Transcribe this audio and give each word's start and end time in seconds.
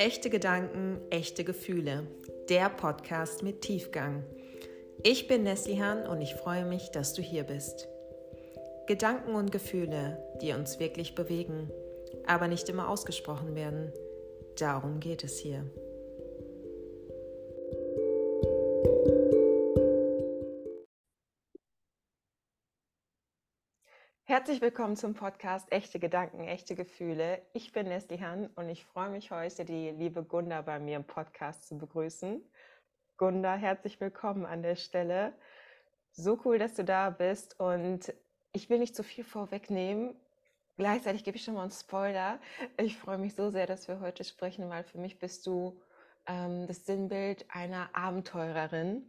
Echte 0.00 0.30
Gedanken, 0.30 0.98
echte 1.10 1.44
Gefühle. 1.44 2.06
Der 2.48 2.70
Podcast 2.70 3.42
mit 3.42 3.60
Tiefgang. 3.60 4.24
Ich 5.02 5.28
bin 5.28 5.42
Neslihan 5.42 6.06
und 6.06 6.22
ich 6.22 6.36
freue 6.36 6.64
mich, 6.64 6.90
dass 6.90 7.12
du 7.12 7.20
hier 7.20 7.44
bist. 7.44 7.86
Gedanken 8.86 9.34
und 9.34 9.52
Gefühle, 9.52 10.16
die 10.40 10.54
uns 10.54 10.80
wirklich 10.80 11.14
bewegen, 11.14 11.70
aber 12.26 12.48
nicht 12.48 12.70
immer 12.70 12.88
ausgesprochen 12.88 13.54
werden. 13.54 13.92
Darum 14.58 15.00
geht 15.00 15.22
es 15.22 15.38
hier. 15.38 15.66
Herzlich 24.40 24.62
willkommen 24.62 24.96
zum 24.96 25.12
Podcast 25.12 25.70
Echte 25.70 25.98
Gedanken, 25.98 26.48
echte 26.48 26.74
Gefühle. 26.74 27.42
Ich 27.52 27.72
bin 27.72 27.88
Nesli 27.88 28.16
Han 28.20 28.48
und 28.54 28.70
ich 28.70 28.86
freue 28.86 29.10
mich 29.10 29.30
heute, 29.30 29.66
die 29.66 29.90
liebe 29.90 30.22
Gunda 30.22 30.62
bei 30.62 30.78
mir 30.78 30.96
im 30.96 31.04
Podcast 31.04 31.68
zu 31.68 31.76
begrüßen. 31.76 32.42
Gunda, 33.18 33.54
herzlich 33.56 34.00
willkommen 34.00 34.46
an 34.46 34.62
der 34.62 34.76
Stelle. 34.76 35.34
So 36.12 36.40
cool, 36.46 36.58
dass 36.58 36.72
du 36.72 36.84
da 36.84 37.10
bist 37.10 37.60
und 37.60 38.14
ich 38.54 38.70
will 38.70 38.78
nicht 38.78 38.96
zu 38.96 39.02
viel 39.02 39.24
vorwegnehmen. 39.24 40.16
Gleichzeitig 40.78 41.22
gebe 41.22 41.36
ich 41.36 41.44
schon 41.44 41.52
mal 41.52 41.64
einen 41.64 41.70
Spoiler. 41.70 42.38
Ich 42.78 42.96
freue 42.96 43.18
mich 43.18 43.34
so 43.34 43.50
sehr, 43.50 43.66
dass 43.66 43.88
wir 43.88 44.00
heute 44.00 44.24
sprechen, 44.24 44.70
weil 44.70 44.84
für 44.84 44.96
mich 44.96 45.18
bist 45.18 45.46
du 45.46 45.78
ähm, 46.26 46.66
das 46.66 46.86
Sinnbild 46.86 47.44
einer 47.50 47.90
Abenteurerin 47.92 49.02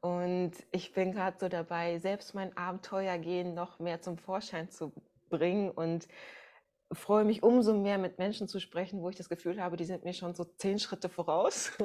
und 0.00 0.52
ich 0.70 0.92
bin 0.92 1.12
gerade 1.12 1.36
so 1.38 1.48
dabei, 1.48 1.98
selbst 1.98 2.34
mein 2.34 2.56
Abenteuergehen 2.56 3.54
noch 3.54 3.78
mehr 3.78 4.00
zum 4.00 4.18
Vorschein 4.18 4.70
zu 4.70 4.92
bringen 5.28 5.70
und 5.70 6.08
freue 6.94 7.24
mich 7.24 7.42
umso 7.42 7.74
mehr 7.74 7.98
mit 7.98 8.18
Menschen 8.18 8.48
zu 8.48 8.60
sprechen, 8.60 9.02
wo 9.02 9.08
ich 9.08 9.16
das 9.16 9.28
Gefühl 9.28 9.60
habe, 9.60 9.76
die 9.76 9.84
sind 9.84 10.04
mir 10.04 10.12
schon 10.12 10.34
so 10.34 10.44
zehn 10.44 10.78
Schritte 10.78 11.08
voraus. 11.08 11.72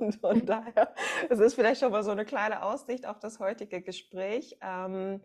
Und 0.00 0.16
von 0.16 0.44
daher, 0.44 0.94
es 1.30 1.38
ist 1.38 1.54
vielleicht 1.54 1.80
schon 1.80 1.92
mal 1.92 2.02
so 2.02 2.10
eine 2.10 2.24
kleine 2.24 2.62
Aussicht 2.62 3.06
auf 3.06 3.18
das 3.20 3.38
heutige 3.38 3.80
Gespräch. 3.82 4.58
Ähm, 4.60 5.22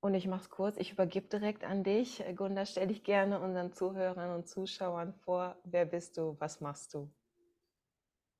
und 0.00 0.12
ich 0.12 0.26
mache 0.26 0.42
es 0.42 0.50
kurz, 0.50 0.76
ich 0.76 0.92
übergebe 0.92 1.28
direkt 1.28 1.64
an 1.64 1.82
dich. 1.82 2.22
Gunda, 2.36 2.66
stell 2.66 2.88
dich 2.88 3.04
gerne 3.04 3.40
unseren 3.40 3.72
Zuhörern 3.72 4.34
und 4.34 4.46
Zuschauern 4.46 5.14
vor. 5.14 5.56
Wer 5.64 5.86
bist 5.86 6.18
du? 6.18 6.36
Was 6.40 6.60
machst 6.60 6.92
du? 6.92 7.10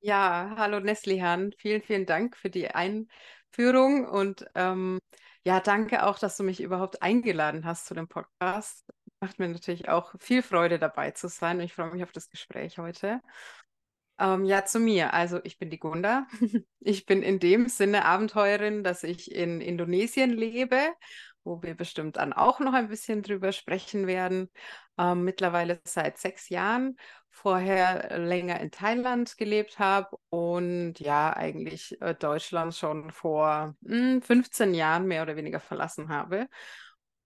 Ja, 0.07 0.55
hallo 0.59 0.81
Neslihan, 0.81 1.53
vielen, 1.57 1.81
vielen 1.81 2.05
Dank 2.05 2.37
für 2.37 2.51
die 2.51 2.69
Einführung 2.69 4.07
und 4.07 4.45
ähm, 4.55 4.99
ja, 5.47 5.61
danke 5.61 6.05
auch, 6.07 6.19
dass 6.19 6.37
du 6.37 6.43
mich 6.43 6.61
überhaupt 6.61 7.01
eingeladen 7.03 7.65
hast 7.65 7.87
zu 7.87 7.95
dem 7.95 8.07
Podcast. 8.07 8.85
Macht 9.21 9.39
mir 9.39 9.49
natürlich 9.49 9.89
auch 9.89 10.15
viel 10.19 10.43
Freude 10.43 10.79
dabei 10.79 11.13
zu 11.13 11.29
sein 11.29 11.57
und 11.57 11.65
ich 11.65 11.73
freue 11.73 11.91
mich 11.91 12.03
auf 12.03 12.13
das 12.13 12.29
Gespräch 12.29 12.77
heute. 12.77 13.23
Ähm, 14.19 14.45
ja, 14.45 14.67
zu 14.67 14.79
mir. 14.79 15.15
Also 15.15 15.41
ich 15.43 15.59
bin 15.59 15.71
die 15.71 15.79
Gunda. 15.79 16.27
Ich 16.87 17.07
bin 17.07 17.23
in 17.23 17.39
dem 17.39 17.67
Sinne 17.71 18.05
Abenteurerin, 18.05 18.85
dass 18.85 19.05
ich 19.05 19.33
in 19.33 19.63
Indonesien 19.63 20.31
lebe 20.33 20.93
wo 21.45 21.63
wir 21.63 21.75
bestimmt 21.75 22.17
dann 22.17 22.33
auch 22.33 22.59
noch 22.59 22.73
ein 22.73 22.89
bisschen 22.89 23.23
drüber 23.23 23.53
sprechen 23.53 24.07
werden. 24.07 24.51
Ähm, 24.97 25.25
mittlerweile 25.25 25.81
seit 25.85 26.19
sechs 26.19 26.49
Jahren, 26.49 26.97
vorher 27.29 28.17
länger 28.19 28.61
in 28.61 28.71
Thailand 28.71 29.37
gelebt 29.37 29.81
habe 29.81 30.17
und 30.31 31.01
ja, 31.01 31.35
eigentlich 31.37 32.01
äh, 32.01 32.15
Deutschland 32.15 32.75
schon 32.75 33.11
vor 33.11 33.75
mh, 33.81 33.97
hm, 33.97 34.23
15 34.23 34.73
Jahren 34.73 35.07
mehr 35.07 35.23
oder 35.23 35.35
weniger 35.37 35.59
verlassen 35.59 36.09
habe. 36.11 36.49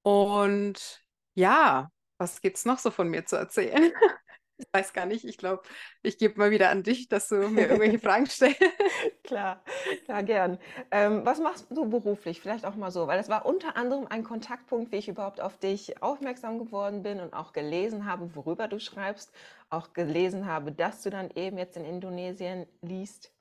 Und 0.02 1.04
ja, 1.34 1.90
was 2.16 2.40
gibt 2.40 2.56
es 2.56 2.64
noch 2.64 2.78
so 2.78 2.90
von 2.90 3.08
mir 3.08 3.26
zu 3.26 3.36
erzählen? 3.36 3.92
Ich 4.58 4.66
weiß 4.72 4.92
gar 4.92 5.06
nicht. 5.06 5.24
Ich 5.24 5.38
glaube, 5.38 5.62
ich 6.02 6.18
gebe 6.18 6.38
mal 6.38 6.50
wieder 6.50 6.70
an 6.70 6.82
dich, 6.82 7.08
dass 7.08 7.28
du 7.28 7.48
mir 7.48 7.62
irgendwelche 7.62 7.98
Fragen 8.00 8.26
stellst. 8.26 8.60
Klar, 9.22 9.62
klar, 10.06 10.22
gern. 10.22 10.58
Ähm, 10.90 11.24
was 11.24 11.38
machst 11.38 11.66
du 11.70 11.88
beruflich? 11.88 12.40
Vielleicht 12.40 12.64
auch 12.64 12.74
mal 12.74 12.90
so, 12.90 13.06
weil 13.06 13.18
das 13.18 13.28
war 13.28 13.46
unter 13.46 13.76
anderem 13.76 14.06
ein 14.08 14.24
Kontaktpunkt, 14.24 14.90
wie 14.90 14.96
ich 14.96 15.08
überhaupt 15.08 15.40
auf 15.40 15.58
dich 15.58 16.02
aufmerksam 16.02 16.58
geworden 16.58 17.02
bin 17.02 17.20
und 17.20 17.34
auch 17.34 17.52
gelesen 17.52 18.06
habe, 18.06 18.34
worüber 18.34 18.68
du 18.68 18.80
schreibst, 18.80 19.30
auch 19.70 19.92
gelesen 19.92 20.46
habe, 20.46 20.72
dass 20.72 21.02
du 21.02 21.10
dann 21.10 21.30
eben 21.34 21.58
jetzt 21.58 21.76
in 21.76 21.84
Indonesien 21.84 22.66
liest. 22.80 23.32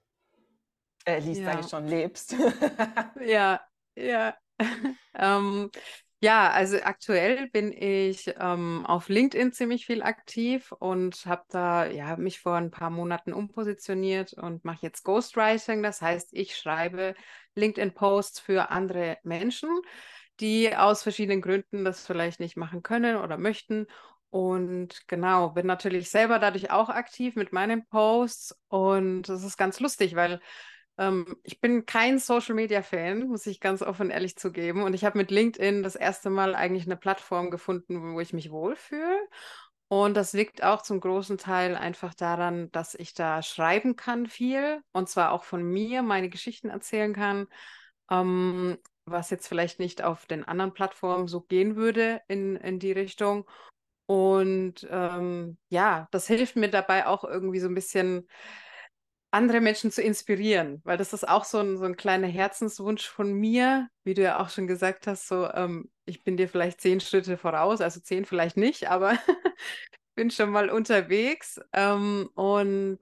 Äh, 1.05 1.19
liest, 1.19 1.41
ja. 1.41 1.51
sage 1.51 1.61
ich 1.61 1.69
schon, 1.69 1.87
lebst. 1.87 2.35
ja, 3.25 3.61
ja. 3.95 4.35
ähm, 5.15 5.71
ja, 6.19 6.49
also 6.51 6.77
aktuell 6.83 7.47
bin 7.51 7.71
ich 7.71 8.33
ähm, 8.39 8.85
auf 8.87 9.07
LinkedIn 9.07 9.51
ziemlich 9.53 9.85
viel 9.85 10.01
aktiv 10.01 10.71
und 10.79 11.25
habe 11.27 11.43
da 11.49 11.85
ja 11.85 12.17
mich 12.17 12.39
vor 12.39 12.55
ein 12.55 12.71
paar 12.71 12.89
Monaten 12.89 13.33
umpositioniert 13.33 14.33
und 14.33 14.65
mache 14.65 14.79
jetzt 14.81 15.03
Ghostwriting. 15.03 15.83
Das 15.83 16.01
heißt, 16.01 16.29
ich 16.33 16.57
schreibe 16.57 17.13
LinkedIn-Posts 17.53 18.39
für 18.39 18.71
andere 18.71 19.17
Menschen, 19.23 19.69
die 20.39 20.75
aus 20.75 21.03
verschiedenen 21.03 21.41
Gründen 21.41 21.85
das 21.85 22.05
vielleicht 22.07 22.39
nicht 22.39 22.57
machen 22.57 22.81
können 22.81 23.17
oder 23.17 23.37
möchten. 23.37 23.85
Und 24.31 25.07
genau, 25.07 25.49
bin 25.51 25.67
natürlich 25.67 26.09
selber 26.09 26.39
dadurch 26.39 26.71
auch 26.71 26.89
aktiv 26.89 27.35
mit 27.35 27.53
meinen 27.53 27.85
Posts 27.87 28.55
und 28.69 29.23
das 29.29 29.43
ist 29.43 29.57
ganz 29.57 29.79
lustig, 29.79 30.15
weil 30.15 30.41
ähm, 30.97 31.37
ich 31.43 31.61
bin 31.61 31.85
kein 31.85 32.19
Social 32.19 32.55
Media 32.55 32.81
Fan, 32.81 33.27
muss 33.27 33.45
ich 33.45 33.59
ganz 33.59 33.81
offen 33.81 34.09
ehrlich 34.09 34.37
zugeben. 34.37 34.83
Und 34.83 34.93
ich 34.93 35.05
habe 35.05 35.17
mit 35.17 35.31
LinkedIn 35.31 35.83
das 35.83 35.95
erste 35.95 36.29
Mal 36.29 36.55
eigentlich 36.55 36.85
eine 36.85 36.97
Plattform 36.97 37.51
gefunden, 37.51 38.13
wo 38.13 38.19
ich 38.19 38.33
mich 38.33 38.51
wohlfühle. 38.51 39.19
Und 39.89 40.17
das 40.17 40.33
liegt 40.33 40.63
auch 40.63 40.81
zum 40.81 40.99
großen 40.99 41.37
Teil 41.37 41.75
einfach 41.75 42.13
daran, 42.13 42.69
dass 42.71 42.93
ich 42.93 43.13
da 43.13 43.41
schreiben 43.41 43.95
kann 43.95 44.27
viel 44.27 44.81
und 44.91 45.07
zwar 45.07 45.31
auch 45.31 45.45
von 45.45 45.63
mir 45.63 46.01
meine 46.01 46.29
Geschichten 46.29 46.69
erzählen 46.69 47.13
kann, 47.13 47.47
ähm, 48.11 48.77
was 49.05 49.29
jetzt 49.29 49.47
vielleicht 49.47 49.79
nicht 49.79 50.03
auf 50.03 50.25
den 50.25 50.43
anderen 50.43 50.73
Plattformen 50.73 51.29
so 51.29 51.41
gehen 51.41 51.77
würde 51.77 52.21
in, 52.27 52.57
in 52.57 52.79
die 52.79 52.91
Richtung. 52.91 53.49
Und 54.07 54.85
ähm, 54.89 55.57
ja, 55.69 56.07
das 56.11 56.27
hilft 56.27 56.57
mir 56.57 56.69
dabei 56.69 57.07
auch 57.07 57.23
irgendwie 57.23 57.59
so 57.59 57.67
ein 57.67 57.75
bisschen 57.75 58.27
andere 59.31 59.61
Menschen 59.61 59.91
zu 59.91 60.01
inspirieren, 60.01 60.81
weil 60.83 60.97
das 60.97 61.13
ist 61.13 61.27
auch 61.27 61.43
so 61.43 61.59
ein, 61.59 61.77
so 61.77 61.85
ein 61.85 61.97
kleiner 61.97 62.27
Herzenswunsch 62.27 63.07
von 63.07 63.33
mir, 63.33 63.89
wie 64.03 64.13
du 64.13 64.21
ja 64.23 64.39
auch 64.39 64.49
schon 64.49 64.67
gesagt 64.67 65.07
hast, 65.07 65.27
so 65.27 65.49
ähm, 65.51 65.89
ich 66.05 66.23
bin 66.23 66.37
dir 66.37 66.47
vielleicht 66.47 66.81
zehn 66.81 66.99
Schritte 67.01 67.37
voraus, 67.37 67.81
also 67.81 67.99
zehn 67.99 68.25
vielleicht 68.25 68.57
nicht, 68.57 68.89
aber 68.89 69.17
bin 70.15 70.31
schon 70.31 70.49
mal 70.51 70.69
unterwegs 70.69 71.59
ähm, 71.73 72.29
und 72.35 72.99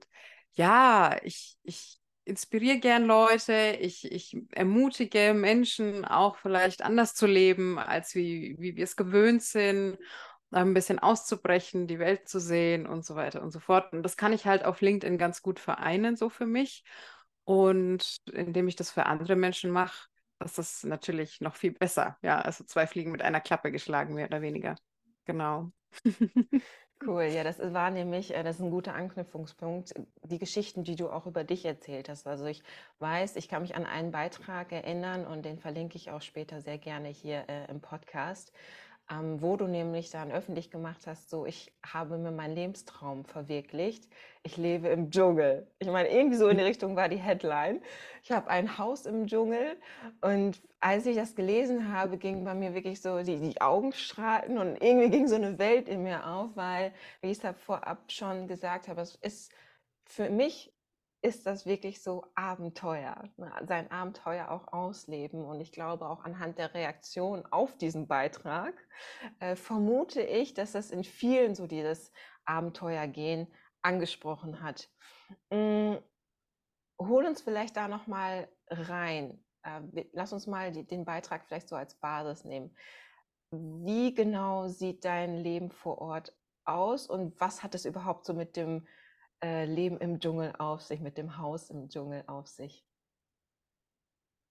ja, 0.54 1.16
ich, 1.22 1.56
ich 1.62 1.98
inspiriere 2.24 2.78
gern 2.78 3.04
Leute, 3.06 3.78
ich, 3.80 4.10
ich 4.10 4.36
ermutige 4.52 5.32
Menschen 5.32 6.04
auch 6.04 6.36
vielleicht 6.36 6.82
anders 6.82 7.14
zu 7.14 7.26
leben, 7.26 7.78
als 7.78 8.14
wie, 8.16 8.56
wie 8.58 8.76
wir 8.76 8.84
es 8.84 8.96
gewöhnt 8.96 9.42
sind 9.42 9.96
ein 10.62 10.74
bisschen 10.74 10.98
auszubrechen, 10.98 11.86
die 11.86 11.98
Welt 11.98 12.28
zu 12.28 12.40
sehen 12.40 12.86
und 12.86 13.04
so 13.04 13.14
weiter 13.16 13.42
und 13.42 13.50
so 13.50 13.60
fort. 13.60 13.92
Und 13.92 14.02
das 14.02 14.16
kann 14.16 14.32
ich 14.32 14.46
halt 14.46 14.64
auf 14.64 14.80
LinkedIn 14.80 15.18
ganz 15.18 15.42
gut 15.42 15.58
vereinen, 15.60 16.16
so 16.16 16.28
für 16.28 16.46
mich. 16.46 16.84
Und 17.44 18.16
indem 18.32 18.68
ich 18.68 18.76
das 18.76 18.90
für 18.90 19.06
andere 19.06 19.36
Menschen 19.36 19.70
mache, 19.70 20.08
ist 20.44 20.58
das 20.58 20.84
natürlich 20.84 21.40
noch 21.40 21.56
viel 21.56 21.72
besser. 21.72 22.18
Ja, 22.22 22.40
also 22.40 22.64
zwei 22.64 22.86
Fliegen 22.86 23.12
mit 23.12 23.22
einer 23.22 23.40
Klappe 23.40 23.70
geschlagen, 23.70 24.14
mehr 24.14 24.26
oder 24.26 24.42
weniger. 24.42 24.76
Genau. 25.24 25.70
Cool, 27.04 27.24
ja, 27.24 27.44
das 27.44 27.58
war 27.58 27.90
nämlich, 27.90 28.34
äh, 28.34 28.42
das 28.42 28.56
ist 28.56 28.62
ein 28.62 28.70
guter 28.70 28.94
Anknüpfungspunkt, 28.94 29.92
die 30.22 30.38
Geschichten, 30.38 30.82
die 30.82 30.96
du 30.96 31.10
auch 31.10 31.26
über 31.26 31.44
dich 31.44 31.64
erzählt 31.66 32.08
hast. 32.08 32.26
Also 32.26 32.46
ich 32.46 32.62
weiß, 33.00 33.36
ich 33.36 33.48
kann 33.48 33.62
mich 33.62 33.74
an 33.76 33.84
einen 33.84 34.10
Beitrag 34.10 34.72
erinnern 34.72 35.26
und 35.26 35.44
den 35.44 35.58
verlinke 35.58 35.96
ich 35.96 36.10
auch 36.10 36.22
später 36.22 36.62
sehr 36.62 36.78
gerne 36.78 37.08
hier 37.08 37.44
äh, 37.48 37.70
im 37.70 37.80
Podcast 37.82 38.50
ähm, 39.10 39.40
wo 39.40 39.56
du 39.56 39.66
nämlich 39.66 40.10
dann 40.10 40.32
öffentlich 40.32 40.70
gemacht 40.70 41.06
hast, 41.06 41.30
so 41.30 41.46
ich 41.46 41.72
habe 41.84 42.18
mir 42.18 42.32
meinen 42.32 42.54
Lebenstraum 42.54 43.24
verwirklicht. 43.24 44.08
Ich 44.42 44.56
lebe 44.56 44.88
im 44.88 45.10
Dschungel. 45.10 45.70
Ich 45.78 45.88
meine, 45.88 46.10
irgendwie 46.10 46.36
so 46.36 46.48
in 46.48 46.58
die 46.58 46.64
Richtung 46.64 46.96
war 46.96 47.08
die 47.08 47.16
Headline. 47.16 47.82
Ich 48.22 48.32
habe 48.32 48.48
ein 48.50 48.78
Haus 48.78 49.06
im 49.06 49.26
Dschungel 49.26 49.76
und 50.20 50.60
als 50.80 51.06
ich 51.06 51.16
das 51.16 51.34
gelesen 51.34 51.92
habe, 51.92 52.18
ging 52.18 52.44
bei 52.44 52.54
mir 52.54 52.74
wirklich 52.74 53.00
so 53.00 53.22
die, 53.22 53.38
die 53.38 53.60
Augen 53.60 53.92
strahlten 53.92 54.58
und 54.58 54.76
irgendwie 54.82 55.10
ging 55.10 55.28
so 55.28 55.36
eine 55.36 55.58
Welt 55.58 55.88
in 55.88 56.02
mir 56.02 56.26
auf, 56.26 56.50
weil, 56.54 56.92
wie 57.20 57.30
ich 57.30 57.42
es 57.42 57.56
vorab 57.58 58.10
schon 58.10 58.48
gesagt 58.48 58.88
habe, 58.88 59.00
es 59.00 59.14
ist 59.16 59.52
für 60.04 60.30
mich 60.30 60.72
ist 61.22 61.46
das 61.46 61.66
wirklich 61.66 62.02
so 62.02 62.30
Abenteuer, 62.34 63.24
ne? 63.36 63.52
sein 63.66 63.90
Abenteuer 63.90 64.50
auch 64.50 64.72
ausleben. 64.72 65.44
Und 65.44 65.60
ich 65.60 65.72
glaube 65.72 66.08
auch 66.08 66.24
anhand 66.24 66.58
der 66.58 66.74
Reaktion 66.74 67.44
auf 67.50 67.76
diesen 67.76 68.06
Beitrag 68.06 68.74
äh, 69.40 69.56
vermute 69.56 70.22
ich, 70.22 70.54
dass 70.54 70.72
das 70.72 70.90
in 70.90 71.04
vielen 71.04 71.54
so 71.54 71.66
dieses 71.66 72.12
Abenteuergehen 72.44 73.48
angesprochen 73.82 74.62
hat. 74.62 74.88
Mhm. 75.50 75.98
Hol 76.98 77.26
uns 77.26 77.42
vielleicht 77.42 77.76
da 77.76 77.88
noch 77.88 78.06
mal 78.06 78.48
rein. 78.68 79.44
Äh, 79.62 80.06
lass 80.12 80.32
uns 80.32 80.46
mal 80.46 80.72
die, 80.72 80.86
den 80.86 81.04
Beitrag 81.04 81.44
vielleicht 81.44 81.68
so 81.68 81.76
als 81.76 81.94
Basis 81.94 82.44
nehmen. 82.44 82.74
Wie 83.50 84.14
genau 84.14 84.68
sieht 84.68 85.04
dein 85.04 85.36
Leben 85.36 85.70
vor 85.70 85.98
Ort 85.98 86.34
aus 86.64 87.06
und 87.06 87.38
was 87.40 87.62
hat 87.62 87.74
es 87.74 87.84
überhaupt 87.84 88.26
so 88.26 88.34
mit 88.34 88.56
dem 88.56 88.86
äh, 89.42 89.64
Leben 89.64 89.98
im 89.98 90.18
Dschungel 90.20 90.52
auf 90.58 90.82
sich, 90.82 91.00
mit 91.00 91.18
dem 91.18 91.38
Haus 91.38 91.70
im 91.70 91.88
Dschungel 91.88 92.24
auf 92.26 92.46
sich? 92.46 92.84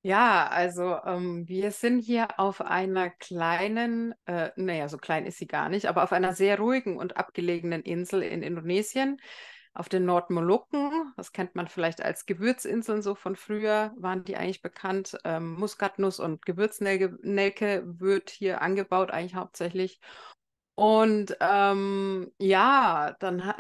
Ja, 0.02 0.48
also 0.50 1.00
ähm, 1.04 1.48
wir 1.48 1.72
sind 1.72 2.00
hier 2.02 2.40
auf 2.40 2.62
einer 2.62 3.10
kleinen, 3.10 4.14
äh, 4.28 4.52
naja, 4.56 4.88
so 4.88 5.00
klein 5.00 5.26
ist 5.26 5.40
sie 5.40 5.48
gar 5.48 5.68
nicht, 5.68 5.88
aber 5.88 6.04
auf 6.04 6.12
einer 6.12 6.36
sehr 6.36 6.60
ruhigen 6.60 6.98
und 6.98 7.18
abgelegenen 7.18 7.82
Insel 7.82 8.22
in 8.22 8.44
Indonesien, 8.44 9.20
auf 9.74 9.90
den 9.90 10.06
Nordmolukken. 10.06 11.12
Das 11.18 11.32
kennt 11.32 11.56
man 11.56 11.68
vielleicht 11.68 12.04
als 12.04 12.28
Gewürzinseln 12.28 13.02
so 13.02 13.16
von 13.16 13.36
früher, 13.36 13.94
waren 13.98 14.24
die 14.24 14.38
eigentlich 14.38 14.62
bekannt. 14.62 15.18
Ähm, 15.24 15.54
Muskatnuss 15.56 16.20
und 16.20 16.46
Gewürznelke 16.46 17.18
wird 18.00 18.30
hier 18.30 18.62
angebaut, 18.62 19.10
eigentlich 19.10 19.34
hauptsächlich. 19.34 20.00
Und 20.76 21.36
ähm, 21.40 22.32
ja, 22.38 23.16
dann 23.20 23.52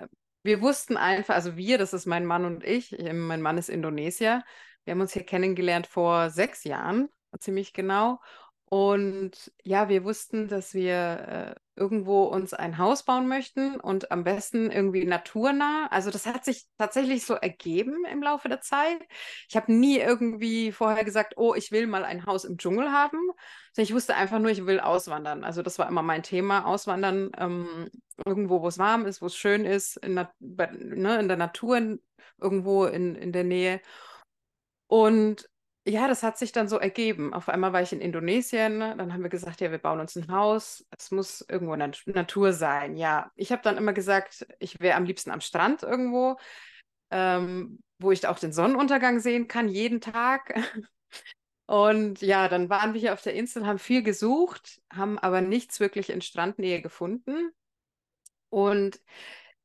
wir 0.46 0.62
wussten 0.62 0.96
einfach, 0.96 1.34
also 1.34 1.58
wir, 1.58 1.78
das 1.78 1.94
ist 1.94 2.06
mein 2.06 2.26
Mann 2.26 2.46
und 2.46 2.64
ich, 2.64 2.96
mein 3.14 3.42
Mann 3.42 3.58
ist 3.58 3.70
Indonesier, 3.70 4.44
wir 4.84 4.92
haben 4.92 5.02
uns 5.02 5.14
hier 5.14 5.26
kennengelernt 5.26 5.88
vor 5.88 6.30
sechs 6.30 6.64
Jahren, 6.64 7.10
ziemlich 7.40 7.74
genau. 7.74 8.22
Und 8.66 9.52
ja, 9.64 9.90
wir 9.90 10.04
wussten, 10.04 10.48
dass 10.48 10.74
wir 10.74 11.56
äh, 11.56 11.60
irgendwo 11.76 12.24
uns 12.24 12.54
ein 12.54 12.78
Haus 12.78 13.04
bauen 13.04 13.28
möchten 13.28 13.80
und 13.80 14.12
am 14.12 14.24
besten 14.24 14.72
irgendwie 14.72 15.06
naturnah. 15.06 15.88
Also 15.92 16.10
das 16.12 16.26
hat 16.26 16.46
sich 16.46 16.66
tatsächlich 16.78 17.26
so 17.26 17.34
ergeben 17.34 18.06
im 18.12 18.24
Laufe 18.24 18.48
der 18.50 18.62
Zeit. 18.62 19.02
Ich 19.50 19.56
habe 19.56 19.72
nie 19.74 19.98
irgendwie 19.98 20.72
vorher 20.72 21.04
gesagt, 21.04 21.34
oh, 21.38 21.54
ich 21.54 21.72
will 21.72 21.88
mal 21.88 22.06
ein 22.06 22.26
Haus 22.26 22.46
im 22.46 22.58
Dschungel 22.58 22.92
haben. 22.92 23.20
Ich 23.76 23.94
wusste 23.94 24.16
einfach 24.16 24.40
nur, 24.40 24.52
ich 24.52 24.66
will 24.66 24.80
auswandern. 24.80 25.44
Also 25.44 25.62
das 25.62 25.78
war 25.78 25.88
immer 25.88 26.02
mein 26.02 26.24
Thema, 26.24 26.66
auswandern 26.66 27.32
ähm, 27.38 27.90
irgendwo, 28.26 28.62
wo 28.62 28.68
es 28.68 28.78
warm 28.78 29.06
ist, 29.06 29.22
wo 29.22 29.26
es 29.26 29.36
schön 29.36 29.66
ist, 29.66 29.98
in, 29.98 30.14
ne, 30.14 31.20
in 31.20 31.28
der 31.28 31.38
Natur, 31.38 31.98
irgendwo 32.40 32.86
in, 32.86 33.16
in 33.16 33.32
der 33.34 33.44
Nähe. 33.44 33.82
Und 34.88 35.50
ja, 35.88 36.08
das 36.08 36.24
hat 36.24 36.38
sich 36.38 36.52
dann 36.52 36.68
so 36.68 36.78
ergeben. 36.80 37.34
Auf 37.34 37.48
einmal 37.48 37.72
war 37.72 37.82
ich 37.82 37.94
in 37.94 38.02
Indonesien, 38.02 38.80
dann 38.80 39.14
haben 39.14 39.22
wir 39.22 39.30
gesagt, 39.30 39.62
ja, 39.62 39.70
wir 39.72 39.78
bauen 39.78 40.00
uns 40.00 40.16
ein 40.16 40.32
Haus. 40.32 40.86
Es 40.98 41.12
muss 41.12 41.46
irgendwo 41.48 41.74
in 41.74 41.80
der 41.80 41.92
Natur 42.08 42.54
sein. 42.54 42.98
Ja, 42.98 43.32
ich 43.36 43.52
habe 43.52 43.62
dann 43.62 43.78
immer 43.78 43.94
gesagt, 43.94 44.48
ich 44.60 44.80
wäre 44.80 44.98
am 44.98 45.06
liebsten 45.06 45.30
am 45.30 45.42
Strand 45.42 45.84
irgendwo, 45.84 46.38
ähm, 47.12 47.84
wo 48.00 48.12
ich 48.12 48.28
auch 48.28 48.40
den 48.40 48.52
Sonnenuntergang 48.52 49.20
sehen 49.20 49.48
kann, 49.48 49.68
jeden 49.70 50.02
Tag. 50.02 50.56
Und 51.68 52.22
ja, 52.22 52.48
dann 52.48 52.70
waren 52.70 52.94
wir 52.94 53.02
hier 53.02 53.14
auf 53.14 53.22
der 53.22 53.34
Insel, 53.34 53.66
haben 53.66 53.80
viel 53.80 54.04
gesucht, 54.04 54.82
haben 54.92 55.18
aber 55.20 55.42
nichts 55.42 55.80
wirklich 55.80 56.10
in 56.10 56.22
Strandnähe 56.22 56.82
gefunden. 56.82 57.52
Und 58.50 59.00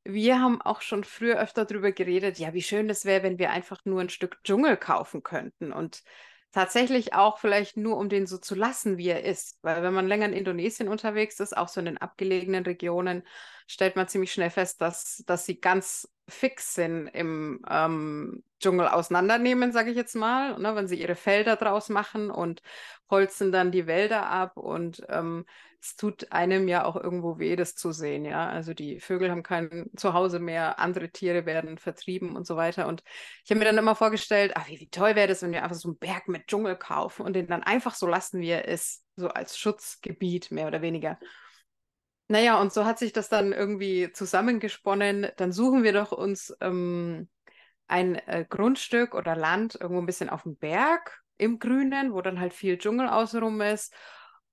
wir 0.03 0.39
haben 0.39 0.61
auch 0.61 0.81
schon 0.81 1.03
früher 1.03 1.39
öfter 1.39 1.65
darüber 1.65 1.91
geredet, 1.91 2.39
ja, 2.39 2.53
wie 2.53 2.61
schön 2.61 2.89
es 2.89 3.05
wäre, 3.05 3.23
wenn 3.23 3.39
wir 3.39 3.51
einfach 3.51 3.85
nur 3.85 4.01
ein 4.01 4.09
Stück 4.09 4.43
Dschungel 4.43 4.77
kaufen 4.77 5.23
könnten 5.23 5.71
und 5.71 6.03
tatsächlich 6.51 7.13
auch 7.13 7.39
vielleicht 7.39 7.77
nur, 7.77 7.97
um 7.97 8.09
den 8.09 8.27
so 8.27 8.37
zu 8.37 8.55
lassen, 8.55 8.97
wie 8.97 9.07
er 9.07 9.23
ist. 9.23 9.59
Weil 9.61 9.83
wenn 9.83 9.93
man 9.93 10.07
länger 10.07 10.25
in 10.25 10.33
Indonesien 10.33 10.89
unterwegs 10.89 11.39
ist, 11.39 11.55
auch 11.55 11.67
so 11.69 11.79
in 11.79 11.85
den 11.85 11.97
abgelegenen 11.97 12.65
Regionen, 12.65 13.23
stellt 13.67 13.95
man 13.95 14.07
ziemlich 14.07 14.33
schnell 14.33 14.49
fest, 14.49 14.81
dass, 14.81 15.23
dass 15.25 15.45
sie 15.45 15.59
ganz 15.59 16.09
fix 16.27 16.73
sind 16.73 17.07
im 17.07 17.61
ähm, 17.69 18.43
Dschungel 18.59 18.87
auseinandernehmen, 18.87 19.71
sage 19.71 19.91
ich 19.91 19.97
jetzt 19.97 20.15
mal, 20.15 20.57
ne, 20.59 20.75
wenn 20.75 20.87
sie 20.87 20.99
ihre 20.99 21.15
Felder 21.15 21.55
draus 21.55 21.89
machen 21.89 22.29
und 22.29 22.61
holzen 23.09 23.51
dann 23.51 23.71
die 23.71 23.87
Wälder 23.87 24.27
ab 24.27 24.57
und 24.57 25.01
ähm, 25.09 25.45
es 25.81 25.95
tut 25.95 26.31
einem 26.31 26.67
ja 26.67 26.85
auch 26.85 26.95
irgendwo 26.95 27.39
weh, 27.39 27.55
das 27.55 27.73
zu 27.75 27.91
sehen, 27.91 28.23
ja. 28.23 28.47
Also 28.47 28.73
die 28.75 28.99
Vögel 28.99 29.31
haben 29.31 29.41
kein 29.41 29.89
Zuhause 29.95 30.39
mehr, 30.39 30.77
andere 30.79 31.09
Tiere 31.09 31.45
werden 31.47 31.79
vertrieben 31.79 32.35
und 32.35 32.45
so 32.45 32.55
weiter. 32.55 32.87
Und 32.87 33.03
ich 33.43 33.49
habe 33.49 33.59
mir 33.59 33.65
dann 33.65 33.79
immer 33.79 33.95
vorgestellt, 33.95 34.51
ach, 34.55 34.67
wie, 34.67 34.79
wie 34.79 34.89
toll 34.89 35.15
wäre 35.15 35.27
das, 35.27 35.41
wenn 35.41 35.51
wir 35.51 35.63
einfach 35.63 35.75
so 35.75 35.89
einen 35.89 35.97
Berg 35.97 36.27
mit 36.27 36.47
Dschungel 36.47 36.75
kaufen 36.75 37.25
und 37.25 37.33
den 37.33 37.47
dann 37.47 37.63
einfach 37.63 37.95
so 37.95 38.05
lassen, 38.05 38.41
wie 38.41 38.49
er 38.49 38.67
ist, 38.67 39.03
so 39.15 39.29
als 39.29 39.57
Schutzgebiet 39.57 40.51
mehr 40.51 40.67
oder 40.67 40.83
weniger. 40.83 41.17
Naja, 42.27 42.61
und 42.61 42.71
so 42.71 42.85
hat 42.85 42.99
sich 42.99 43.11
das 43.11 43.27
dann 43.27 43.51
irgendwie 43.51 44.11
zusammengesponnen. 44.13 45.29
Dann 45.37 45.51
suchen 45.51 45.83
wir 45.83 45.93
doch 45.93 46.11
uns 46.11 46.55
ähm, 46.61 47.27
ein 47.87 48.15
äh, 48.27 48.45
Grundstück 48.47 49.15
oder 49.15 49.35
Land 49.35 49.75
irgendwo 49.75 49.99
ein 49.99 50.05
bisschen 50.05 50.29
auf 50.29 50.43
dem 50.43 50.57
Berg 50.57 51.21
im 51.37 51.57
Grünen, 51.57 52.13
wo 52.13 52.21
dann 52.21 52.39
halt 52.39 52.53
viel 52.53 52.77
Dschungel 52.77 53.09
außenrum 53.09 53.59
ist. 53.61 53.93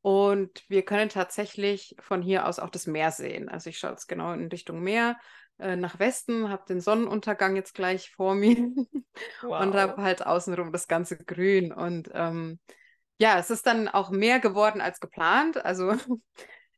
Und 0.01 0.65
wir 0.69 0.85
können 0.85 1.09
tatsächlich 1.09 1.97
von 2.01 2.23
hier 2.23 2.47
aus 2.47 2.59
auch 2.59 2.71
das 2.71 2.87
Meer 2.87 3.11
sehen. 3.11 3.49
Also 3.49 3.71
ich 3.71 3.79
schaue 3.79 3.91
jetzt 3.93 4.07
genau 4.07 4.33
in 4.33 4.49
Richtung 4.49 4.81
Meer, 4.81 5.19
äh, 5.59 5.77
nach 5.77 5.99
Westen, 5.99 6.49
habe 6.49 6.65
den 6.69 6.81
Sonnenuntergang 6.81 7.57
jetzt 7.57 7.75
gleich 7.75 8.11
vor 8.11 8.35
mir 8.35 8.57
wow. 9.43 9.61
und 9.61 9.75
habe 9.75 10.01
halt 10.03 10.25
außenrum 10.25 10.73
das 10.73 10.87
ganze 10.87 11.17
Grün. 11.17 11.73
Und 11.73 12.11
ähm, 12.15 12.61
ja, 13.19 13.39
es 13.39 13.51
ist 13.51 13.67
dann 13.67 13.89
auch 13.89 14.11
mehr 14.11 14.39
geworden 14.39 14.81
als 14.81 15.01
geplant. 15.01 15.65
Also 15.65 15.95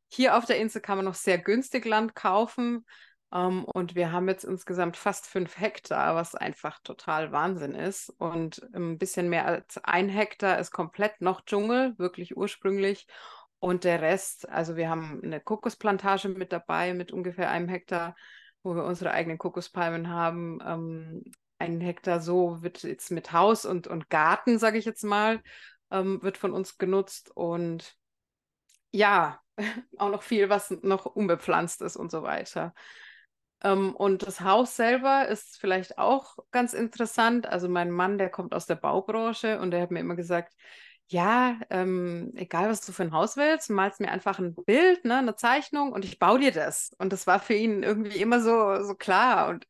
hier 0.08 0.36
auf 0.36 0.46
der 0.46 0.58
Insel 0.58 0.80
kann 0.80 0.96
man 0.96 1.04
noch 1.04 1.14
sehr 1.14 1.38
günstig 1.38 1.84
Land 1.84 2.14
kaufen. 2.14 2.86
Um, 3.32 3.38
ähm, 3.60 3.64
und 3.64 3.94
wir 3.94 4.10
haben 4.10 4.28
jetzt 4.28 4.44
insgesamt 4.44 4.96
fast 4.96 5.26
fünf 5.26 5.58
Hektar, 5.58 6.16
was 6.16 6.34
einfach 6.34 6.80
total 6.82 7.30
Wahnsinn 7.32 7.74
ist. 7.74 8.10
Und 8.18 8.60
ein 8.74 8.98
bisschen 8.98 9.28
mehr 9.28 9.46
als 9.46 9.78
ein 9.84 10.08
Hektar 10.08 10.58
ist 10.58 10.72
komplett 10.72 11.20
noch 11.20 11.40
Dschungel, 11.42 11.96
wirklich 11.98 12.36
ursprünglich. 12.36 13.06
Und 13.60 13.84
der 13.84 14.00
Rest, 14.00 14.48
also 14.48 14.76
wir 14.76 14.88
haben 14.88 15.20
eine 15.22 15.40
Kokosplantage 15.40 16.28
mit 16.30 16.50
dabei, 16.50 16.94
mit 16.94 17.12
ungefähr 17.12 17.50
einem 17.50 17.68
Hektar, 17.68 18.16
wo 18.62 18.74
wir 18.74 18.84
unsere 18.84 19.12
eigenen 19.12 19.38
Kokospalmen 19.38 20.08
haben. 20.08 20.58
Ähm, 20.64 21.24
ein 21.58 21.80
Hektar 21.80 22.20
so 22.20 22.62
wird 22.62 22.82
jetzt 22.82 23.10
mit 23.10 23.32
Haus 23.32 23.66
und, 23.66 23.86
und 23.86 24.08
Garten, 24.08 24.58
sage 24.58 24.78
ich 24.78 24.86
jetzt 24.86 25.04
mal, 25.04 25.42
ähm, 25.90 26.22
wird 26.22 26.38
von 26.38 26.52
uns 26.52 26.78
genutzt. 26.78 27.30
Und 27.34 27.96
ja, 28.92 29.40
auch 29.98 30.10
noch 30.10 30.22
viel, 30.22 30.48
was 30.48 30.70
noch 30.82 31.04
unbepflanzt 31.06 31.82
ist 31.82 31.96
und 31.96 32.10
so 32.10 32.22
weiter. 32.22 32.74
Ähm, 33.62 33.94
und 33.94 34.26
das 34.26 34.40
Haus 34.40 34.76
selber 34.76 35.28
ist 35.28 35.58
vielleicht 35.60 35.98
auch 35.98 36.38
ganz 36.50 36.72
interessant. 36.72 37.46
Also 37.46 37.68
mein 37.68 37.90
Mann, 37.90 38.18
der 38.18 38.30
kommt 38.30 38.54
aus 38.54 38.66
der 38.66 38.76
Baubranche 38.76 39.60
und 39.60 39.70
der 39.70 39.82
hat 39.82 39.90
mir 39.90 40.00
immer 40.00 40.16
gesagt, 40.16 40.54
ja, 41.08 41.58
ähm, 41.70 42.32
egal 42.36 42.68
was 42.70 42.82
du 42.82 42.92
für 42.92 43.02
ein 43.02 43.12
Haus 43.12 43.36
willst, 43.36 43.68
malst 43.68 44.00
mir 44.00 44.12
einfach 44.12 44.38
ein 44.38 44.54
Bild, 44.54 45.04
ne, 45.04 45.18
eine 45.18 45.34
Zeichnung 45.34 45.92
und 45.92 46.04
ich 46.04 46.18
baue 46.20 46.38
dir 46.38 46.52
das. 46.52 46.92
Und 46.98 47.12
das 47.12 47.26
war 47.26 47.40
für 47.40 47.54
ihn 47.54 47.82
irgendwie 47.82 48.18
immer 48.20 48.40
so, 48.40 48.84
so 48.84 48.94
klar. 48.94 49.48
Und 49.48 49.66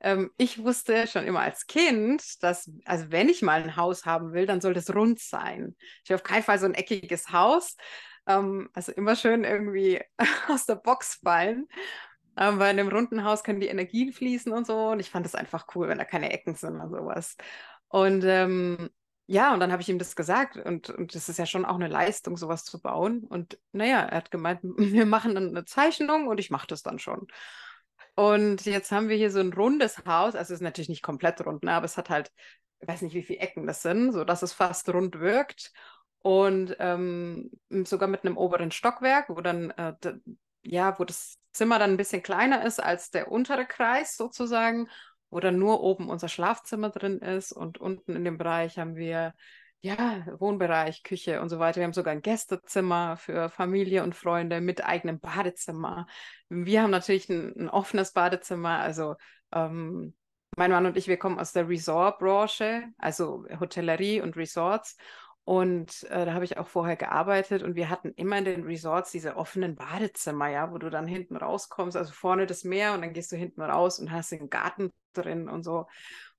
ähm, 0.00 0.30
ich 0.38 0.64
wusste 0.64 1.06
schon 1.06 1.26
immer 1.26 1.40
als 1.40 1.66
Kind, 1.66 2.42
dass, 2.42 2.70
also 2.86 3.10
wenn 3.10 3.28
ich 3.28 3.42
mal 3.42 3.62
ein 3.62 3.76
Haus 3.76 4.06
haben 4.06 4.32
will, 4.32 4.46
dann 4.46 4.62
soll 4.62 4.72
das 4.72 4.94
rund 4.94 5.20
sein. 5.20 5.76
Ich 6.02 6.10
will 6.10 6.16
auf 6.16 6.22
keinen 6.22 6.42
Fall 6.42 6.58
so 6.58 6.66
ein 6.66 6.74
eckiges 6.74 7.30
Haus. 7.30 7.76
Ähm, 8.26 8.70
also 8.72 8.92
immer 8.92 9.16
schön 9.16 9.44
irgendwie 9.44 10.00
aus 10.48 10.64
der 10.66 10.76
Box 10.76 11.20
fallen. 11.22 11.68
Ähm, 12.36 12.58
weil 12.58 12.72
in 12.72 12.80
einem 12.80 12.88
runden 12.88 13.24
Haus 13.24 13.44
können 13.44 13.60
die 13.60 13.68
Energien 13.68 14.12
fließen 14.12 14.52
und 14.52 14.66
so. 14.66 14.88
Und 14.90 15.00
ich 15.00 15.10
fand 15.10 15.26
das 15.26 15.34
einfach 15.34 15.66
cool, 15.74 15.88
wenn 15.88 15.98
da 15.98 16.04
keine 16.04 16.32
Ecken 16.32 16.54
sind 16.54 16.80
und 16.80 16.90
sowas. 16.90 17.36
Und 17.88 18.24
ähm, 18.24 18.90
ja, 19.26 19.54
und 19.54 19.60
dann 19.60 19.70
habe 19.70 19.82
ich 19.82 19.88
ihm 19.88 19.98
das 19.98 20.16
gesagt. 20.16 20.56
Und, 20.56 20.90
und 20.90 21.14
das 21.14 21.28
ist 21.28 21.38
ja 21.38 21.46
schon 21.46 21.64
auch 21.64 21.76
eine 21.76 21.88
Leistung, 21.88 22.36
sowas 22.36 22.64
zu 22.64 22.80
bauen. 22.80 23.24
Und 23.24 23.58
naja, 23.72 24.00
er 24.00 24.16
hat 24.16 24.30
gemeint, 24.30 24.60
wir 24.64 25.06
machen 25.06 25.34
dann 25.34 25.48
eine 25.48 25.64
Zeichnung 25.64 26.28
und 26.28 26.40
ich 26.40 26.50
mache 26.50 26.66
das 26.66 26.82
dann 26.82 26.98
schon. 26.98 27.26
Und 28.16 28.66
jetzt 28.66 28.92
haben 28.92 29.08
wir 29.08 29.16
hier 29.16 29.30
so 29.30 29.40
ein 29.40 29.52
rundes 29.52 29.98
Haus. 30.04 30.34
Also 30.34 30.52
es 30.52 30.60
ist 30.60 30.62
natürlich 30.62 30.88
nicht 30.88 31.02
komplett 31.02 31.44
rund, 31.46 31.62
ne? 31.62 31.72
aber 31.72 31.84
es 31.86 31.96
hat 31.96 32.10
halt, 32.10 32.32
ich 32.80 32.88
weiß 32.88 33.02
nicht, 33.02 33.14
wie 33.14 33.22
viele 33.22 33.40
Ecken 33.40 33.66
das 33.66 33.82
sind, 33.82 34.12
sodass 34.12 34.42
es 34.42 34.52
fast 34.52 34.88
rund 34.88 35.20
wirkt. 35.20 35.72
Und 36.22 36.76
ähm, 36.80 37.50
sogar 37.84 38.08
mit 38.08 38.24
einem 38.24 38.36
oberen 38.36 38.72
Stockwerk, 38.72 39.30
wo 39.30 39.40
dann 39.40 39.70
äh, 39.70 39.94
ja, 40.62 40.98
wo 40.98 41.04
das 41.04 41.38
Zimmer 41.52 41.78
dann 41.78 41.92
ein 41.92 41.96
bisschen 41.96 42.22
kleiner 42.22 42.64
ist 42.64 42.80
als 42.80 43.10
der 43.10 43.30
untere 43.30 43.66
Kreis 43.66 44.16
sozusagen, 44.16 44.88
wo 45.30 45.40
dann 45.40 45.58
nur 45.58 45.82
oben 45.82 46.08
unser 46.08 46.28
Schlafzimmer 46.28 46.90
drin 46.90 47.18
ist 47.18 47.52
und 47.52 47.78
unten 47.78 48.16
in 48.16 48.24
dem 48.24 48.38
Bereich 48.38 48.78
haben 48.78 48.96
wir 48.96 49.34
ja, 49.82 50.26
Wohnbereich, 50.38 51.02
Küche 51.02 51.40
und 51.40 51.48
so 51.48 51.58
weiter. 51.58 51.76
Wir 51.76 51.84
haben 51.84 51.94
sogar 51.94 52.12
ein 52.12 52.22
Gästezimmer 52.22 53.16
für 53.16 53.48
Familie 53.48 54.02
und 54.02 54.14
Freunde 54.14 54.60
mit 54.60 54.84
eigenem 54.84 55.20
Badezimmer. 55.20 56.06
Wir 56.50 56.82
haben 56.82 56.90
natürlich 56.90 57.30
ein, 57.30 57.54
ein 57.56 57.68
offenes 57.70 58.12
Badezimmer. 58.12 58.78
Also 58.78 59.16
ähm, 59.52 60.14
mein 60.56 60.70
Mann 60.70 60.84
und 60.84 60.98
ich, 60.98 61.08
wir 61.08 61.16
kommen 61.16 61.38
aus 61.38 61.52
der 61.52 61.68
Resort-Branche, 61.68 62.88
also 62.98 63.46
Hotellerie 63.58 64.20
und 64.20 64.36
Resorts. 64.36 64.96
Und 65.50 66.04
äh, 66.04 66.26
da 66.26 66.34
habe 66.34 66.44
ich 66.44 66.58
auch 66.58 66.68
vorher 66.68 66.94
gearbeitet 66.94 67.64
und 67.64 67.74
wir 67.74 67.90
hatten 67.90 68.12
immer 68.14 68.38
in 68.38 68.44
den 68.44 68.62
Resorts 68.62 69.10
diese 69.10 69.34
offenen 69.34 69.74
Badezimmer, 69.74 70.46
ja, 70.46 70.70
wo 70.70 70.78
du 70.78 70.90
dann 70.90 71.08
hinten 71.08 71.34
rauskommst, 71.34 71.96
also 71.96 72.12
vorne 72.12 72.46
das 72.46 72.62
Meer 72.62 72.94
und 72.94 73.00
dann 73.02 73.12
gehst 73.12 73.32
du 73.32 73.36
hinten 73.36 73.60
raus 73.60 73.98
und 73.98 74.12
hast 74.12 74.30
den 74.30 74.48
Garten 74.48 74.92
drin 75.12 75.48
und 75.48 75.64
so. 75.64 75.88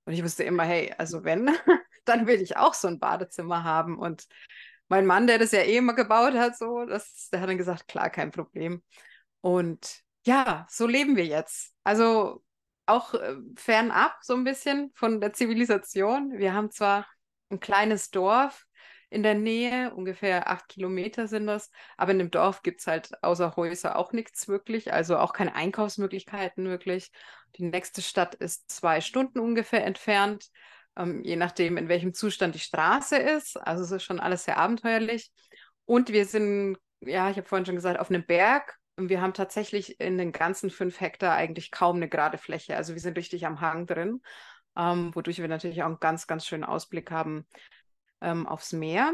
Und 0.06 0.14
ich 0.14 0.24
wusste 0.24 0.46
immer, 0.46 0.64
hey, 0.64 0.94
also 0.98 1.26
wenn, 1.26 1.50
dann 2.06 2.26
will 2.26 2.42
ich 2.42 2.56
auch 2.56 2.74
so 2.74 2.88
ein 2.88 3.00
Badezimmer 3.00 3.66
haben. 3.66 4.00
Und 4.00 4.30
mein 4.88 5.06
Mann, 5.06 5.28
der 5.28 5.40
das 5.40 5.52
ja 5.52 5.60
eh 5.60 5.76
immer 5.76 5.94
gebaut 5.94 6.36
hat, 6.36 6.58
so, 6.58 6.86
das, 6.86 7.28
der 7.34 7.42
hat 7.42 7.50
dann 7.50 7.58
gesagt, 7.58 7.90
klar, 7.90 8.10
kein 8.10 8.32
Problem. 8.32 8.82
Und 9.42 10.04
ja, 10.26 10.66
so 10.70 10.88
leben 10.88 11.18
wir 11.18 11.26
jetzt. 11.26 11.74
Also 11.84 12.46
auch 12.86 13.14
äh, 13.14 13.36
fernab 13.58 14.16
so 14.22 14.36
ein 14.36 14.46
bisschen 14.46 14.90
von 14.96 15.20
der 15.20 15.34
Zivilisation. 15.34 16.32
Wir 16.38 16.54
haben 16.54 16.72
zwar 16.72 17.06
ein 17.50 17.60
kleines 17.60 18.10
Dorf 18.10 18.66
in 19.12 19.24
der 19.24 19.36
Nähe, 19.36 19.94
ungefähr 19.94 20.50
acht 20.50 20.70
Kilometer 20.70 21.28
sind 21.28 21.46
das, 21.46 21.70
aber 21.98 22.14
in 22.14 22.20
dem 22.20 22.32
Dorf 22.32 22.64
gibt 22.64 22.80
es 22.80 22.88
halt 22.88 23.12
außer 23.22 23.58
Häuser 23.58 23.98
auch 23.98 24.14
nichts 24.14 24.48
wirklich, 24.48 24.94
also 24.94 25.18
auch 25.18 25.34
keine 25.34 25.54
Einkaufsmöglichkeiten 25.54 26.70
wirklich. 26.70 27.12
Die 27.58 27.64
nächste 27.66 28.02
Stadt 28.02 28.36
ist 28.36 28.72
zwei 28.72 29.02
Stunden 29.02 29.40
ungefähr 29.40 29.86
entfernt, 29.86 30.48
ähm, 30.96 31.22
je 31.26 31.36
nachdem, 31.36 31.76
in 31.76 31.90
welchem 31.90 32.14
Zustand 32.14 32.56
die 32.56 32.60
Straße 32.60 33.18
ist. 33.18 33.58
Also 33.58 33.84
es 33.84 33.92
ist 33.92 34.04
schon 34.04 34.22
alles 34.22 34.46
sehr 34.46 34.58
abenteuerlich. 34.58 35.30
Und 35.84 36.14
wir 36.14 36.26
sind, 36.26 36.78
ja, 37.02 37.30
ich 37.30 37.36
habe 37.36 37.48
vorhin 37.48 37.66
schon 37.66 37.76
gesagt, 37.76 38.00
auf 38.00 38.10
einem 38.10 38.26
Berg 38.26 38.78
und 38.96 39.10
wir 39.10 39.22
haben 39.22 39.34
tatsächlich 39.34 40.00
in 40.00 40.18
den 40.18 40.32
ganzen 40.32 40.70
fünf 40.70 41.02
Hektar 41.02 41.36
eigentlich 41.36 41.70
kaum 41.70 41.98
eine 41.98 42.08
gerade 42.08 42.38
Fläche. 42.38 42.78
Also 42.78 42.94
wir 42.94 43.02
sind 43.02 43.18
richtig 43.18 43.46
am 43.46 43.60
Hang 43.60 43.88
drin, 43.88 44.22
ähm, 44.78 45.14
wodurch 45.14 45.40
wir 45.40 45.50
natürlich 45.50 45.82
auch 45.84 45.88
einen 45.88 46.00
ganz, 46.00 46.28
ganz 46.28 46.48
schönen 46.48 46.64
Ausblick 46.64 47.12
haben 47.12 47.46
ähm, 48.22 48.48
aufs 48.48 48.74
Meer. 48.74 49.14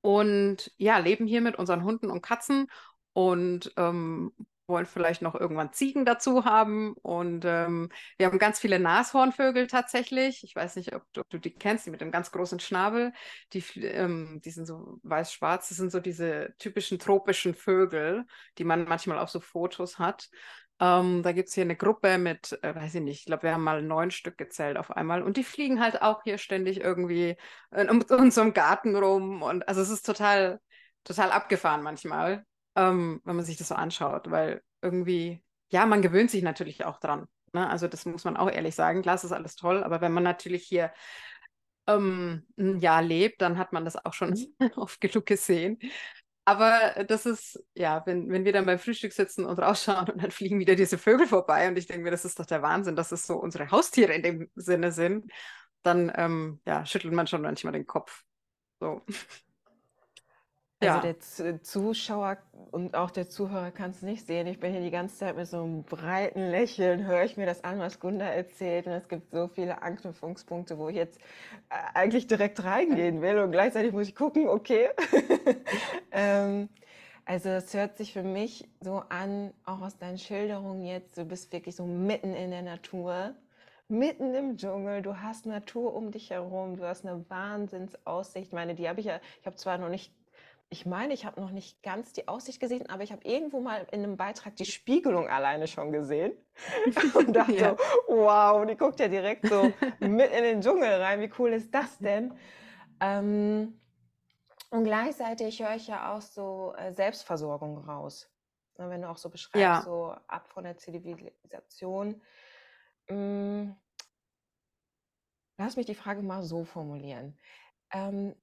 Und 0.00 0.72
ja, 0.78 0.98
leben 0.98 1.26
hier 1.26 1.40
mit 1.40 1.56
unseren 1.56 1.84
Hunden 1.84 2.10
und 2.10 2.22
Katzen 2.22 2.68
und 3.12 3.72
ähm, 3.76 4.32
wollen 4.66 4.86
vielleicht 4.86 5.22
noch 5.22 5.34
irgendwann 5.34 5.72
Ziegen 5.72 6.04
dazu 6.04 6.44
haben. 6.44 6.94
Und 7.02 7.44
ähm, 7.44 7.90
wir 8.16 8.26
haben 8.26 8.38
ganz 8.38 8.58
viele 8.58 8.78
Nashornvögel 8.80 9.66
tatsächlich. 9.66 10.42
Ich 10.44 10.56
weiß 10.56 10.76
nicht, 10.76 10.94
ob, 10.94 11.04
ob, 11.16 11.28
du 11.30 11.38
die 11.38 11.54
kennst, 11.54 11.86
die 11.86 11.90
mit 11.90 12.00
dem 12.00 12.10
ganz 12.10 12.32
großen 12.32 12.58
Schnabel. 12.58 13.12
Die, 13.52 13.62
ähm, 13.80 14.40
die 14.44 14.50
sind 14.50 14.66
so 14.66 14.98
weiß-schwarz. 15.02 15.68
Das 15.68 15.78
sind 15.78 15.92
so 15.92 16.00
diese 16.00 16.54
typischen 16.58 16.98
tropischen 16.98 17.54
Vögel, 17.54 18.24
die 18.58 18.64
man 18.64 18.84
manchmal 18.84 19.18
auf 19.18 19.30
so 19.30 19.40
Fotos 19.40 19.98
hat. 19.98 20.28
Ähm, 20.82 21.22
da 21.22 21.32
gibt 21.32 21.48
es 21.48 21.54
hier 21.54 21.64
eine 21.64 21.76
Gruppe 21.76 22.18
mit, 22.18 22.58
äh, 22.62 22.74
weiß 22.74 22.96
ich 22.96 23.00
nicht, 23.02 23.20
ich 23.20 23.26
glaube, 23.26 23.44
wir 23.44 23.54
haben 23.54 23.64
mal 23.64 23.82
neun 23.82 24.10
Stück 24.10 24.36
gezählt 24.36 24.76
auf 24.76 24.90
einmal. 24.90 25.22
Und 25.22 25.38
die 25.38 25.44
fliegen 25.44 25.80
halt 25.80 26.02
auch 26.02 26.22
hier 26.24 26.36
ständig 26.36 26.80
irgendwie 26.80 27.36
in, 27.74 27.88
um 27.88 28.02
unserem 28.10 28.52
Garten 28.52 28.96
rum. 28.96 29.42
Und 29.42 29.66
also 29.68 29.80
es 29.80 29.90
ist 29.90 30.04
total, 30.04 30.60
total 31.04 31.30
abgefahren 31.32 31.82
manchmal 31.82 32.44
ähm, 32.76 33.20
wenn 33.24 33.36
man 33.36 33.44
sich 33.44 33.56
das 33.56 33.68
so 33.68 33.74
anschaut, 33.74 34.30
weil 34.30 34.62
irgendwie, 34.80 35.42
ja, 35.70 35.86
man 35.86 36.02
gewöhnt 36.02 36.30
sich 36.30 36.42
natürlich 36.42 36.84
auch 36.84 36.98
dran. 36.98 37.26
Ne? 37.52 37.68
Also 37.68 37.88
das 37.88 38.06
muss 38.06 38.24
man 38.24 38.36
auch 38.36 38.50
ehrlich 38.50 38.74
sagen. 38.74 39.02
Klar, 39.02 39.16
ist 39.16 39.32
alles 39.32 39.56
toll, 39.56 39.82
aber 39.84 40.00
wenn 40.00 40.12
man 40.12 40.22
natürlich 40.24 40.64
hier 40.64 40.92
ähm, 41.86 42.46
ein 42.58 42.78
Jahr 42.78 43.02
lebt, 43.02 43.42
dann 43.42 43.58
hat 43.58 43.72
man 43.72 43.84
das 43.84 44.02
auch 44.04 44.14
schon 44.14 44.34
oft 44.76 45.00
genug 45.00 45.26
gesehen. 45.26 45.78
Aber 46.44 47.04
das 47.06 47.24
ist, 47.24 47.62
ja, 47.74 48.02
wenn, 48.04 48.28
wenn 48.30 48.44
wir 48.44 48.52
dann 48.52 48.66
beim 48.66 48.78
Frühstück 48.78 49.12
sitzen 49.12 49.44
und 49.44 49.58
rausschauen 49.60 50.08
und 50.10 50.22
dann 50.22 50.30
fliegen 50.32 50.58
wieder 50.58 50.74
diese 50.74 50.98
Vögel 50.98 51.26
vorbei 51.26 51.68
und 51.68 51.78
ich 51.78 51.86
denke 51.86 52.02
mir, 52.02 52.10
das 52.10 52.24
ist 52.24 52.38
doch 52.38 52.46
der 52.46 52.62
Wahnsinn, 52.62 52.96
dass 52.96 53.12
es 53.12 53.26
so 53.26 53.36
unsere 53.36 53.70
Haustiere 53.70 54.12
in 54.12 54.22
dem 54.22 54.50
Sinne 54.56 54.90
sind, 54.90 55.30
dann 55.82 56.12
ähm, 56.16 56.60
ja, 56.66 56.84
schüttelt 56.84 57.14
man 57.14 57.26
schon 57.28 57.42
manchmal 57.42 57.72
den 57.72 57.86
Kopf. 57.86 58.24
So. 58.80 59.02
Also 60.90 61.02
der 61.02 61.20
Z 61.20 61.66
Zuschauer 61.66 62.38
und 62.70 62.94
auch 62.94 63.10
der 63.10 63.28
Zuhörer 63.28 63.70
kann 63.70 63.90
es 63.90 64.02
nicht 64.02 64.26
sehen. 64.26 64.46
Ich 64.46 64.60
bin 64.60 64.72
hier 64.72 64.80
die 64.80 64.90
ganze 64.90 65.16
Zeit 65.16 65.36
mit 65.36 65.46
so 65.46 65.62
einem 65.62 65.84
breiten 65.84 66.50
Lächeln, 66.50 67.06
höre 67.06 67.24
ich 67.24 67.36
mir 67.36 67.46
das 67.46 67.64
an, 67.64 67.78
was 67.78 68.00
Gunda 68.00 68.24
erzählt. 68.24 68.86
Und 68.86 68.92
es 68.92 69.08
gibt 69.08 69.30
so 69.30 69.48
viele 69.48 69.82
Anknüpfungspunkte, 69.82 70.78
wo 70.78 70.88
ich 70.88 70.96
jetzt 70.96 71.18
äh, 71.70 71.74
eigentlich 71.94 72.26
direkt 72.26 72.64
reingehen 72.64 73.20
will. 73.22 73.38
Und 73.38 73.52
gleichzeitig 73.52 73.92
muss 73.92 74.08
ich 74.08 74.14
gucken, 74.14 74.48
okay. 74.48 74.88
ähm, 76.12 76.68
also 77.24 77.50
es 77.50 77.72
hört 77.74 77.96
sich 77.96 78.12
für 78.12 78.22
mich 78.22 78.68
so 78.80 79.02
an, 79.08 79.52
auch 79.64 79.80
aus 79.80 79.96
deinen 79.98 80.18
Schilderungen 80.18 80.84
jetzt, 80.84 81.16
du 81.16 81.24
bist 81.24 81.52
wirklich 81.52 81.76
so 81.76 81.86
mitten 81.86 82.34
in 82.34 82.50
der 82.50 82.62
Natur 82.62 83.34
mitten 83.92 84.34
im 84.34 84.56
Dschungel, 84.56 85.02
du 85.02 85.20
hast 85.20 85.46
Natur 85.46 85.94
um 85.94 86.10
dich 86.10 86.30
herum, 86.30 86.76
du 86.76 86.84
hast 86.84 87.04
eine 87.04 87.28
Wahnsinnsaussicht. 87.28 88.48
Ich 88.48 88.52
meine, 88.52 88.74
die 88.74 88.88
habe 88.88 89.00
ich 89.00 89.06
ja, 89.06 89.20
ich 89.40 89.46
habe 89.46 89.56
zwar 89.56 89.78
noch 89.78 89.90
nicht 89.90 90.12
ich 90.72 90.86
meine, 90.86 91.12
ich 91.12 91.26
habe 91.26 91.38
noch 91.38 91.50
nicht 91.50 91.82
ganz 91.82 92.14
die 92.14 92.28
Aussicht 92.28 92.58
gesehen, 92.58 92.88
aber 92.88 93.02
ich 93.02 93.12
habe 93.12 93.22
irgendwo 93.28 93.60
mal 93.60 93.86
in 93.92 94.02
einem 94.02 94.16
Beitrag 94.16 94.56
die 94.56 94.64
Spiegelung 94.64 95.28
alleine 95.28 95.66
schon 95.66 95.92
gesehen 95.92 96.32
und 97.14 97.34
dachte, 97.34 97.52
ja. 97.52 97.76
wow, 98.08 98.66
die 98.66 98.74
guckt 98.74 98.98
ja 98.98 99.06
direkt 99.06 99.46
so 99.46 99.70
mit 100.00 100.32
in 100.32 100.42
den 100.42 100.60
Dschungel 100.62 100.94
rein. 101.02 101.20
Wie 101.20 101.30
cool 101.38 101.52
ist 101.52 101.74
das 101.74 101.98
denn? 101.98 102.32
Ähm, 103.00 103.78
und 104.70 104.84
gleichzeitig 104.84 105.62
höre 105.62 105.74
ich 105.74 105.88
ja 105.88 106.14
auch 106.14 106.22
so 106.22 106.72
äh, 106.78 106.90
Selbstversorgung 106.94 107.76
raus. 107.86 108.30
Ne, 108.78 108.88
wenn 108.88 109.02
du 109.02 109.10
auch 109.10 109.18
so 109.18 109.28
beschreibst, 109.28 109.60
ja. 109.60 109.82
so 109.82 110.14
ab 110.26 110.48
von 110.48 110.64
der 110.64 110.78
Zivilisation. 110.78 112.22
Ähm, 113.08 113.76
lass 115.58 115.76
mich 115.76 115.84
die 115.84 115.94
Frage 115.94 116.22
mal 116.22 116.42
so 116.42 116.64
formulieren. 116.64 117.38
Ähm, 117.92 118.34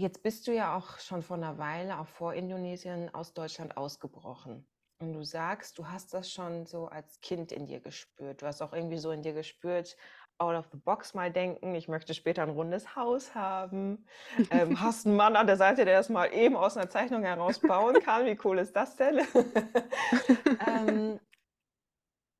Jetzt 0.00 0.22
bist 0.22 0.46
du 0.46 0.54
ja 0.54 0.74
auch 0.74 0.98
schon 0.98 1.20
vor 1.20 1.36
einer 1.36 1.58
Weile, 1.58 1.98
auch 1.98 2.06
vor 2.06 2.32
Indonesien, 2.32 3.12
aus 3.14 3.34
Deutschland 3.34 3.76
ausgebrochen. 3.76 4.66
Und 4.98 5.12
du 5.12 5.22
sagst, 5.22 5.78
du 5.78 5.88
hast 5.88 6.14
das 6.14 6.32
schon 6.32 6.64
so 6.64 6.86
als 6.86 7.20
Kind 7.20 7.52
in 7.52 7.66
dir 7.66 7.80
gespürt. 7.80 8.40
Du 8.40 8.46
hast 8.46 8.62
auch 8.62 8.72
irgendwie 8.72 8.96
so 8.96 9.10
in 9.10 9.20
dir 9.20 9.34
gespürt, 9.34 9.98
out 10.38 10.56
of 10.56 10.68
the 10.72 10.78
box 10.78 11.12
mal 11.12 11.30
denken, 11.30 11.74
ich 11.74 11.86
möchte 11.86 12.14
später 12.14 12.42
ein 12.42 12.48
rundes 12.48 12.96
Haus 12.96 13.34
haben. 13.34 14.06
Ähm, 14.50 14.80
hast 14.80 15.06
einen 15.06 15.16
Mann 15.16 15.36
an 15.36 15.46
der 15.46 15.58
Seite, 15.58 15.84
der 15.84 15.98
das 15.98 16.08
mal 16.08 16.32
eben 16.32 16.56
aus 16.56 16.78
einer 16.78 16.88
Zeichnung 16.88 17.22
heraus 17.22 17.58
bauen 17.58 18.00
kann. 18.02 18.24
Wie 18.24 18.38
cool 18.42 18.58
ist 18.58 18.74
das 18.74 18.96
denn? 18.96 19.18
ähm, 20.66 21.20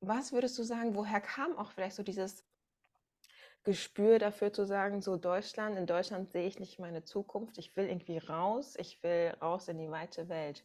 was 0.03 0.33
würdest 0.33 0.57
du 0.57 0.63
sagen, 0.63 0.95
woher 0.95 1.21
kam 1.21 1.55
auch 1.59 1.69
vielleicht 1.69 1.95
so 1.95 2.01
dieses 2.01 2.43
Gespür 3.63 4.17
dafür 4.19 4.51
zu 4.51 4.65
sagen, 4.65 5.01
so 5.01 5.17
Deutschland, 5.17 5.77
in 5.77 5.85
Deutschland 5.85 6.31
sehe 6.31 6.47
ich 6.47 6.59
nicht 6.59 6.79
meine 6.79 7.03
Zukunft, 7.03 7.57
ich 7.57 7.75
will 7.75 7.87
irgendwie 7.87 8.17
raus, 8.17 8.75
ich 8.77 9.01
will 9.03 9.35
raus 9.41 9.67
in 9.67 9.77
die 9.77 9.91
weite 9.91 10.29
Welt. 10.29 10.63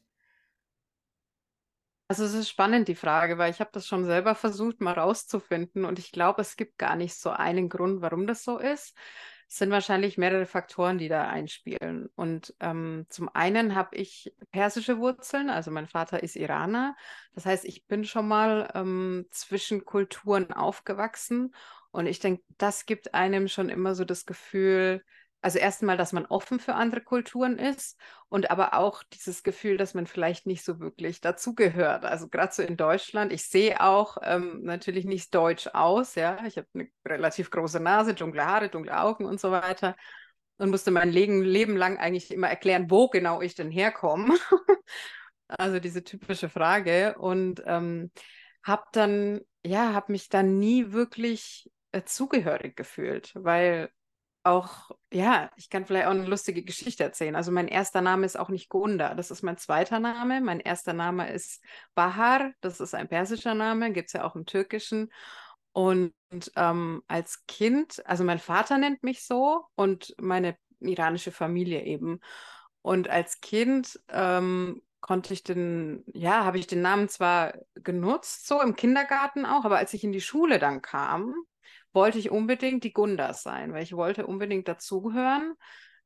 Also 2.09 2.25
es 2.25 2.35
ist 2.35 2.49
spannend, 2.49 2.87
die 2.89 2.95
Frage, 2.95 3.37
weil 3.37 3.51
ich 3.51 3.61
habe 3.61 3.71
das 3.73 3.87
schon 3.87 4.05
selber 4.05 4.35
versucht, 4.35 4.81
mal 4.81 4.95
rauszufinden 4.95 5.85
und 5.85 5.99
ich 5.99 6.13
glaube, 6.13 6.41
es 6.41 6.57
gibt 6.57 6.79
gar 6.79 6.95
nicht 6.97 7.15
so 7.17 7.31
einen 7.31 7.69
Grund, 7.69 8.01
warum 8.01 8.27
das 8.27 8.45
so 8.45 8.59
ist. 8.59 8.97
Es 9.49 9.59
sind 9.59 9.71
wahrscheinlich 9.71 10.19
mehrere 10.19 10.47
Faktoren, 10.47 10.99
die 10.99 11.09
da 11.09 11.29
einspielen. 11.29 12.09
Und 12.17 12.55
ähm, 12.59 13.07
zum 13.09 13.29
einen 13.33 13.77
habe 13.77 13.97
ich 13.97 14.33
persische 14.51 14.99
Wurzeln, 14.99 15.51
also 15.51 15.71
mein 15.71 15.87
Vater 15.87 16.23
ist 16.23 16.35
Iraner. 16.35 16.97
Das 17.35 17.47
heißt, 17.47 17.65
ich 17.65 17.87
bin 17.87 18.05
schon 18.05 18.27
mal 18.27 18.71
ähm, 18.75 19.27
zwischen 19.31 19.85
Kulturen 19.85 20.53
aufgewachsen 20.53 21.55
und 21.97 22.07
ich 22.07 22.21
denke, 22.21 22.43
das 22.59 22.85
gibt 22.85 23.15
einem 23.15 23.49
schon 23.49 23.71
immer 23.71 23.95
so 23.95 24.05
das 24.05 24.27
Gefühl, 24.27 25.03
also 25.41 25.59
erstmal, 25.59 25.97
dass 25.97 26.13
man 26.13 26.27
offen 26.27 26.61
für 26.61 26.75
andere 26.75 27.01
Kulturen 27.01 27.59
ist 27.59 27.99
und 28.29 28.51
aber 28.51 28.75
auch 28.75 29.03
dieses 29.03 29.43
Gefühl, 29.43 29.79
dass 29.79 29.95
man 29.95 30.07
vielleicht 30.07 30.45
nicht 30.45 30.63
so 30.63 30.79
wirklich 30.79 31.23
dazugehört. 31.23 32.05
Also 32.05 32.29
gerade 32.29 32.53
so 32.53 32.63
in 32.63 32.77
Deutschland, 32.77 33.33
ich 33.33 33.49
sehe 33.49 33.81
auch 33.81 34.19
ähm, 34.23 34.61
natürlich 34.63 35.07
nicht 35.07 35.35
deutsch 35.35 35.69
aus, 35.69 36.17
ja. 36.17 36.45
Ich 36.45 36.59
habe 36.59 36.69
eine 36.75 36.89
relativ 37.07 37.51
große 37.51 37.81
Nase, 37.81 38.13
dunkle 38.13 38.45
Haare, 38.45 38.69
dunkle 38.69 39.01
Augen 39.01 39.25
und 39.25 39.41
so 39.41 39.51
weiter. 39.51 39.97
Und 40.59 40.69
musste 40.69 40.91
mein 40.91 41.11
Leben, 41.11 41.77
lang 41.77 41.97
eigentlich 41.97 42.31
immer 42.31 42.49
erklären, 42.49 42.91
wo 42.91 43.09
genau 43.09 43.41
ich 43.41 43.55
denn 43.55 43.71
herkomme. 43.71 44.35
also 45.49 45.81
diese 45.81 46.05
typische 46.05 46.51
Frage. 46.51 47.17
Und 47.19 47.63
ähm, 47.65 48.11
habe 48.63 48.85
dann, 48.93 49.41
ja, 49.65 49.95
habe 49.95 50.13
mich 50.13 50.29
dann 50.29 50.59
nie 50.59 50.93
wirklich 50.93 51.71
äh, 51.93 52.03
zugehörig 52.05 52.77
gefühlt, 52.77 53.33
weil 53.35 53.91
auch, 54.47 54.93
ja, 55.13 55.51
ich 55.57 55.69
kann 55.71 55.85
vielleicht 55.85 56.07
auch 56.07 56.13
eine 56.13 56.25
lustige 56.27 56.63
Geschichte 56.63 57.03
erzählen. 57.03 57.35
Also 57.35 57.51
mein 57.51 57.67
erster 57.67 58.01
Name 58.01 58.25
ist 58.25 58.39
auch 58.39 58.49
nicht 58.49 58.69
Gunda, 58.69 59.15
das 59.15 59.33
ist 59.33 59.43
mein 59.43 59.59
zweiter 59.59 59.99
Name. 59.99 60.41
Mein 60.41 60.61
erster 60.61 60.93
Name 60.93 61.31
ist 61.33 61.65
Bahar, 61.95 62.53
das 62.61 62.81
ist 62.81 62.95
ein 62.95 63.09
persischer 63.09 63.55
Name, 63.55 63.93
gibt 63.93 64.07
es 64.07 64.13
ja 64.13 64.25
auch 64.25 64.37
im 64.37 64.47
Türkischen. 64.47 65.11
Und 65.73 66.15
ähm, 66.55 67.03
als 67.09 67.45
Kind, 67.47 68.07
also 68.07 68.25
mein 68.25 68.39
Vater 68.39 68.79
nennt 68.79 69.03
mich 69.03 69.25
so 69.25 69.67
und 69.75 70.15
meine 70.19 70.57
iranische 70.81 71.33
Familie 71.33 71.85
eben. 71.85 72.21
Und 72.83 73.09
als 73.11 73.41
Kind 73.41 74.01
ähm, 74.09 74.81
konnte 75.01 75.35
ich 75.35 75.43
den, 75.43 76.05
ja, 76.15 76.45
habe 76.45 76.59
ich 76.59 76.67
den 76.67 76.83
Namen 76.83 77.09
zwar 77.09 77.55
genutzt, 77.75 78.47
so 78.47 78.63
im 78.63 78.77
Kindergarten 78.77 79.45
auch, 79.45 79.65
aber 79.65 79.79
als 79.79 79.93
ich 79.93 80.05
in 80.05 80.13
die 80.13 80.21
Schule 80.21 80.59
dann 80.59 80.83
kam, 80.83 81.35
wollte 81.97 82.19
ich 82.19 82.31
unbedingt 82.31 82.85
die 82.85 82.93
Gundas 82.93 83.43
sein, 83.43 83.73
weil 83.73 83.83
ich 83.83 83.97
wollte 83.97 84.27
unbedingt 84.27 84.69
dazugehören, 84.69 85.55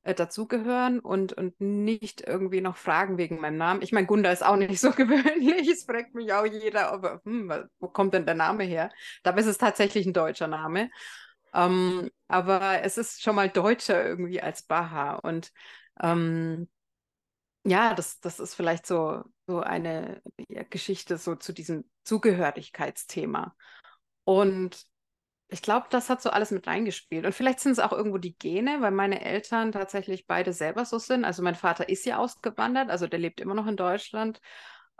äh, 0.02 0.14
dazugehören 0.14 1.00
und, 1.00 1.32
und 1.34 1.60
nicht 1.60 2.22
irgendwie 2.22 2.60
noch 2.60 2.76
fragen 2.76 3.18
wegen 3.18 3.40
meinem 3.40 3.58
Namen. 3.58 3.82
Ich 3.82 3.92
meine, 3.92 4.06
Gunda 4.06 4.30
ist 4.30 4.44
auch 4.44 4.56
nicht 4.56 4.80
so 4.80 4.90
gewöhnlich. 4.92 5.68
Es 5.68 5.84
fragt 5.84 6.14
mich 6.14 6.32
auch 6.32 6.46
jeder, 6.46 6.92
aber, 6.92 7.20
hm, 7.24 7.52
wo 7.80 7.88
kommt 7.88 8.14
denn 8.14 8.24
der 8.24 8.36
Name 8.36 8.64
her? 8.64 8.90
Dabei 9.24 9.40
ist 9.40 9.48
es 9.48 9.58
tatsächlich 9.58 10.06
ein 10.06 10.14
deutscher 10.14 10.46
Name. 10.46 10.90
Ähm, 11.52 12.08
aber 12.28 12.82
es 12.82 12.96
ist 12.96 13.20
schon 13.20 13.34
mal 13.34 13.50
deutscher 13.50 14.06
irgendwie 14.06 14.40
als 14.40 14.62
Baha. 14.62 15.16
Und 15.16 15.52
ähm, 16.00 16.68
ja, 17.64 17.94
das, 17.94 18.20
das 18.20 18.38
ist 18.38 18.54
vielleicht 18.54 18.86
so, 18.86 19.24
so 19.48 19.60
eine 19.60 20.22
ja, 20.48 20.62
Geschichte 20.62 21.18
so 21.18 21.34
zu 21.34 21.52
diesem 21.52 21.90
Zugehörigkeitsthema. 22.04 23.56
Und 24.24 24.86
ich 25.50 25.62
glaube, 25.62 25.86
das 25.90 26.08
hat 26.10 26.22
so 26.22 26.30
alles 26.30 26.50
mit 26.50 26.66
reingespielt. 26.66 27.26
Und 27.26 27.34
vielleicht 27.34 27.60
sind 27.60 27.72
es 27.72 27.78
auch 27.78 27.92
irgendwo 27.92 28.18
die 28.18 28.36
Gene, 28.38 28.80
weil 28.80 28.90
meine 28.92 29.22
Eltern 29.24 29.72
tatsächlich 29.72 30.26
beide 30.26 30.52
selber 30.52 30.84
so 30.84 30.98
sind. 30.98 31.24
Also 31.24 31.42
mein 31.42 31.54
Vater 31.54 31.88
ist 31.88 32.06
ja 32.06 32.18
ausgewandert, 32.18 32.90
also 32.90 33.06
der 33.06 33.18
lebt 33.18 33.40
immer 33.40 33.54
noch 33.54 33.66
in 33.66 33.76
Deutschland, 33.76 34.40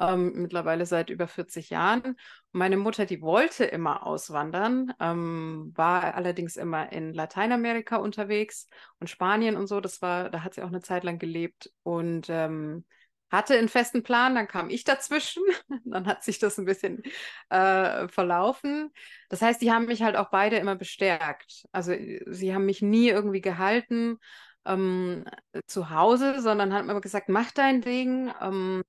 ähm, 0.01 0.33
mittlerweile 0.35 0.87
seit 0.87 1.11
über 1.11 1.29
40 1.29 1.71
Jahren. 1.71 2.17
Meine 2.53 2.77
Mutter, 2.77 3.07
die 3.07 3.21
wollte 3.23 3.65
immer 3.65 4.07
auswandern, 4.07 4.93
ähm, 5.01 5.73
war 5.77 6.15
allerdings 6.15 6.57
immer 6.57 6.93
in 6.93 7.13
Lateinamerika 7.15 7.97
unterwegs 7.97 8.69
und 8.99 9.09
Spanien 9.09 9.57
und 9.57 9.67
so. 9.69 9.81
Das 9.81 10.03
war, 10.03 10.31
da 10.31 10.43
hat 10.43 10.55
sie 10.55 10.63
auch 10.63 10.69
eine 10.69 10.81
Zeit 10.83 11.05
lang 11.05 11.19
gelebt. 11.19 11.73
Und 11.83 12.27
ähm, 12.29 12.85
hatte 13.31 13.57
einen 13.59 13.69
festen 13.69 14.03
Plan, 14.03 14.35
dann 14.35 14.49
kam 14.49 14.71
ich 14.71 14.85
dazwischen, 14.85 15.43
dann 15.85 16.07
hat 16.07 16.25
sich 16.25 16.39
das 16.39 16.59
ein 16.59 16.65
bisschen 16.65 17.03
äh, 17.51 18.09
verlaufen. 18.09 18.91
Das 19.29 19.43
heißt, 19.43 19.61
die 19.63 19.73
haben 19.73 19.87
mich 19.87 20.03
halt 20.03 20.17
auch 20.17 20.31
beide 20.31 20.57
immer 20.57 20.77
bestärkt. 20.77 21.65
Also 21.73 21.93
sie 22.27 22.55
haben 22.55 22.67
mich 22.67 22.83
nie 22.83 23.09
irgendwie 23.09 23.41
gehalten 23.41 24.19
ähm, 24.67 25.25
zu 25.67 25.91
Hause, 25.91 26.41
sondern 26.43 26.73
haben 26.75 26.91
immer 26.91 27.01
gesagt, 27.01 27.29
mach 27.29 27.51
dein 27.53 27.81
Ding, 27.83 28.33
ähm, 28.41 28.83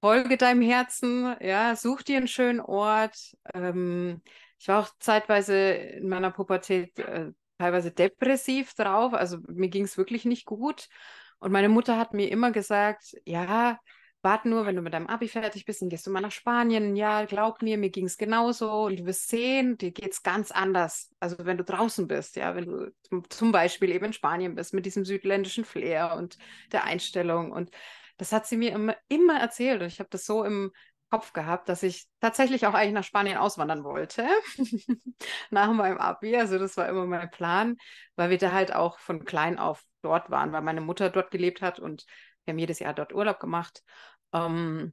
folge 0.00 0.36
deinem 0.36 0.62
Herzen, 0.62 1.34
ja, 1.40 1.74
such 1.76 2.02
dir 2.02 2.18
einen 2.18 2.28
schönen 2.28 2.60
Ort. 2.60 3.16
Ähm, 3.54 4.22
ich 4.58 4.68
war 4.68 4.80
auch 4.82 4.90
zeitweise 5.00 5.54
in 5.56 6.08
meiner 6.08 6.30
Pubertät 6.30 6.98
äh, 6.98 7.32
teilweise 7.58 7.90
depressiv 7.92 8.74
drauf, 8.74 9.14
also 9.14 9.38
mir 9.48 9.68
ging 9.68 9.84
es 9.84 9.96
wirklich 9.98 10.24
nicht 10.24 10.44
gut. 10.46 10.88
Und 11.38 11.52
meine 11.52 11.68
Mutter 11.68 11.98
hat 11.98 12.14
mir 12.14 12.30
immer 12.30 12.50
gesagt, 12.50 13.14
ja, 13.24 13.78
warte 14.22 14.48
nur, 14.48 14.66
wenn 14.66 14.74
du 14.74 14.82
mit 14.82 14.92
deinem 14.92 15.06
Abi 15.06 15.28
fertig 15.28 15.64
bist, 15.64 15.82
dann 15.82 15.88
gehst 15.88 16.06
du 16.06 16.10
mal 16.10 16.20
nach 16.20 16.32
Spanien. 16.32 16.96
Ja, 16.96 17.24
glaub 17.24 17.62
mir, 17.62 17.78
mir 17.78 17.90
ging 17.90 18.06
es 18.06 18.16
genauso. 18.18 18.70
Und 18.86 18.98
du 18.98 19.06
wirst 19.06 19.28
sehen, 19.28 19.78
dir 19.78 19.92
geht 19.92 20.12
es 20.12 20.22
ganz 20.22 20.50
anders. 20.50 21.10
Also 21.20 21.36
wenn 21.40 21.58
du 21.58 21.64
draußen 21.64 22.08
bist, 22.08 22.36
ja, 22.36 22.54
wenn 22.56 22.66
du 22.66 23.22
zum 23.28 23.52
Beispiel 23.52 23.90
eben 23.90 24.06
in 24.06 24.12
Spanien 24.12 24.54
bist 24.56 24.74
mit 24.74 24.84
diesem 24.84 25.04
südländischen 25.04 25.64
Flair 25.64 26.16
und 26.16 26.38
der 26.72 26.84
Einstellung. 26.84 27.52
Und 27.52 27.70
das 28.16 28.32
hat 28.32 28.46
sie 28.46 28.56
mir 28.56 28.72
immer, 28.72 28.96
immer 29.08 29.38
erzählt. 29.38 29.80
Und 29.80 29.88
ich 29.88 30.00
habe 30.00 30.10
das 30.10 30.26
so 30.26 30.42
im 30.42 30.72
Kopf 31.10 31.32
gehabt, 31.32 31.68
dass 31.68 31.82
ich 31.82 32.08
tatsächlich 32.20 32.66
auch 32.66 32.74
eigentlich 32.74 32.94
nach 32.94 33.04
Spanien 33.04 33.38
auswandern 33.38 33.84
wollte. 33.84 34.26
nach 35.50 35.72
meinem 35.72 35.98
Abi. 35.98 36.36
Also 36.36 36.58
das 36.58 36.76
war 36.76 36.88
immer 36.88 37.06
mein 37.06 37.30
Plan, 37.30 37.76
weil 38.16 38.30
wir 38.30 38.38
da 38.38 38.52
halt 38.52 38.74
auch 38.74 38.98
von 38.98 39.24
klein 39.24 39.58
auf 39.58 39.82
dort 40.02 40.30
waren, 40.30 40.52
weil 40.52 40.62
meine 40.62 40.80
Mutter 40.80 41.10
dort 41.10 41.30
gelebt 41.30 41.62
hat 41.62 41.78
und 41.78 42.04
wir 42.44 42.52
haben 42.52 42.58
jedes 42.58 42.78
Jahr 42.78 42.94
dort 42.94 43.12
Urlaub 43.14 43.40
gemacht. 43.40 43.82
Ähm, 44.32 44.92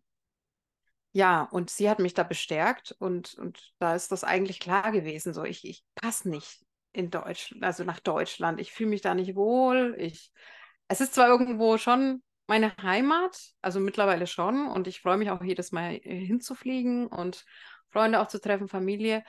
ja, 1.12 1.44
und 1.44 1.70
sie 1.70 1.90
hat 1.90 2.00
mich 2.00 2.14
da 2.14 2.24
bestärkt 2.24 2.92
und, 2.98 3.36
und 3.36 3.74
da 3.80 3.96
ist 3.96 4.12
das 4.12 4.24
eigentlich 4.24 4.60
klar 4.60 4.92
gewesen. 4.92 5.34
So, 5.34 5.44
ich, 5.44 5.64
ich 5.66 5.84
passe 5.96 6.30
nicht 6.30 6.64
in 6.92 7.12
Deutschland, 7.12 7.64
also 7.64 7.84
nach 7.84 8.00
Deutschland. 8.00 8.60
Ich 8.60 8.72
fühle 8.72 8.90
mich 8.90 9.02
da 9.02 9.14
nicht 9.14 9.36
wohl. 9.36 9.96
Ich, 10.00 10.32
es 10.88 11.02
ist 11.02 11.14
zwar 11.14 11.28
irgendwo 11.28 11.78
schon 11.78 12.24
meine 12.48 12.76
Heimat, 12.82 13.38
also 13.62 13.80
mittlerweile 13.80 14.28
schon, 14.28 14.68
und 14.68 14.88
ich 14.88 15.02
freue 15.02 15.18
mich 15.18 15.30
auch 15.30 15.44
jedes 15.44 15.72
Mal 15.72 15.96
äh, 16.04 16.26
hinzufliegen 16.26 17.08
und 17.08 17.46
Freunde 17.90 18.20
auch 18.22 18.28
zu 18.28 18.42
treffen, 18.42 18.68
Familie. 18.68 19.24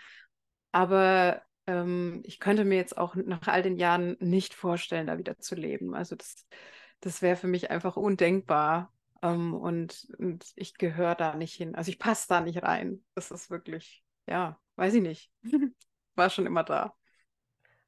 Aber 0.73 1.43
ähm, 1.67 2.23
ich 2.25 2.41
könnte 2.41 2.65
mir 2.65 2.77
jetzt 2.77 2.99
auch 2.99 3.15
nach 3.15 3.47
all 3.47 3.63
den 3.63 3.77
Jahren 3.77 4.17
nicht 4.21 4.55
vorstellen, 4.55 5.07
da 5.07 5.19
wieder 5.19 5.39
zu 5.39 5.55
leben. 5.55 5.95
Also 5.95 6.17
das, 6.17 6.47
das 7.01 7.23
wäre 7.23 7.37
für 7.37 7.47
mich 7.47 7.71
einfach 7.71 7.97
undenkbar. 7.97 8.93
Ähm, 9.23 9.55
und, 9.55 10.07
und 10.19 10.53
ich 10.57 10.75
gehöre 10.75 11.15
da 11.15 11.37
nicht 11.37 11.55
hin. 11.55 11.75
Also 11.75 11.91
ich 11.91 11.99
passe 11.99 12.27
da 12.29 12.41
nicht 12.41 12.63
rein. 12.63 13.05
Das 13.15 13.31
ist 13.31 13.51
wirklich, 13.51 14.03
ja, 14.27 14.59
weiß 14.77 14.95
ich 14.95 15.03
nicht. 15.03 15.31
War 16.15 16.31
schon 16.31 16.47
immer 16.47 16.65
da. 16.65 16.95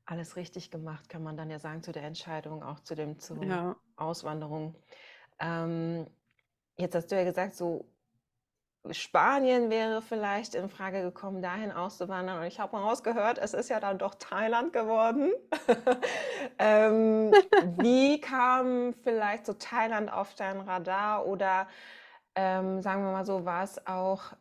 Alles 0.05 0.37
richtig 0.37 0.71
gemacht, 0.71 1.09
kann 1.09 1.23
man 1.23 1.37
dann 1.37 1.51
ja 1.51 1.59
sagen, 1.59 1.83
zu 1.83 1.91
der 1.91 2.05
Entscheidung, 2.05 2.63
auch 2.63 2.79
zu 2.81 2.95
dem 2.95 3.19
zur 3.19 3.43
ja. 3.43 3.77
Auswanderung. 3.97 4.81
Ähm, 5.39 6.07
jetzt 6.77 6.95
hast 6.95 7.11
du 7.11 7.17
ja 7.17 7.25
gesagt, 7.25 7.55
so 7.55 7.87
Spanien 8.93 9.71
wäre 9.71 10.03
vielleicht 10.03 10.55
in 10.55 10.69
Frage 10.69 11.03
gekommen, 11.03 11.43
dahin 11.43 11.73
auszuwandern. 11.73 12.39
Und 12.39 12.47
ich 12.47 12.61
habe 12.61 12.77
mal 12.77 12.83
rausgehört, 12.83 13.39
es 13.39 13.55
ist 13.55 13.69
ja 13.69 13.81
dann 13.81 13.99
doch 13.99 14.15
Thailand 14.15 14.73
geworden. 14.73 15.33
ähm, 16.59 17.33
wie 17.79 18.21
kam 18.21 18.95
vielleicht 19.03 19.47
so 19.47 19.55
Thailand 19.55 20.13
auf 20.13 20.35
dein 20.35 20.61
Radar? 20.61 21.27
Oder 21.27 21.69
ähm, 22.35 22.83
sagen 22.83 23.05
wir 23.05 23.13
mal 23.13 23.27
so, 23.27 23.45
war 23.45 23.65
es 23.65 23.87
auch 23.87 24.35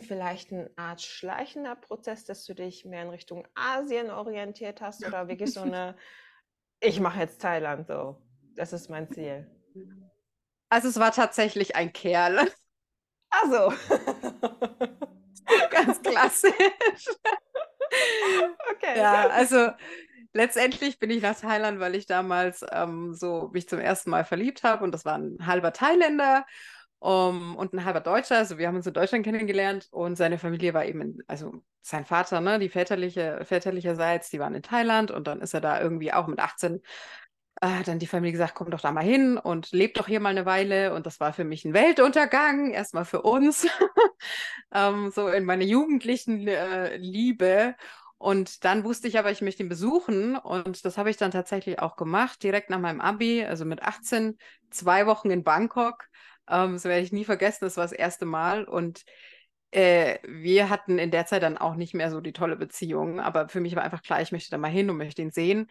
vielleicht 0.00 0.52
eine 0.52 0.70
Art 0.76 1.02
schleichender 1.02 1.76
Prozess, 1.76 2.24
dass 2.24 2.44
du 2.44 2.54
dich 2.54 2.84
mehr 2.84 3.02
in 3.02 3.10
Richtung 3.10 3.46
Asien 3.54 4.10
orientiert 4.10 4.80
hast? 4.80 5.06
Oder 5.06 5.28
wirklich 5.28 5.52
so 5.52 5.60
eine, 5.62 5.96
ich 6.80 7.00
mache 7.00 7.20
jetzt 7.20 7.40
Thailand 7.40 7.86
so, 7.86 8.16
das 8.54 8.72
ist 8.72 8.88
mein 8.88 9.08
Ziel? 9.08 9.50
Also 10.74 10.88
es 10.88 10.98
war 10.98 11.12
tatsächlich 11.12 11.76
ein 11.76 11.92
Kerl. 11.92 12.50
Also. 13.30 13.72
Ganz 15.70 16.02
klassisch. 16.02 16.52
Okay. 18.72 18.98
Ja, 18.98 19.28
also 19.28 19.70
letztendlich 20.32 20.98
bin 20.98 21.10
ich 21.10 21.22
nach 21.22 21.38
Thailand, 21.38 21.78
weil 21.78 21.94
ich 21.94 22.06
damals 22.06 22.66
ähm, 22.72 23.14
so 23.14 23.50
mich 23.52 23.68
zum 23.68 23.78
ersten 23.78 24.10
Mal 24.10 24.24
verliebt 24.24 24.64
habe 24.64 24.82
und 24.82 24.90
das 24.90 25.04
war 25.04 25.16
ein 25.16 25.46
halber 25.46 25.72
Thailänder 25.72 26.44
um, 26.98 27.54
und 27.54 27.72
ein 27.72 27.84
halber 27.84 28.00
Deutscher. 28.00 28.38
Also 28.38 28.58
wir 28.58 28.66
haben 28.66 28.74
uns 28.74 28.88
in 28.88 28.94
Deutschland 28.94 29.24
kennengelernt 29.24 29.86
und 29.92 30.16
seine 30.16 30.38
Familie 30.38 30.74
war 30.74 30.86
eben, 30.86 31.00
in, 31.00 31.22
also 31.28 31.52
sein 31.82 32.04
Vater, 32.04 32.40
ne, 32.40 32.58
die 32.58 32.68
väterliche, 32.68 33.44
väterlicherseits, 33.44 34.30
die 34.30 34.40
waren 34.40 34.54
in 34.56 34.62
Thailand 34.62 35.12
und 35.12 35.28
dann 35.28 35.40
ist 35.40 35.54
er 35.54 35.60
da 35.60 35.80
irgendwie 35.80 36.12
auch 36.12 36.26
mit 36.26 36.40
18 36.40 36.82
äh, 37.60 37.82
dann 37.84 37.98
die 37.98 38.06
Familie 38.06 38.32
gesagt, 38.32 38.54
komm 38.54 38.70
doch 38.70 38.80
da 38.80 38.92
mal 38.92 39.04
hin 39.04 39.38
und 39.38 39.70
lebt 39.72 39.98
doch 39.98 40.06
hier 40.06 40.20
mal 40.20 40.30
eine 40.30 40.46
Weile. 40.46 40.94
Und 40.94 41.06
das 41.06 41.20
war 41.20 41.32
für 41.32 41.44
mich 41.44 41.64
ein 41.64 41.74
Weltuntergang, 41.74 42.70
erstmal 42.72 43.04
für 43.04 43.22
uns, 43.22 43.66
ähm, 44.74 45.10
so 45.10 45.28
in 45.28 45.44
meiner 45.44 45.64
jugendlichen 45.64 46.46
äh, 46.48 46.96
Liebe. 46.96 47.74
Und 48.18 48.64
dann 48.64 48.84
wusste 48.84 49.08
ich 49.08 49.18
aber, 49.18 49.30
ich 49.30 49.42
möchte 49.42 49.62
ihn 49.62 49.68
besuchen. 49.68 50.36
Und 50.36 50.84
das 50.84 50.98
habe 50.98 51.10
ich 51.10 51.16
dann 51.16 51.30
tatsächlich 51.30 51.78
auch 51.78 51.96
gemacht, 51.96 52.42
direkt 52.42 52.70
nach 52.70 52.80
meinem 52.80 53.00
Abi, 53.00 53.44
also 53.44 53.64
mit 53.64 53.82
18, 53.82 54.38
zwei 54.70 55.06
Wochen 55.06 55.30
in 55.30 55.44
Bangkok. 55.44 56.04
Ähm, 56.48 56.72
das 56.74 56.84
werde 56.84 57.02
ich 57.02 57.12
nie 57.12 57.24
vergessen, 57.24 57.64
das 57.64 57.76
war 57.76 57.84
das 57.84 57.92
erste 57.92 58.24
Mal. 58.26 58.64
Und 58.64 59.04
äh, 59.70 60.18
wir 60.26 60.70
hatten 60.70 60.98
in 60.98 61.10
der 61.10 61.26
Zeit 61.26 61.42
dann 61.42 61.58
auch 61.58 61.74
nicht 61.76 61.94
mehr 61.94 62.10
so 62.10 62.20
die 62.20 62.32
tolle 62.32 62.56
Beziehung. 62.56 63.20
Aber 63.20 63.48
für 63.48 63.60
mich 63.60 63.76
war 63.76 63.84
einfach 63.84 64.02
klar, 64.02 64.20
ich 64.22 64.32
möchte 64.32 64.50
da 64.50 64.58
mal 64.58 64.68
hin 64.68 64.90
und 64.90 64.96
möchte 64.96 65.22
ihn 65.22 65.30
sehen 65.30 65.68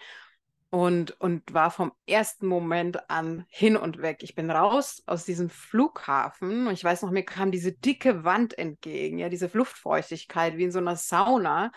und, 0.74 1.12
und 1.22 1.54
war 1.54 1.70
vom 1.70 1.92
ersten 2.08 2.48
Moment 2.48 3.08
an 3.08 3.46
hin 3.48 3.78
und 3.78 4.02
weg. 4.02 4.24
Ich 4.24 4.34
bin 4.34 4.50
raus 4.50 5.04
aus 5.06 5.24
diesem 5.24 5.52
Flughafen 5.52 6.66
und 6.66 6.74
ich 6.74 6.84
weiß 6.84 7.04
noch, 7.04 7.12
mir 7.12 7.24
kam 7.24 7.52
diese 7.52 7.74
dicke 7.74 8.24
Wand 8.24 8.58
entgegen, 8.58 9.20
ja, 9.20 9.30
diese 9.30 9.52
Luftfeuchtigkeit 9.54 10.58
wie 10.58 10.64
in 10.64 10.72
so 10.72 10.80
einer 10.80 10.96
Sauna. 10.96 11.72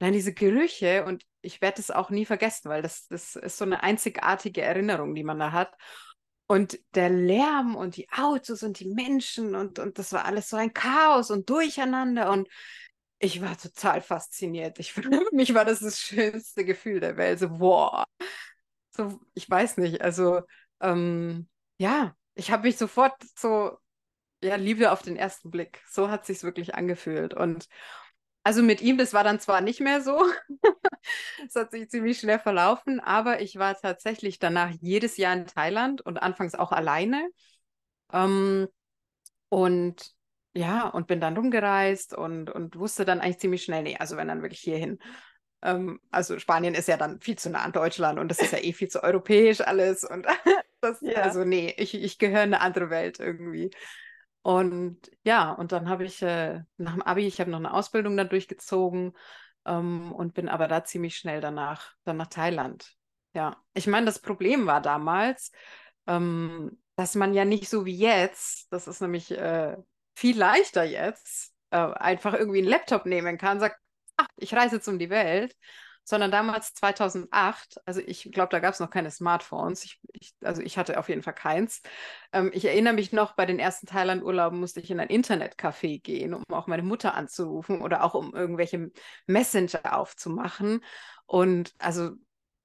dann 0.00 0.12
diese 0.12 0.34
Gerüche 0.34 1.04
und 1.04 1.24
ich 1.42 1.60
werde 1.60 1.80
es 1.80 1.92
auch 1.92 2.10
nie 2.10 2.24
vergessen, 2.24 2.70
weil 2.70 2.82
das, 2.82 3.06
das 3.06 3.36
ist 3.36 3.56
so 3.56 3.64
eine 3.64 3.84
einzigartige 3.84 4.62
Erinnerung, 4.62 5.14
die 5.14 5.22
man 5.22 5.38
da 5.38 5.52
hat. 5.52 5.72
Und 6.48 6.80
der 6.96 7.08
Lärm 7.08 7.76
und 7.76 7.94
die 7.94 8.08
Autos 8.10 8.64
und 8.64 8.80
die 8.80 8.88
Menschen 8.88 9.54
und, 9.54 9.78
und 9.78 9.96
das 9.96 10.12
war 10.12 10.24
alles 10.24 10.48
so 10.48 10.56
ein 10.56 10.72
Chaos 10.74 11.30
und 11.30 11.48
Durcheinander 11.48 12.32
und 12.32 12.48
ich 13.20 13.42
war 13.42 13.56
total 13.56 14.00
fasziniert. 14.00 14.78
Ich, 14.80 14.92
für 14.92 15.02
mich 15.32 15.54
war 15.54 15.64
das 15.64 15.80
das 15.80 16.00
schönste 16.00 16.64
Gefühl 16.64 17.00
der 17.00 17.16
Welt. 17.16 17.38
So, 17.38 17.50
boah. 17.50 18.04
So, 18.90 19.20
ich 19.34 19.48
weiß 19.48 19.76
nicht. 19.76 20.00
Also, 20.02 20.40
ähm, 20.80 21.48
ja, 21.78 22.16
ich 22.34 22.50
habe 22.50 22.64
mich 22.64 22.76
sofort 22.76 23.14
so, 23.36 23.76
ja, 24.42 24.56
Liebe 24.56 24.90
auf 24.90 25.02
den 25.02 25.16
ersten 25.16 25.50
Blick. 25.50 25.82
So 25.88 26.10
hat 26.10 26.26
sich 26.26 26.42
wirklich 26.42 26.74
angefühlt. 26.74 27.34
Und 27.34 27.68
also 28.42 28.62
mit 28.62 28.80
ihm, 28.80 28.96
das 28.96 29.12
war 29.12 29.22
dann 29.22 29.38
zwar 29.38 29.60
nicht 29.60 29.80
mehr 29.80 30.02
so. 30.02 30.18
Es 31.46 31.54
hat 31.56 31.70
sich 31.70 31.88
ziemlich 31.90 32.20
schnell 32.20 32.38
verlaufen, 32.38 33.00
aber 33.00 33.40
ich 33.40 33.56
war 33.56 33.74
tatsächlich 33.74 34.38
danach 34.38 34.70
jedes 34.80 35.16
Jahr 35.16 35.32
in 35.34 35.46
Thailand 35.46 36.02
und 36.02 36.18
anfangs 36.18 36.54
auch 36.54 36.72
alleine. 36.72 37.28
Ähm, 38.12 38.68
und 39.48 40.14
ja, 40.52 40.88
und 40.88 41.06
bin 41.06 41.20
dann 41.20 41.36
rumgereist 41.36 42.14
und, 42.14 42.50
und 42.50 42.76
wusste 42.76 43.04
dann 43.04 43.20
eigentlich 43.20 43.38
ziemlich 43.38 43.64
schnell, 43.64 43.82
nee, 43.82 43.96
also 43.96 44.16
wenn 44.16 44.28
dann 44.28 44.42
wirklich 44.42 44.60
hierhin. 44.60 44.98
Ähm, 45.62 46.00
also 46.10 46.38
Spanien 46.38 46.74
ist 46.74 46.88
ja 46.88 46.96
dann 46.96 47.20
viel 47.20 47.36
zu 47.36 47.50
nah 47.50 47.62
an 47.62 47.72
Deutschland 47.72 48.18
und 48.18 48.28
das 48.28 48.40
ist 48.40 48.52
ja 48.52 48.58
eh 48.58 48.72
viel 48.72 48.88
zu 48.88 49.02
europäisch 49.02 49.60
alles. 49.60 50.04
Und 50.04 50.26
das, 50.80 51.00
ja. 51.00 51.22
also 51.22 51.44
nee, 51.44 51.74
ich, 51.76 51.94
ich 51.94 52.18
gehöre 52.18 52.44
in 52.44 52.54
eine 52.54 52.60
andere 52.60 52.90
Welt 52.90 53.20
irgendwie. 53.20 53.70
Und 54.42 54.98
ja, 55.22 55.52
und 55.52 55.72
dann 55.72 55.88
habe 55.88 56.04
ich 56.04 56.22
äh, 56.22 56.62
nach 56.78 56.94
dem 56.94 57.02
Abi, 57.02 57.26
ich 57.26 57.40
habe 57.40 57.50
noch 57.50 57.58
eine 57.58 57.74
Ausbildung 57.74 58.16
dann 58.16 58.30
durchgezogen 58.30 59.12
ähm, 59.66 60.12
und 60.12 60.34
bin 60.34 60.48
aber 60.48 60.66
da 60.66 60.82
ziemlich 60.84 61.16
schnell 61.16 61.40
danach, 61.40 61.94
dann 62.04 62.16
nach 62.16 62.28
Thailand. 62.28 62.96
Ja, 63.34 63.62
ich 63.74 63.86
meine, 63.86 64.06
das 64.06 64.18
Problem 64.18 64.66
war 64.66 64.80
damals, 64.80 65.52
ähm, 66.06 66.80
dass 66.96 67.14
man 67.14 67.34
ja 67.34 67.44
nicht 67.44 67.68
so 67.68 67.84
wie 67.84 67.96
jetzt, 67.96 68.72
das 68.72 68.88
ist 68.88 69.00
nämlich 69.00 69.30
äh, 69.30 69.76
viel 70.20 70.36
leichter 70.38 70.84
jetzt, 70.84 71.54
äh, 71.70 71.78
einfach 71.78 72.34
irgendwie 72.34 72.58
einen 72.58 72.68
Laptop 72.68 73.06
nehmen 73.06 73.38
kann, 73.38 73.58
sagt, 73.58 73.76
ach, 74.18 74.26
ich 74.36 74.52
reise 74.54 74.76
jetzt 74.76 74.86
um 74.86 74.98
die 74.98 75.08
Welt, 75.08 75.56
sondern 76.04 76.30
damals 76.30 76.74
2008, 76.74 77.76
also 77.86 78.02
ich 78.04 78.30
glaube, 78.30 78.50
da 78.50 78.58
gab 78.58 78.74
es 78.74 78.80
noch 78.80 78.90
keine 78.90 79.10
Smartphones, 79.10 79.82
ich, 79.82 79.98
ich, 80.12 80.34
also 80.42 80.60
ich 80.60 80.76
hatte 80.76 80.98
auf 80.98 81.08
jeden 81.08 81.22
Fall 81.22 81.32
keins. 81.32 81.80
Ähm, 82.34 82.50
ich 82.52 82.66
erinnere 82.66 82.92
mich 82.92 83.12
noch, 83.12 83.34
bei 83.34 83.46
den 83.46 83.58
ersten 83.58 83.86
Thailand-Urlauben 83.86 84.60
musste 84.60 84.80
ich 84.80 84.90
in 84.90 85.00
ein 85.00 85.08
Internetcafé 85.08 86.02
gehen, 86.02 86.34
um 86.34 86.44
auch 86.50 86.66
meine 86.66 86.82
Mutter 86.82 87.14
anzurufen 87.14 87.80
oder 87.80 88.04
auch 88.04 88.12
um 88.12 88.34
irgendwelche 88.34 88.90
Messenger 89.26 89.96
aufzumachen. 89.96 90.84
Und 91.24 91.72
also 91.78 92.10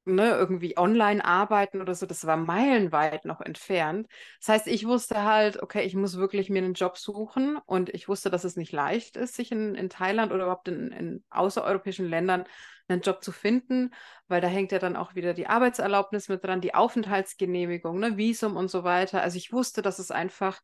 ne, 0.05 0.29
irgendwie 0.29 0.77
online 0.77 1.23
arbeiten 1.23 1.81
oder 1.81 1.95
so, 1.95 2.05
das 2.05 2.25
war 2.25 2.37
meilenweit 2.37 3.25
noch 3.25 3.41
entfernt. 3.41 4.07
Das 4.39 4.49
heißt, 4.49 4.67
ich 4.67 4.85
wusste 4.87 5.23
halt, 5.23 5.61
okay, 5.61 5.83
ich 5.83 5.95
muss 5.95 6.17
wirklich 6.17 6.49
mir 6.49 6.63
einen 6.63 6.73
Job 6.73 6.97
suchen 6.97 7.57
und 7.65 7.89
ich 7.89 8.07
wusste, 8.07 8.29
dass 8.29 8.43
es 8.43 8.55
nicht 8.55 8.71
leicht 8.71 9.17
ist, 9.17 9.35
sich 9.35 9.51
in, 9.51 9.75
in 9.75 9.89
Thailand 9.89 10.31
oder 10.31 10.43
überhaupt 10.43 10.67
in, 10.67 10.91
in 10.91 11.23
außereuropäischen 11.29 12.07
Ländern 12.07 12.45
einen 12.87 13.01
Job 13.01 13.23
zu 13.23 13.31
finden, 13.31 13.93
weil 14.27 14.41
da 14.41 14.47
hängt 14.47 14.71
ja 14.71 14.79
dann 14.79 14.95
auch 14.95 15.15
wieder 15.15 15.33
die 15.33 15.47
Arbeitserlaubnis 15.47 16.29
mit 16.29 16.43
dran, 16.43 16.61
die 16.61 16.75
Aufenthaltsgenehmigung, 16.75 17.99
ne, 17.99 18.17
Visum 18.17 18.55
und 18.57 18.69
so 18.69 18.83
weiter. 18.83 19.21
Also 19.21 19.37
ich 19.37 19.51
wusste, 19.51 19.81
dass 19.81 19.99
es 19.99 20.11
einfach 20.11 20.61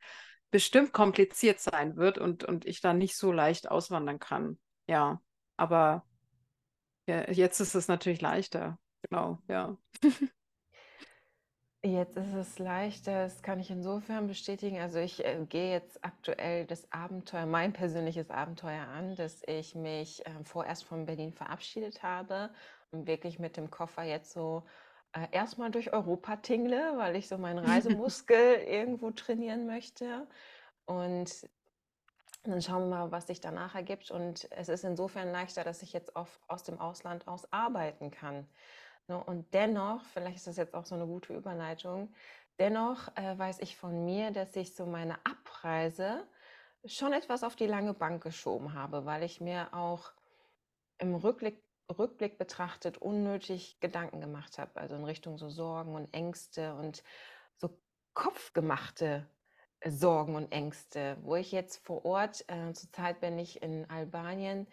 bestimmt 0.51 0.93
kompliziert 0.93 1.59
sein 1.59 1.95
wird 1.95 2.17
und, 2.17 2.43
und 2.43 2.65
ich 2.65 2.81
da 2.81 2.93
nicht 2.93 3.15
so 3.15 3.31
leicht 3.31 3.71
auswandern 3.71 4.19
kann. 4.19 4.59
Ja, 4.87 5.21
aber 5.57 6.05
ja, 7.07 7.29
jetzt 7.31 7.59
ist 7.59 7.75
es 7.75 7.87
natürlich 7.87 8.21
leichter. 8.21 8.77
Genau, 9.11 9.37
ja. 9.49 9.77
Jetzt 11.83 12.15
ist 12.15 12.33
es 12.33 12.59
leichter, 12.59 13.23
das 13.23 13.41
kann 13.41 13.59
ich 13.59 13.69
insofern 13.69 14.27
bestätigen. 14.27 14.79
Also 14.79 14.99
ich 14.99 15.25
äh, 15.25 15.45
gehe 15.49 15.71
jetzt 15.71 16.05
aktuell 16.05 16.65
das 16.65 16.89
Abenteuer, 16.93 17.45
mein 17.45 17.73
persönliches 17.73 18.29
Abenteuer 18.29 18.87
an, 18.87 19.15
dass 19.15 19.41
ich 19.47 19.75
mich 19.75 20.25
äh, 20.25 20.31
vorerst 20.45 20.85
von 20.85 21.05
Berlin 21.05 21.33
verabschiedet 21.33 22.03
habe 22.03 22.51
und 22.91 23.05
wirklich 23.05 23.37
mit 23.39 23.57
dem 23.57 23.69
Koffer 23.69 24.03
jetzt 24.03 24.31
so 24.31 24.63
äh, 25.11 25.27
erstmal 25.31 25.71
durch 25.71 25.91
Europa 25.91 26.37
tingle, 26.37 26.93
weil 26.97 27.17
ich 27.17 27.27
so 27.27 27.37
meinen 27.37 27.59
Reisemuskel 27.65 28.59
irgendwo 28.59 29.11
trainieren 29.11 29.65
möchte. 29.65 30.27
Und 30.85 31.49
dann 32.43 32.61
schauen 32.61 32.89
wir 32.89 32.95
mal, 32.97 33.11
was 33.11 33.27
sich 33.27 33.41
danach 33.41 33.75
ergibt. 33.75 34.11
Und 34.11 34.47
es 34.51 34.69
ist 34.69 34.83
insofern 34.83 35.31
leichter, 35.31 35.63
dass 35.63 35.81
ich 35.81 35.93
jetzt 35.93 36.15
auf, 36.15 36.39
aus 36.47 36.63
dem 36.63 36.79
Ausland 36.79 37.27
aus 37.27 37.51
arbeiten 37.51 38.11
kann. 38.11 38.47
Und 39.07 39.53
dennoch, 39.53 40.03
vielleicht 40.05 40.37
ist 40.37 40.47
das 40.47 40.57
jetzt 40.57 40.73
auch 40.73 40.85
so 40.85 40.95
eine 40.95 41.05
gute 41.05 41.33
Überleitung, 41.33 42.13
dennoch 42.59 43.15
äh, 43.17 43.37
weiß 43.37 43.59
ich 43.59 43.75
von 43.75 44.05
mir, 44.05 44.31
dass 44.31 44.55
ich 44.55 44.75
so 44.75 44.85
meine 44.85 45.17
Abreise 45.25 46.25
schon 46.85 47.13
etwas 47.13 47.43
auf 47.43 47.55
die 47.55 47.67
lange 47.67 47.93
Bank 47.93 48.23
geschoben 48.23 48.73
habe, 48.73 49.05
weil 49.05 49.23
ich 49.23 49.41
mir 49.41 49.73
auch 49.73 50.11
im 50.97 51.15
Rückblick, 51.15 51.61
Rückblick 51.89 52.37
betrachtet 52.37 52.99
unnötig 52.99 53.79
Gedanken 53.79 54.21
gemacht 54.21 54.57
habe, 54.57 54.79
also 54.79 54.95
in 54.95 55.03
Richtung 55.03 55.37
so 55.37 55.49
Sorgen 55.49 55.95
und 55.95 56.13
Ängste 56.13 56.73
und 56.75 57.03
so 57.57 57.77
kopfgemachte 58.13 59.27
Sorgen 59.85 60.35
und 60.35 60.51
Ängste, 60.51 61.17
wo 61.21 61.35
ich 61.35 61.51
jetzt 61.51 61.83
vor 61.83 62.05
Ort, 62.05 62.45
äh, 62.47 62.71
zurzeit 62.73 63.19
bin 63.19 63.37
ich 63.39 63.61
in 63.61 63.89
Albanien, 63.89 64.67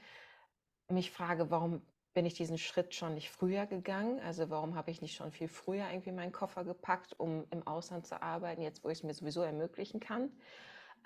mich 0.89 1.11
frage, 1.11 1.51
warum 1.51 1.83
bin 2.15 2.27
ich 2.27 2.35
diesen 2.35 2.59
Schritt 2.59 2.95
schon 2.95 3.15
nicht 3.15 3.31
früher 3.31 3.67
gegangen? 3.67 4.21
Also 4.21 4.51
warum 4.51 4.75
habe 4.75 4.91
ich 4.91 5.03
nicht 5.03 5.15
schon 5.15 5.31
viel 5.31 5.49
früher 5.49 5.89
irgendwie 5.91 6.13
meinen 6.13 6.33
Koffer 6.33 6.65
gepackt, 6.65 7.19
um 7.19 7.47
im 7.51 7.67
Ausland 7.67 8.07
zu 8.07 8.21
arbeiten, 8.23 8.63
jetzt 8.63 8.83
wo 8.85 8.89
ich 8.89 8.99
es 8.99 9.05
mir 9.05 9.15
sowieso 9.15 9.43
ermöglichen 9.43 10.01
kann? 10.01 10.31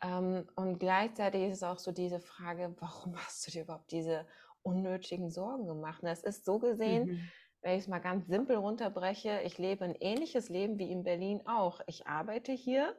Ähm, 0.03 0.47
und 0.57 0.79
gleichzeitig 0.79 1.43
ist 1.45 1.59
es 1.59 1.63
auch 1.63 1.79
so 1.79 1.93
diese 1.93 2.21
Frage, 2.21 2.75
warum 2.81 3.17
hast 3.17 3.47
du 3.47 3.53
dir 3.53 3.63
überhaupt 3.63 3.91
diese 3.93 4.27
unnötigen 4.63 5.31
Sorgen 5.31 5.67
gemacht? 5.67 6.03
Und 6.03 6.09
das 6.09 6.23
ist 6.23 6.45
so 6.45 6.59
gesehen, 6.59 7.07
mhm. 7.07 7.31
wenn 7.63 7.75
ich 7.75 7.83
es 7.83 7.89
mal 7.89 8.01
ganz 8.01 8.27
simpel 8.27 8.57
runterbreche, 8.57 9.41
ich 9.45 9.59
lebe 9.59 9.85
ein 9.85 9.95
ähnliches 9.95 10.49
Leben 10.49 10.79
wie 10.79 10.91
in 10.91 11.05
Berlin 11.05 11.43
auch. 11.47 11.81
Ich 11.87 12.07
arbeite 12.07 12.53
hier 12.53 12.97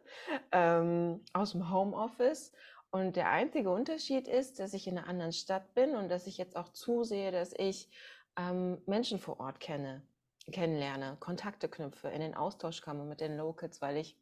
ähm, 0.52 1.22
aus 1.34 1.52
dem 1.52 1.72
Homeoffice 1.72 2.54
und 2.94 3.16
der 3.16 3.32
einzige 3.32 3.72
Unterschied 3.72 4.28
ist, 4.28 4.60
dass 4.60 4.76
ich 4.76 4.86
in 4.86 5.00
einer 5.00 5.08
anderen 5.08 5.34
Stadt 5.34 5.74
bin 5.74 5.96
und 5.96 6.10
dass 6.10 6.28
ich 6.28 6.38
jetzt 6.38 6.56
auch 6.56 6.70
zusehe, 6.70 7.32
dass 7.32 7.52
ich 7.58 7.90
ähm, 8.38 8.84
Menschen 8.86 9.18
vor 9.18 9.40
Ort 9.40 9.60
kenne, 9.60 10.08
kennenlerne, 10.52 11.18
Kontakte 11.20 11.68
knüpfe, 11.68 12.10
in 12.10 12.22
den 12.22 12.36
Austausch 12.36 12.82
komme 12.82 13.04
mit 13.06 13.20
den 13.20 13.36
Locals, 13.36 13.82
weil 13.82 13.98
ich 13.98 14.16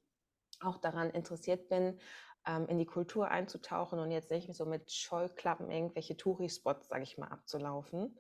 auch 0.62 0.78
daran 0.78 1.10
interessiert 1.10 1.68
bin, 1.68 2.00
ähm, 2.48 2.66
in 2.70 2.78
die 2.78 2.86
Kultur 2.86 3.28
einzutauchen 3.28 4.00
und 4.00 4.10
jetzt 4.10 4.32
nicht 4.32 4.54
so 4.54 4.66
mit 4.66 4.90
Scheuklappen 4.90 5.70
irgendwelche 5.70 6.16
Touri-Spots, 6.16 6.88
sage 6.88 7.04
ich 7.04 7.18
mal, 7.18 7.28
abzulaufen. 7.28 8.18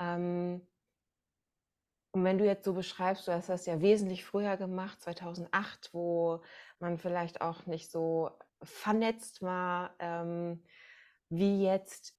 Ähm, 0.00 0.66
und 2.10 2.24
wenn 2.24 2.38
du 2.38 2.44
jetzt 2.44 2.64
so 2.64 2.72
beschreibst, 2.72 3.28
du 3.28 3.32
hast 3.32 3.50
das 3.50 3.66
ja 3.66 3.80
wesentlich 3.80 4.24
früher 4.24 4.56
gemacht, 4.56 5.00
2008, 5.00 5.94
wo 5.94 6.42
man 6.80 6.98
vielleicht 6.98 7.40
auch 7.40 7.66
nicht 7.66 7.92
so 7.92 8.32
vernetzt 8.66 9.42
war, 9.42 9.94
ähm, 9.98 10.62
wie 11.28 11.62
jetzt. 11.62 12.14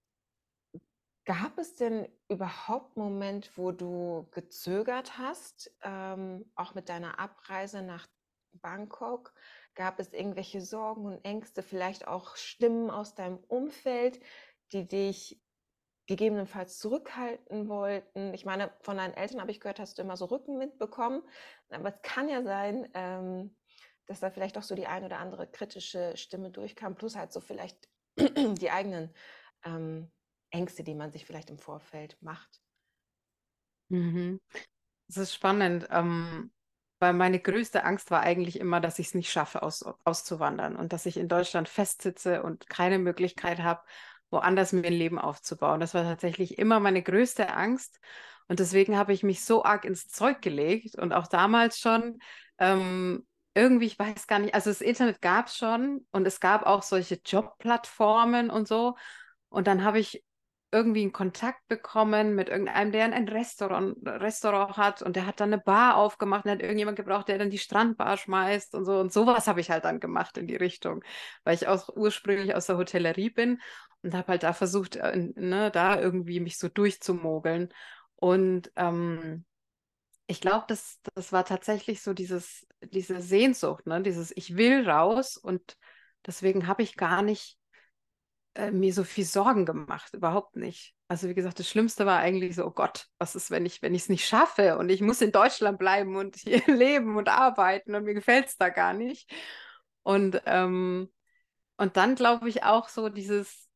Gab 1.25 1.57
es 1.57 1.75
denn 1.75 2.07
überhaupt 2.29 2.95
einen 2.95 3.05
Moment, 3.05 3.57
wo 3.57 3.73
du 3.73 4.29
gezögert 4.31 5.17
hast, 5.17 5.75
ähm, 5.81 6.49
auch 6.55 6.73
mit 6.73 6.87
deiner 6.87 7.19
Abreise 7.19 7.81
nach 7.81 8.07
Bangkok? 8.53 9.33
Gab 9.75 9.99
es 9.99 10.13
irgendwelche 10.13 10.61
Sorgen 10.61 11.05
und 11.05 11.25
Ängste, 11.25 11.63
vielleicht 11.63 12.07
auch 12.07 12.37
Stimmen 12.37 12.89
aus 12.89 13.13
deinem 13.13 13.39
Umfeld, 13.49 14.21
die 14.71 14.87
dich 14.87 15.43
gegebenenfalls 16.05 16.79
zurückhalten 16.79 17.67
wollten? 17.67 18.33
Ich 18.33 18.45
meine, 18.45 18.71
von 18.79 18.95
deinen 18.95 19.13
Eltern 19.13 19.41
habe 19.41 19.51
ich 19.51 19.59
gehört, 19.59 19.81
hast 19.81 19.97
du 19.97 20.03
immer 20.03 20.15
so 20.15 20.25
Rückenwind 20.25 20.77
bekommen. 20.77 21.23
Aber 21.69 21.89
es 21.89 22.01
kann 22.03 22.29
ja 22.29 22.41
sein, 22.41 22.89
ähm, 22.93 23.56
dass 24.07 24.21
da 24.21 24.31
vielleicht 24.31 24.57
auch 24.57 24.63
so 24.63 24.75
die 24.75 24.87
ein 24.87 25.03
oder 25.03 25.19
andere 25.19 25.47
kritische 25.47 26.15
Stimme 26.15 26.49
durchkam, 26.49 26.95
plus 26.95 27.15
halt 27.15 27.31
so 27.31 27.41
vielleicht 27.41 27.89
die 28.17 28.71
eigenen 28.71 29.13
ähm, 29.63 30.09
Ängste, 30.49 30.83
die 30.83 30.95
man 30.95 31.11
sich 31.11 31.25
vielleicht 31.25 31.49
im 31.49 31.59
Vorfeld 31.59 32.17
macht. 32.21 32.61
Mhm. 33.89 34.39
Das 35.07 35.17
ist 35.17 35.33
spannend, 35.33 35.87
ähm, 35.91 36.51
weil 36.99 37.13
meine 37.13 37.39
größte 37.39 37.83
Angst 37.83 38.11
war 38.11 38.21
eigentlich 38.21 38.59
immer, 38.59 38.81
dass 38.81 38.99
ich 38.99 39.07
es 39.07 39.13
nicht 39.13 39.31
schaffe, 39.31 39.61
aus, 39.61 39.83
auszuwandern 40.03 40.75
und 40.75 40.93
dass 40.93 41.05
ich 41.05 41.17
in 41.17 41.27
Deutschland 41.27 41.69
festsitze 41.69 42.43
und 42.43 42.69
keine 42.69 42.99
Möglichkeit 42.99 43.59
habe, 43.59 43.81
woanders 44.29 44.73
mir 44.73 44.85
ein 44.85 44.93
Leben 44.93 45.19
aufzubauen. 45.19 45.79
Das 45.79 45.93
war 45.93 46.03
tatsächlich 46.03 46.57
immer 46.57 46.79
meine 46.79 47.01
größte 47.01 47.53
Angst. 47.53 47.99
Und 48.49 48.59
deswegen 48.59 48.97
habe 48.97 49.13
ich 49.13 49.23
mich 49.23 49.43
so 49.43 49.63
arg 49.63 49.85
ins 49.85 50.07
Zeug 50.07 50.41
gelegt 50.41 50.95
und 50.95 51.13
auch 51.13 51.27
damals 51.27 51.79
schon 51.79 52.19
ähm, 52.59 53.25
irgendwie, 53.57 53.87
ich 53.87 53.99
weiß 53.99 54.27
gar 54.27 54.39
nicht, 54.39 54.53
also 54.53 54.69
das 54.69 54.81
Internet 54.81 55.21
gab 55.21 55.47
es 55.47 55.57
schon 55.57 56.05
und 56.11 56.27
es 56.27 56.39
gab 56.39 56.65
auch 56.65 56.83
solche 56.83 57.19
Jobplattformen 57.25 58.49
und 58.49 58.67
so. 58.67 58.95
Und 59.49 59.67
dann 59.67 59.83
habe 59.83 59.99
ich 59.99 60.23
irgendwie 60.71 61.01
einen 61.01 61.13
Kontakt 61.13 61.65
bekommen 61.69 62.35
mit 62.35 62.49
irgendeinem, 62.49 62.91
der 62.91 63.05
ein 63.05 63.27
Restaurant, 63.29 63.97
Restaurant 64.05 64.77
hat 64.77 65.01
und 65.01 65.15
der 65.15 65.25
hat 65.25 65.39
dann 65.39 65.53
eine 65.53 65.61
Bar 65.61 65.95
aufgemacht 65.95 66.45
und 66.45 66.51
hat 66.51 66.61
irgendjemand 66.61 66.97
gebraucht, 66.97 67.29
der 67.29 67.37
dann 67.37 67.49
die 67.49 67.57
Strandbar 67.57 68.17
schmeißt 68.17 68.75
und 68.75 68.85
so. 68.85 68.99
Und 68.99 69.13
sowas 69.13 69.47
habe 69.47 69.61
ich 69.61 69.71
halt 69.71 69.85
dann 69.85 69.99
gemacht 69.99 70.37
in 70.37 70.47
die 70.47 70.57
Richtung, 70.57 71.03
weil 71.43 71.55
ich 71.55 71.67
auch 71.67 71.89
ursprünglich 71.95 72.53
aus 72.53 72.67
der 72.67 72.77
Hotellerie 72.77 73.29
bin 73.29 73.61
und 74.03 74.13
habe 74.13 74.27
halt 74.27 74.43
da 74.43 74.53
versucht, 74.53 74.97
äh, 74.97 75.31
ne, 75.35 75.71
da 75.71 75.99
irgendwie 75.99 76.39
mich 76.41 76.57
so 76.57 76.67
durchzumogeln. 76.67 77.69
Und 78.15 78.71
ähm, 78.75 79.45
ich 80.27 80.41
glaube, 80.41 80.65
das, 80.67 80.99
das 81.15 81.31
war 81.31 81.45
tatsächlich 81.45 82.01
so 82.01 82.13
dieses, 82.13 82.67
diese 82.81 83.21
Sehnsucht, 83.21 83.87
ne? 83.87 84.01
dieses 84.01 84.35
Ich 84.35 84.57
will 84.57 84.87
raus 84.87 85.37
und 85.37 85.77
deswegen 86.25 86.67
habe 86.67 86.83
ich 86.83 86.97
gar 86.97 87.21
nicht 87.21 87.57
äh, 88.55 88.71
mir 88.71 88.93
so 88.93 89.05
viel 89.05 89.23
Sorgen 89.23 89.65
gemacht, 89.65 90.13
überhaupt 90.13 90.57
nicht. 90.57 90.93
Also 91.07 91.29
wie 91.29 91.33
gesagt, 91.33 91.59
das 91.59 91.69
Schlimmste 91.69 92.05
war 92.05 92.19
eigentlich 92.19 92.55
so, 92.55 92.65
oh 92.65 92.71
Gott, 92.71 93.07
was 93.17 93.35
ist, 93.35 93.51
wenn 93.51 93.65
ich, 93.65 93.81
wenn 93.81 93.95
es 93.95 94.09
nicht 94.09 94.27
schaffe 94.27 94.77
und 94.77 94.89
ich 94.89 94.99
muss 94.99 95.21
in 95.21 95.31
Deutschland 95.31 95.79
bleiben 95.79 96.17
und 96.17 96.35
hier 96.35 96.61
leben 96.67 97.15
und 97.15 97.29
arbeiten 97.29 97.95
und 97.95 98.03
mir 98.03 98.13
gefällt 98.13 98.47
es 98.47 98.57
da 98.57 98.67
gar 98.67 98.93
nicht. 98.93 99.31
Und, 100.03 100.41
ähm, 100.45 101.09
und 101.77 101.95
dann 101.95 102.15
glaube 102.15 102.49
ich 102.49 102.63
auch 102.63 102.89
so 102.89 103.07
dieses, 103.07 103.69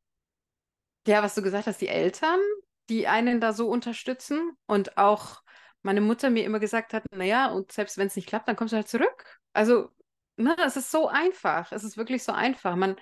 ja, 1.07 1.23
was 1.23 1.35
du 1.35 1.41
gesagt 1.41 1.67
hast, 1.67 1.79
die 1.79 1.87
Eltern, 1.87 2.39
die 2.89 3.07
einen 3.07 3.39
da 3.39 3.53
so 3.53 3.69
unterstützen 3.69 4.51
und 4.65 4.97
auch 4.97 5.40
meine 5.83 6.01
Mutter 6.01 6.29
mir 6.29 6.45
immer 6.45 6.59
gesagt 6.59 6.93
hat, 6.93 7.03
naja, 7.11 7.47
und 7.47 7.71
selbst 7.71 7.97
wenn 7.97 8.07
es 8.07 8.15
nicht 8.15 8.27
klappt, 8.27 8.47
dann 8.47 8.55
kommst 8.55 8.73
du 8.73 8.77
halt 8.77 8.87
zurück. 8.87 9.39
Also, 9.53 9.89
ne, 10.37 10.55
es 10.65 10.77
ist 10.77 10.91
so 10.91 11.07
einfach. 11.07 11.71
Es 11.71 11.83
ist 11.83 11.97
wirklich 11.97 12.23
so 12.23 12.31
einfach. 12.31 12.75
Man, 12.75 12.95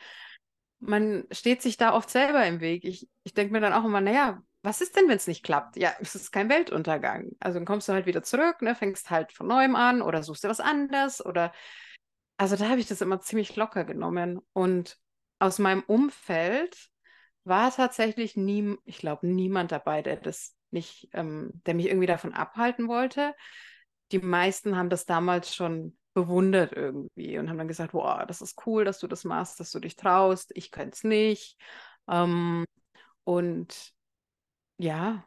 man 0.79 1.25
steht 1.31 1.61
sich 1.61 1.77
da 1.77 1.93
oft 1.93 2.09
selber 2.09 2.45
im 2.45 2.61
Weg. 2.61 2.85
Ich, 2.85 3.07
ich 3.23 3.33
denke 3.33 3.53
mir 3.53 3.61
dann 3.61 3.73
auch 3.73 3.85
immer, 3.85 4.01
naja, 4.01 4.41
was 4.61 4.81
ist 4.81 4.95
denn, 4.95 5.07
wenn 5.07 5.17
es 5.17 5.27
nicht 5.27 5.43
klappt? 5.43 5.77
Ja, 5.77 5.93
es 5.99 6.15
ist 6.15 6.31
kein 6.31 6.49
Weltuntergang. 6.49 7.31
Also 7.39 7.59
dann 7.59 7.65
kommst 7.65 7.87
du 7.87 7.93
halt 7.93 8.05
wieder 8.05 8.23
zurück, 8.23 8.61
ne, 8.61 8.75
fängst 8.75 9.09
halt 9.09 9.31
von 9.31 9.47
neuem 9.47 9.75
an 9.75 10.01
oder 10.01 10.23
suchst 10.23 10.43
dir 10.43 10.49
was 10.49 10.59
anderes 10.59 11.25
oder 11.25 11.53
also 12.37 12.55
da 12.55 12.69
habe 12.69 12.79
ich 12.79 12.87
das 12.87 13.01
immer 13.01 13.19
ziemlich 13.19 13.55
locker 13.57 13.83
genommen. 13.83 14.39
Und 14.53 14.97
aus 15.39 15.59
meinem 15.59 15.83
Umfeld 15.83 16.89
war 17.43 17.73
tatsächlich 17.73 18.37
nie, 18.37 18.77
ich 18.85 18.97
glaube, 18.99 19.27
niemand 19.27 19.71
dabei, 19.71 20.01
der 20.01 20.17
das 20.17 20.55
nicht, 20.73 21.09
ähm, 21.13 21.51
der 21.65 21.73
mich 21.73 21.87
irgendwie 21.87 22.07
davon 22.07 22.33
abhalten 22.33 22.87
wollte. 22.87 23.35
Die 24.11 24.19
meisten 24.19 24.75
haben 24.77 24.89
das 24.89 25.05
damals 25.05 25.55
schon 25.55 25.97
bewundert 26.13 26.73
irgendwie 26.73 27.37
und 27.37 27.49
haben 27.49 27.57
dann 27.57 27.67
gesagt, 27.67 27.93
wow, 27.93 28.25
das 28.27 28.41
ist 28.41 28.65
cool, 28.65 28.83
dass 28.85 28.99
du 28.99 29.07
das 29.07 29.23
machst, 29.23 29.59
dass 29.59 29.71
du 29.71 29.79
dich 29.79 29.95
traust, 29.95 30.51
ich 30.55 30.71
könnte 30.71 30.95
es 30.95 31.03
nicht. 31.03 31.57
Ähm, 32.09 32.65
und 33.23 33.93
ja, 34.77 35.23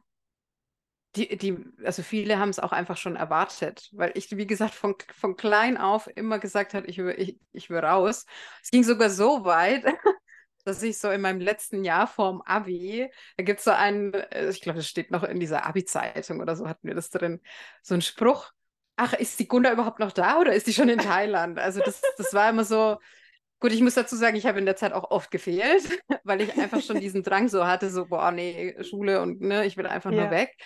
die, 1.17 1.37
die, 1.37 1.59
also 1.85 2.03
viele 2.03 2.39
haben 2.39 2.49
es 2.49 2.59
auch 2.59 2.73
einfach 2.73 2.97
schon 2.97 3.17
erwartet, 3.17 3.89
weil 3.93 4.13
ich, 4.15 4.35
wie 4.37 4.47
gesagt, 4.47 4.75
von, 4.75 4.95
von 5.15 5.37
klein 5.37 5.77
auf 5.77 6.09
immer 6.15 6.39
gesagt 6.39 6.73
habe, 6.75 6.87
ich 6.87 6.99
ich, 6.99 7.39
ich 7.53 7.69
will 7.71 7.79
raus. 7.79 8.25
Es 8.63 8.71
ging 8.71 8.83
sogar 8.83 9.11
so 9.11 9.45
weit, 9.45 9.85
dass 10.65 10.83
ich 10.83 10.99
so 10.99 11.11
in 11.11 11.21
meinem 11.21 11.41
letzten 11.41 11.85
Jahr 11.85 12.07
vorm 12.07 12.43
Abi, 12.43 13.11
da 13.37 13.45
gibt 13.45 13.59
es 13.59 13.65
so 13.65 13.73
einen, 13.73 14.15
äh, 14.15 14.51
ich 14.51 14.61
glaube, 14.61 14.79
das 14.79 14.89
steht 14.89 15.11
noch 15.11 15.25
in 15.25 15.41
dieser 15.41 15.67
Abi-Zeitung 15.67 16.41
oder 16.41 16.57
so, 16.57 16.69
hatten 16.69 16.87
wir 16.87 16.95
das 16.95 17.11
drin, 17.11 17.41
so 17.83 17.95
ein 17.95 18.03
Spruch, 18.03 18.53
ach, 18.97 19.13
ist 19.15 19.39
die 19.41 19.49
Gunda 19.49 19.73
überhaupt 19.73 19.99
noch 19.99 20.13
da 20.13 20.39
oder 20.39 20.55
ist 20.55 20.67
die 20.67 20.75
schon 20.75 20.89
in 20.89 20.99
Thailand? 20.99 21.59
Also 21.59 21.81
das, 21.81 22.03
das 22.17 22.35
war 22.35 22.51
immer 22.51 22.65
so, 22.65 22.99
gut, 23.61 23.73
ich 23.73 23.81
muss 23.81 23.95
dazu 23.95 24.17
sagen, 24.17 24.37
ich 24.37 24.47
habe 24.47 24.59
in 24.59 24.67
der 24.67 24.77
Zeit 24.77 24.93
auch 24.93 25.11
oft 25.11 25.31
gefehlt, 25.31 25.85
weil 26.25 26.41
ich 26.41 26.59
einfach 26.59 26.83
schon 26.83 27.01
diesen 27.01 27.23
Drang 27.23 27.49
so 27.49 27.67
hatte, 27.67 27.91
so, 27.91 28.07
boah, 28.07 28.31
nee, 28.31 28.77
Schule 28.83 29.21
und 29.23 29.41
ne, 29.41 29.67
ich 29.67 29.77
will 29.77 29.87
einfach 29.87 30.11
ja. 30.13 30.23
nur 30.23 30.31
weg. 30.31 30.57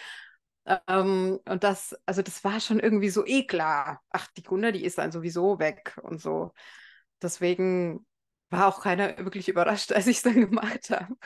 Ähm, 0.89 1.39
und 1.49 1.63
das, 1.63 1.97
also 2.07 2.23
das 2.23 2.43
war 2.43 2.59
schon 2.61 2.81
irgendwie 2.81 3.11
so 3.11 3.25
eh 3.25 3.47
klar. 3.47 4.03
Ach, 4.11 4.27
die 4.37 4.43
Gunda, 4.43 4.73
die 4.73 4.85
ist 4.85 4.99
dann 4.99 5.13
sowieso 5.13 5.59
weg 5.59 5.97
und 6.03 6.21
so. 6.21 6.53
Deswegen 7.23 8.05
war 8.51 8.69
auch 8.69 8.83
keiner 8.83 9.17
wirklich 9.19 9.49
überrascht, 9.49 9.93
als 9.93 10.07
ich 10.07 10.19
es 10.19 10.23
dann 10.23 10.41
gemacht 10.41 10.91
habe. 10.91 11.17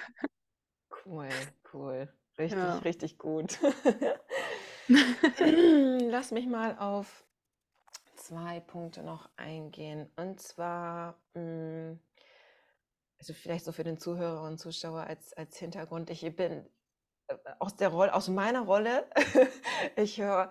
Cool, 1.04 1.28
cool. 1.72 2.12
Richtig, 2.38 2.58
ja. 2.58 2.78
richtig 2.78 3.18
gut. 3.18 3.58
Lass 4.88 6.30
mich 6.30 6.46
mal 6.46 6.78
auf 6.78 7.24
zwei 8.16 8.60
Punkte 8.60 9.02
noch 9.02 9.28
eingehen. 9.36 10.10
Und 10.16 10.40
zwar, 10.40 11.20
mm, 11.34 11.92
also 13.18 13.34
vielleicht 13.34 13.64
so 13.64 13.72
für 13.72 13.84
den 13.84 13.98
Zuhörer 13.98 14.42
und 14.42 14.58
Zuschauer 14.58 15.02
als, 15.02 15.32
als 15.34 15.58
Hintergrund. 15.58 16.10
Ich 16.10 16.22
bin 16.36 16.68
äh, 17.28 17.36
aus 17.58 17.76
der 17.76 17.88
Rolle, 17.88 18.14
aus 18.14 18.28
meiner 18.28 18.62
Rolle, 18.62 19.08
ich 19.96 20.20
höre 20.20 20.50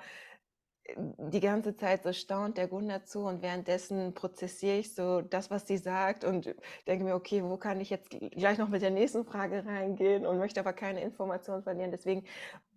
die 0.98 1.40
ganze 1.40 1.76
Zeit 1.76 2.04
so 2.04 2.14
staunt 2.14 2.58
der 2.58 2.68
Gunda 2.68 3.04
zu 3.04 3.22
und 3.22 3.42
währenddessen 3.42 4.14
prozessiere 4.14 4.78
ich 4.78 4.94
so 4.96 5.22
das, 5.22 5.50
was 5.50 5.68
sie 5.68 5.78
sagt 5.78 6.24
und 6.24 6.56
denke 6.88 7.06
mir, 7.06 7.16
okay, 7.16 7.44
wo 7.44 7.58
kann 7.58 7.80
ich 7.82 7.90
jetzt 7.90 8.10
gleich 8.10 8.58
noch 8.58 8.70
mit 8.70 8.82
der 8.82 8.92
nächsten 8.92 9.26
Frage 9.26 9.66
reingehen 9.66 10.26
und 10.26 10.38
möchte 10.38 10.60
aber 10.60 10.74
keine 10.74 11.02
Informationen 11.02 11.64
verlieren. 11.64 11.92
Deswegen 11.92 12.26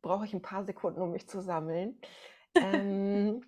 brauche 0.00 0.24
ich 0.24 0.34
ein 0.34 0.42
paar 0.42 0.64
Sekunden, 0.64 1.00
um 1.00 1.12
mich 1.12 1.28
zu 1.28 1.40
sammeln. 1.40 1.98
ähm, 2.54 3.42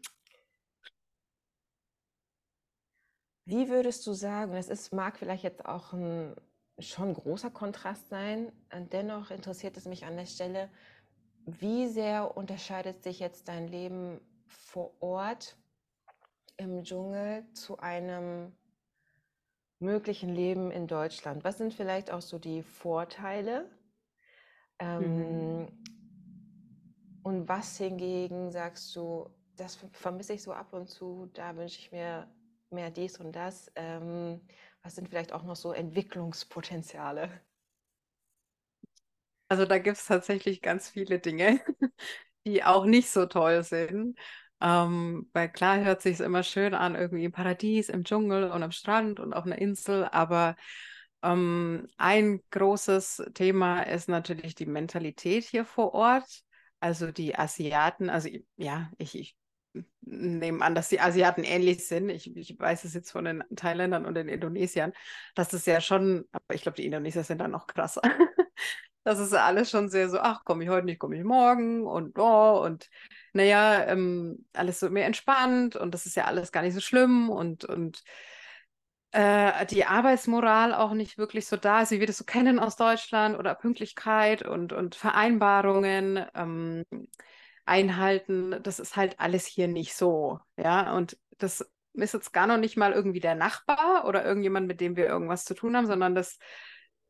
wie 3.45 3.69
würdest 3.69 4.07
du 4.07 4.13
sagen, 4.13 4.53
das 4.53 4.69
ist, 4.69 4.93
mag 4.93 5.19
vielleicht 5.19 5.45
jetzt 5.45 5.67
auch 5.67 5.93
ein 5.93 6.35
schon 6.79 7.15
großer 7.15 7.51
Kontrast 7.51 8.09
sein, 8.09 8.51
dennoch 8.93 9.31
interessiert 9.31 9.77
es 9.77 9.85
mich 9.85 10.05
an 10.05 10.17
der 10.17 10.27
Stelle, 10.27 10.71
wie 11.47 11.89
sehr 11.89 12.37
unterscheidet 12.37 13.03
sich 13.03 13.21
jetzt 13.21 13.49
dein 13.49 13.69
Leben 13.69 14.21
vor 14.55 14.95
Ort 15.01 15.57
im 16.57 16.83
Dschungel 16.85 17.47
zu 17.53 17.79
einem 17.79 18.53
möglichen 19.79 20.35
Leben 20.35 20.71
in 20.71 20.87
Deutschland? 20.87 21.45
Was 21.45 21.59
sind 21.59 21.75
vielleicht 21.75 22.11
auch 22.11 22.23
so 22.23 22.39
die 22.39 22.63
Vorteile? 22.63 23.71
Ähm, 24.79 25.59
mhm. 25.61 25.69
Und 27.23 27.49
was 27.49 27.79
hingegen 27.79 28.51
sagst 28.51 28.95
du, 28.97 29.31
das 29.57 29.79
vermisse 29.93 30.35
ich 30.35 30.43
so 30.43 30.53
ab 30.53 30.73
und 30.73 30.89
zu, 30.89 31.31
da 31.35 31.57
wünsche 31.57 31.79
ich 31.79 31.93
mir 31.93 32.29
mehr 32.71 32.91
dies 32.91 33.19
und 33.19 33.33
das. 33.33 33.73
Ähm, 33.77 34.41
was 34.83 34.95
sind 34.95 35.09
vielleicht 35.09 35.33
auch 35.33 35.45
noch 35.45 35.57
so 35.57 35.73
Entwicklungspotenziale? 35.73 37.41
Also 39.49 39.65
da 39.65 39.79
gibt 39.79 39.97
es 39.97 40.07
tatsächlich 40.07 40.61
ganz 40.61 40.89
viele 40.89 41.19
Dinge, 41.19 41.61
die 42.47 42.65
auch 42.65 42.85
nicht 42.85 43.11
so 43.11 43.27
toll 43.27 43.63
sind. 43.63 44.19
Ähm, 44.65 45.29
weil 45.35 45.51
klar 45.53 45.85
hört 45.85 46.01
sich 46.01 46.21
immer 46.21 46.43
schön 46.43 46.73
an, 46.73 46.95
irgendwie 46.95 47.25
im 47.25 47.33
Paradies, 47.33 47.91
im 47.91 48.03
Dschungel 48.03 48.51
und 48.51 48.63
am 48.63 48.71
Strand 48.73 49.21
und 49.21 49.35
auf 49.35 49.45
einer 49.45 49.59
Insel, 49.59 50.05
aber 50.11 50.57
ähm, 51.23 51.87
ein 51.99 52.41
großes 52.51 53.25
Thema 53.35 53.83
ist 53.83 54.09
natürlich 54.09 54.55
die 54.55 54.65
Mentalität 54.67 55.45
hier 55.45 55.67
vor 55.67 55.93
Ort. 55.93 56.43
Also 56.81 57.13
die 57.13 57.37
Asiaten, 57.39 58.09
also 58.11 58.31
ja, 58.57 58.91
ich, 58.99 59.15
ich 59.19 59.37
nehme 60.03 60.65
an, 60.65 60.75
dass 60.75 60.89
die 60.89 61.01
Asiaten 61.01 61.45
ähnlich 61.45 61.87
sind. 61.87 62.09
Ich, 62.11 62.35
ich 62.37 62.59
weiß 62.59 62.85
es 62.85 62.95
jetzt 62.95 63.11
von 63.11 63.25
den 63.27 63.45
Thailändern 63.57 64.07
und 64.07 64.15
den 64.15 64.29
Indonesiern, 64.29 64.93
dass 65.35 65.53
es 65.53 65.67
ja 65.67 65.81
schon, 65.81 66.25
aber 66.33 66.55
ich 66.55 66.63
glaube, 66.63 66.77
die 66.77 66.87
Indonesier 66.87 67.25
sind 67.25 67.39
dann 67.39 67.51
noch 67.51 67.67
krasser. 67.67 68.03
Das 69.05 69.19
ist 69.19 69.35
alles 69.35 69.71
schon 69.71 69.89
sehr 69.89 70.09
so, 70.09 70.19
ach, 70.19 70.45
komme 70.45 70.65
ich 70.65 70.71
heute 70.71 70.87
nicht, 70.87 70.99
komme 70.99 71.17
ich 71.17 71.25
morgen 71.25 71.87
und 71.87 72.19
oh, 72.19 72.63
und 72.65 72.89
naja, 73.35 73.85
ähm, 73.87 74.47
alles 74.55 74.81
so 74.81 74.89
mehr 74.91 75.07
entspannt 75.07 75.77
und 75.77 75.93
das 75.93 76.07
ist 76.07 76.17
ja 76.17 76.25
alles 76.25 76.53
gar 76.53 76.63
nicht 76.63 76.75
so 76.75 76.81
schlimm 76.81 77.29
und, 77.29 77.65
und 77.67 78.03
äh, 79.13 79.67
die 79.67 79.85
Arbeitsmoral 79.85 80.75
auch 80.75 80.93
nicht 80.93 81.19
wirklich 81.19 81.47
so 81.47 81.57
da 81.57 81.83
ist, 81.83 81.91
wie 81.91 82.01
wir 82.01 82.07
das 82.07 82.19
so 82.19 82.25
kennen 82.25 82.59
aus 82.59 82.77
Deutschland 82.77 83.39
oder 83.39 83.55
Pünktlichkeit 83.55 84.43
und, 84.43 84.73
und 84.73 84.95
Vereinbarungen 84.95 86.25
ähm, 86.35 86.85
einhalten, 87.67 88.57
das 88.63 88.79
ist 88.79 88.97
halt 88.97 89.21
alles 89.21 89.47
hier 89.47 89.69
nicht 89.69 89.95
so, 89.95 90.41
ja, 90.57 90.95
und 90.95 91.17
das 91.39 91.71
ist 91.95 92.15
jetzt 92.15 92.33
gar 92.33 92.47
noch 92.47 92.59
nicht 92.59 92.77
mal 92.77 92.93
irgendwie 92.93 93.21
der 93.21 93.35
Nachbar 93.35 94.07
oder 94.07 94.25
irgendjemand, 94.25 94.67
mit 94.67 94.81
dem 94.81 94.97
wir 94.97 95.07
irgendwas 95.07 95.45
zu 95.45 95.55
tun 95.55 95.77
haben, 95.77 95.87
sondern 95.87 96.15
das 96.15 96.39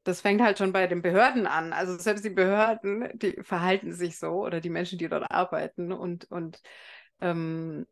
das 0.05 0.21
fängt 0.21 0.43
halt 0.43 0.59
schon 0.59 0.73
bei 0.73 0.87
den 0.87 1.03
Behörden 1.03 1.47
an. 1.47 1.73
Also 1.73 1.99
selbst 1.99 2.25
die 2.25 2.31
Behörden, 2.31 3.09
die 3.19 3.43
verhalten 3.43 3.93
sich 3.93 4.19
so 4.19 4.29
oder 4.45 4.61
die 4.61 4.71
Menschen, 4.71 4.99
die 4.99 5.09
dort 5.09 5.31
arbeiten 5.31 5.93
und, 5.93 6.31
und 6.31 6.61
ähm, 7.21 7.87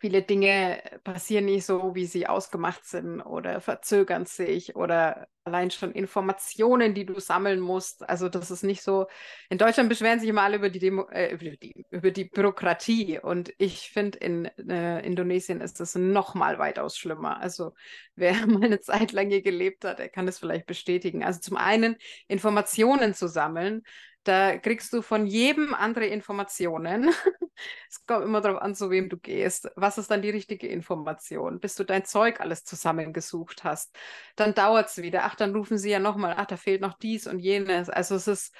viele 0.00 0.22
Dinge 0.22 0.82
passieren 1.04 1.46
nicht 1.46 1.64
so, 1.64 1.94
wie 1.94 2.06
sie 2.06 2.26
ausgemacht 2.26 2.84
sind 2.84 3.20
oder 3.20 3.60
verzögern 3.60 4.26
sich 4.26 4.76
oder 4.76 5.28
allein 5.44 5.70
schon 5.70 5.92
Informationen, 5.92 6.94
die 6.94 7.06
du 7.06 7.18
sammeln 7.20 7.60
musst. 7.60 8.08
Also 8.08 8.28
das 8.28 8.50
ist 8.50 8.62
nicht 8.62 8.82
so. 8.82 9.06
In 9.48 9.58
Deutschland 9.58 9.88
beschweren 9.88 10.20
sich 10.20 10.28
immer 10.28 10.42
alle 10.42 10.56
über 10.56 10.70
die, 10.70 10.78
Demo 10.78 11.08
äh, 11.10 11.32
über, 11.32 11.56
die 11.56 11.86
über 11.90 12.10
die, 12.10 12.24
Bürokratie 12.24 13.18
und 13.18 13.52
ich 13.58 13.90
finde, 13.90 14.18
in 14.18 14.44
äh, 14.68 15.04
Indonesien 15.04 15.60
ist 15.60 15.80
das 15.80 15.94
noch 15.94 16.34
mal 16.34 16.58
weitaus 16.58 16.96
schlimmer. 16.96 17.40
Also 17.40 17.72
wer 18.14 18.34
mal 18.46 18.64
eine 18.64 18.80
Zeit 18.80 19.12
lang 19.12 19.28
hier 19.28 19.42
gelebt 19.42 19.84
hat, 19.84 19.98
der 19.98 20.08
kann 20.08 20.26
das 20.26 20.38
vielleicht 20.38 20.66
bestätigen. 20.66 21.24
Also 21.24 21.40
zum 21.40 21.56
einen 21.56 21.96
Informationen 22.28 23.14
zu 23.14 23.26
sammeln, 23.26 23.82
da 24.28 24.58
kriegst 24.58 24.92
du 24.92 25.00
von 25.00 25.26
jedem 25.26 25.74
andere 25.74 26.06
Informationen. 26.06 27.08
es 27.88 28.04
kommt 28.06 28.24
immer 28.24 28.40
darauf 28.40 28.60
an, 28.60 28.74
zu 28.74 28.90
wem 28.90 29.08
du 29.08 29.16
gehst. 29.16 29.70
Was 29.74 29.96
ist 29.96 30.10
dann 30.10 30.22
die 30.22 30.30
richtige 30.30 30.68
Information? 30.68 31.60
Bis 31.60 31.74
du 31.74 31.84
dein 31.84 32.04
Zeug 32.04 32.40
alles 32.40 32.64
zusammengesucht 32.64 33.64
hast. 33.64 33.96
Dann 34.36 34.54
dauert 34.54 34.88
es 34.88 34.98
wieder. 34.98 35.24
Ach, 35.24 35.34
dann 35.34 35.54
rufen 35.54 35.78
sie 35.78 35.90
ja 35.90 35.98
nochmal. 35.98 36.34
Ach, 36.36 36.46
da 36.46 36.56
fehlt 36.56 36.82
noch 36.82 36.98
dies 36.98 37.26
und 37.26 37.38
jenes. 37.38 37.88
Also 37.88 38.16
es 38.16 38.28
ist, 38.28 38.54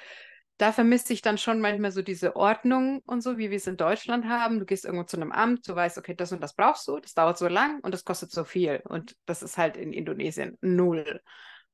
da 0.57 0.71
vermisse 0.71 1.13
ich 1.13 1.21
dann 1.21 1.37
schon 1.37 1.61
manchmal 1.61 1.91
so 1.91 2.01
diese 2.01 2.35
Ordnung 2.35 3.01
und 3.05 3.21
so, 3.21 3.37
wie 3.37 3.51
wir 3.51 3.57
es 3.57 3.67
in 3.67 3.77
Deutschland 3.77 4.25
haben. 4.25 4.59
Du 4.59 4.65
gehst 4.65 4.85
irgendwo 4.85 5.05
zu 5.05 5.17
einem 5.17 5.31
Amt, 5.31 5.67
du 5.69 5.75
weißt, 5.75 5.99
okay, 5.99 6.15
das 6.15 6.31
und 6.31 6.41
das 6.41 6.55
brauchst 6.55 6.87
du, 6.87 6.99
das 6.99 7.13
dauert 7.13 7.37
so 7.37 7.47
lang 7.47 7.79
und 7.81 7.93
das 7.93 8.03
kostet 8.03 8.31
so 8.31 8.43
viel. 8.43 8.81
Und 8.85 9.15
das 9.25 9.43
ist 9.43 9.57
halt 9.57 9.77
in 9.77 9.93
Indonesien 9.93 10.57
null. 10.61 11.21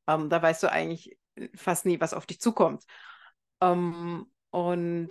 Ähm, 0.07 0.29
da 0.29 0.41
weißt 0.41 0.63
du 0.63 0.71
eigentlich 0.71 1.17
fast 1.55 1.85
nie, 1.85 1.99
was 2.01 2.13
auf 2.13 2.25
dich 2.25 2.41
zukommt. 2.41 2.83
Ähm, 3.61 4.31
und 4.49 5.09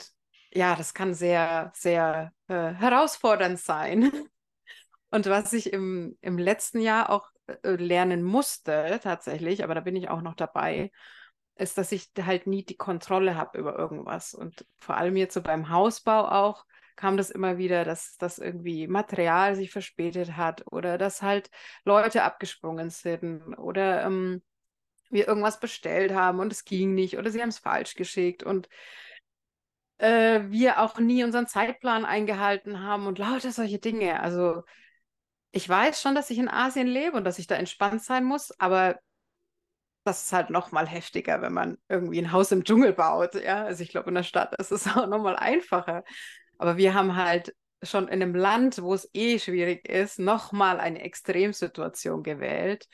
ja, 0.52 0.76
das 0.76 0.94
kann 0.94 1.14
sehr, 1.14 1.72
sehr 1.74 2.33
äh, 2.48 2.72
herausfordernd 2.72 3.59
sein. 3.59 4.11
Und 5.11 5.26
was 5.26 5.52
ich 5.52 5.72
im, 5.72 6.18
im 6.22 6.38
letzten 6.38 6.80
Jahr 6.80 7.09
auch 7.11 7.30
äh, 7.46 7.76
lernen 7.76 8.24
musste, 8.24 8.98
tatsächlich, 9.02 9.62
aber 9.62 9.74
da 9.74 9.80
bin 9.80 9.94
ich 9.94 10.09
auch 10.11 10.22
noch 10.22 10.35
dabei, 10.35 10.90
ist, 11.57 11.78
dass 11.78 11.92
ich 11.92 12.11
halt 12.20 12.46
nie 12.46 12.64
die 12.64 12.76
Kontrolle 12.76 13.37
habe 13.37 13.59
über 13.59 13.78
irgendwas. 13.78 14.35
Und 14.35 14.66
vor 14.78 14.96
allem 14.96 15.16
jetzt 15.16 15.35
so 15.35 15.42
beim 15.42 15.68
Hausbau 15.70 16.28
auch 16.28 16.64
kam 16.96 17.16
das 17.16 17.30
immer 17.30 17.59
wieder, 17.59 17.85
dass 17.85 18.16
das 18.16 18.38
irgendwie 18.38 18.87
Material 18.87 19.54
sich 19.57 19.70
verspätet 19.70 20.37
hat 20.37 20.64
oder 20.72 20.98
dass 20.98 21.22
halt 21.22 21.50
Leute 21.85 22.22
abgesprungen 22.22 22.90
sind 22.90 23.54
oder 23.59 24.04
ähm, 24.04 24.42
wir 25.14 25.27
irgendwas 25.27 25.61
bestellt 25.61 26.12
haben 26.12 26.40
und 26.40 26.53
es 26.53 26.64
ging 26.64 26.94
nicht 26.94 27.16
oder 27.18 27.31
sie 27.31 27.40
haben 27.40 27.48
es 27.48 27.59
falsch 27.59 27.94
geschickt 27.94 28.42
und 28.42 28.68
äh, 29.98 30.42
wir 30.48 30.81
auch 30.81 30.98
nie 30.98 31.24
unseren 31.24 31.46
Zeitplan 31.46 32.05
eingehalten 32.05 32.83
haben 32.83 33.07
und 33.07 33.18
lauter 33.18 33.53
solche 33.53 33.79
Dinge. 33.79 34.20
Also 34.20 34.62
ich 35.53 35.68
weiß 35.68 36.03
schon, 36.03 36.14
dass 36.14 36.31
ich 36.31 36.38
in 36.38 36.48
Asien 36.48 36.88
lebe 36.88 37.16
und 37.16 37.24
dass 37.24 37.38
ich 37.38 37.46
da 37.46 37.55
entspannt 37.55 38.03
sein 38.03 38.24
muss, 38.24 38.50
aber 38.61 38.98
das 40.05 40.24
ist 40.24 40.33
halt 40.33 40.50
noch 40.50 40.70
mal 40.70 40.87
heftiger, 40.87 41.40
wenn 41.40 41.53
man 41.53 41.79
irgendwie 41.88 42.20
ein 42.20 42.33
Haus 42.33 42.53
im 42.53 42.64
Dschungel 42.64 42.92
baut. 42.92 43.35
Ja, 43.35 43.64
also 43.64 43.83
ich 43.83 43.88
glaube, 43.88 44.09
in 44.09 44.14
der 44.14 44.22
Stadt 44.22 44.55
ist 44.59 44.70
es 44.70 44.87
auch 44.96 45.07
noch 45.07 45.22
mal 45.22 45.37
einfacher. 45.37 46.05
Aber 46.59 46.77
wir 46.77 46.94
haben 46.94 47.16
halt 47.16 47.55
schon 47.83 48.09
in 48.09 48.22
einem 48.22 48.35
Land, 48.35 48.83
wo 48.83 48.94
es 48.94 49.09
eh 49.14 49.38
schwierig 49.38 49.88
ist, 49.88 50.18
noch 50.18 50.53
mal 50.53 50.81
eine 50.81 51.03
Extremsituation 51.03 52.22
gewählt. 52.22 52.87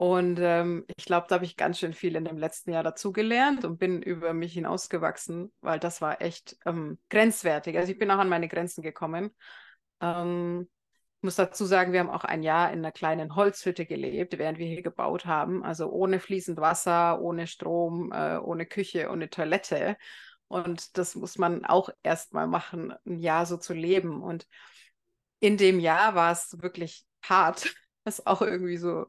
Und 0.00 0.38
ähm, 0.40 0.86
ich 0.96 1.04
glaube, 1.04 1.26
da 1.28 1.34
habe 1.34 1.44
ich 1.44 1.58
ganz 1.58 1.78
schön 1.78 1.92
viel 1.92 2.16
in 2.16 2.24
dem 2.24 2.38
letzten 2.38 2.72
Jahr 2.72 2.82
dazugelernt 2.82 3.66
und 3.66 3.76
bin 3.78 4.00
über 4.00 4.32
mich 4.32 4.54
hinausgewachsen, 4.54 5.52
weil 5.60 5.78
das 5.78 6.00
war 6.00 6.22
echt 6.22 6.56
ähm, 6.64 6.98
grenzwertig. 7.10 7.76
Also 7.76 7.92
ich 7.92 7.98
bin 7.98 8.10
auch 8.10 8.16
an 8.18 8.30
meine 8.30 8.48
Grenzen 8.48 8.80
gekommen. 8.80 9.30
Ähm, 10.00 10.70
ich 11.18 11.22
muss 11.22 11.36
dazu 11.36 11.66
sagen, 11.66 11.92
wir 11.92 12.00
haben 12.00 12.08
auch 12.08 12.24
ein 12.24 12.42
Jahr 12.42 12.72
in 12.72 12.78
einer 12.78 12.92
kleinen 12.92 13.36
Holzhütte 13.36 13.84
gelebt, 13.84 14.38
während 14.38 14.56
wir 14.56 14.68
hier 14.68 14.80
gebaut 14.80 15.26
haben. 15.26 15.62
Also 15.62 15.90
ohne 15.90 16.18
fließend 16.18 16.58
Wasser, 16.58 17.20
ohne 17.20 17.46
Strom, 17.46 18.10
äh, 18.10 18.38
ohne 18.38 18.64
Küche, 18.64 19.10
ohne 19.10 19.28
Toilette. 19.28 19.98
Und 20.48 20.96
das 20.96 21.14
muss 21.14 21.36
man 21.36 21.66
auch 21.66 21.90
erstmal 22.02 22.46
machen, 22.46 22.94
ein 23.04 23.18
Jahr 23.18 23.44
so 23.44 23.58
zu 23.58 23.74
leben. 23.74 24.22
Und 24.22 24.46
in 25.40 25.58
dem 25.58 25.78
Jahr 25.78 26.14
war 26.14 26.32
es 26.32 26.56
wirklich 26.62 27.04
hart. 27.22 27.66
Das 28.04 28.26
auch 28.26 28.40
irgendwie 28.40 28.78
so 28.78 29.04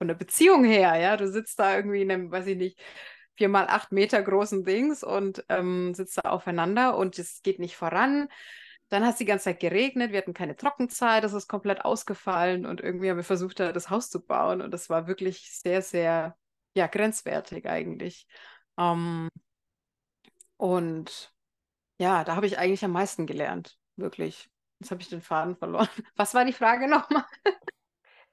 von 0.00 0.08
der 0.08 0.14
Beziehung 0.14 0.64
her, 0.64 0.96
ja. 0.96 1.16
Du 1.18 1.28
sitzt 1.30 1.58
da 1.58 1.76
irgendwie 1.76 2.00
in 2.00 2.10
einem, 2.10 2.30
weiß 2.32 2.46
ich 2.46 2.56
nicht, 2.56 2.80
vier 3.36 3.50
mal 3.50 3.66
acht 3.68 3.92
Meter 3.92 4.22
großen 4.22 4.64
Dings 4.64 5.04
und 5.04 5.44
ähm, 5.50 5.92
sitzt 5.94 6.16
da 6.18 6.30
aufeinander 6.30 6.96
und 6.96 7.18
es 7.18 7.42
geht 7.42 7.58
nicht 7.58 7.76
voran. 7.76 8.28
Dann 8.88 9.04
hat 9.04 9.12
es 9.12 9.18
die 9.18 9.26
ganze 9.26 9.44
Zeit 9.44 9.60
geregnet, 9.60 10.10
wir 10.12 10.18
hatten 10.18 10.32
keine 10.34 10.56
Trockenzeit, 10.56 11.22
das 11.22 11.34
ist 11.34 11.48
komplett 11.48 11.84
ausgefallen 11.84 12.64
und 12.64 12.80
irgendwie 12.80 13.10
haben 13.10 13.18
wir 13.18 13.24
versucht, 13.24 13.60
da 13.60 13.72
das 13.72 13.90
Haus 13.90 14.08
zu 14.08 14.24
bauen 14.24 14.62
und 14.62 14.70
das 14.72 14.88
war 14.88 15.06
wirklich 15.06 15.52
sehr, 15.52 15.82
sehr, 15.82 16.34
ja, 16.74 16.86
grenzwertig 16.86 17.68
eigentlich. 17.68 18.26
Ähm, 18.78 19.28
und 20.56 21.32
ja, 21.98 22.24
da 22.24 22.36
habe 22.36 22.46
ich 22.46 22.58
eigentlich 22.58 22.84
am 22.84 22.92
meisten 22.92 23.26
gelernt, 23.26 23.78
wirklich. 23.96 24.50
Jetzt 24.80 24.90
habe 24.92 25.02
ich 25.02 25.08
den 25.10 25.22
Faden 25.22 25.56
verloren. 25.56 25.88
Was 26.16 26.34
war 26.34 26.44
die 26.44 26.52
Frage 26.54 26.88
nochmal? 26.88 27.24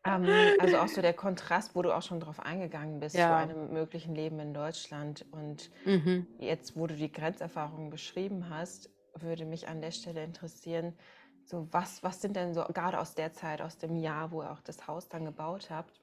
Ähm, 0.08 0.54
also 0.58 0.78
auch 0.78 0.88
so 0.88 1.02
der 1.02 1.14
Kontrast, 1.14 1.76
wo 1.76 1.82
du 1.82 1.94
auch 1.96 2.02
schon 2.02 2.20
drauf 2.20 2.40
eingegangen 2.40 3.00
bist, 3.00 3.16
zu 3.24 3.36
einem 3.36 3.74
möglichen 3.74 4.16
Leben 4.16 4.40
in 4.40 4.54
Deutschland. 4.54 5.26
Und 5.32 5.70
Mhm. 5.86 6.28
jetzt, 6.40 6.78
wo 6.78 6.88
du 6.88 6.96
die 6.96 7.12
Grenzerfahrungen 7.12 7.90
beschrieben 7.90 8.50
hast, 8.50 8.90
würde 9.14 9.46
mich 9.46 9.68
an 9.68 9.82
der 9.82 9.92
Stelle 9.92 10.24
interessieren, 10.24 10.98
so 11.44 11.68
was, 11.72 12.04
was 12.04 12.22
sind 12.22 12.36
denn 12.36 12.54
so, 12.54 12.64
gerade 12.66 13.00
aus 13.00 13.16
der 13.16 13.34
Zeit, 13.34 13.62
aus 13.62 13.78
dem 13.78 13.96
Jahr, 13.98 14.32
wo 14.32 14.44
ihr 14.44 14.52
auch 14.52 14.62
das 14.62 14.88
Haus 14.88 15.10
dann 15.10 15.26
gebaut 15.26 15.70
habt, 15.70 16.02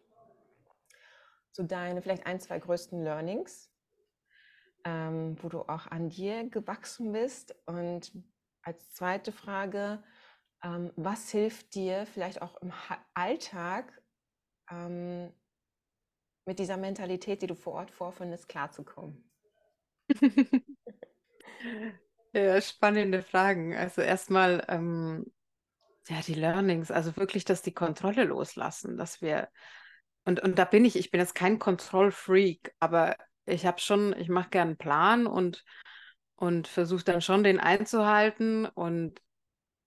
so 1.53 1.63
deine 1.63 2.03
vielleicht 2.03 2.27
ein, 2.27 2.41
zwei 2.41 2.59
größten 2.59 3.03
Learnings, 3.03 3.71
ähm, 4.85 5.37
wo 5.43 5.49
du 5.49 5.61
auch 5.63 5.87
an 5.87 6.09
dir 6.11 6.49
gewachsen 6.49 7.13
bist? 7.13 7.55
Und 7.67 8.13
als 8.63 8.93
zweite 8.95 9.33
Frage, 9.33 10.03
ähm, 10.65 10.91
was 10.97 11.31
hilft 11.31 11.75
dir 11.75 12.07
vielleicht 12.07 12.43
auch 12.43 12.57
im 12.63 12.73
Alltag 13.15 14.03
ähm, 14.71 15.31
mit 16.47 16.59
dieser 16.59 16.77
Mentalität, 16.77 17.43
die 17.43 17.47
du 17.47 17.55
vor 17.55 17.75
Ort 17.75 17.91
vorfindest, 17.91 18.49
klarzukommen? 18.49 19.31
Ja, 22.35 22.61
spannende 22.61 23.23
Fragen. 23.23 23.77
Also 23.77 24.03
erstmal, 24.03 24.65
ähm, 24.69 25.33
ja, 26.09 26.21
die 26.27 26.35
Learnings, 26.35 26.91
also 26.91 27.17
wirklich, 27.17 27.45
dass 27.45 27.63
die 27.63 27.73
Kontrolle 27.73 28.25
loslassen, 28.25 28.97
dass 28.97 29.23
wir, 29.23 29.49
und, 30.25 30.41
und 30.41 30.59
da 30.59 30.65
bin 30.65 30.85
ich, 30.85 30.97
ich 30.97 31.13
bin 31.13 31.21
jetzt 31.21 31.37
kein 31.37 31.61
Kontrollfreak, 31.61 32.75
aber 32.81 33.17
ich 33.47 33.67
habe 33.67 33.79
schon, 33.79 34.19
ich 34.19 34.29
mache 34.29 34.51
gerne 34.51 34.71
einen 34.71 34.79
Plan 34.79 35.27
und, 35.29 35.65
und 36.35 36.67
versuche 36.67 37.05
dann 37.05 37.23
schon 37.23 37.45
den 37.45 37.61
einzuhalten 37.61 38.67
und 38.67 39.21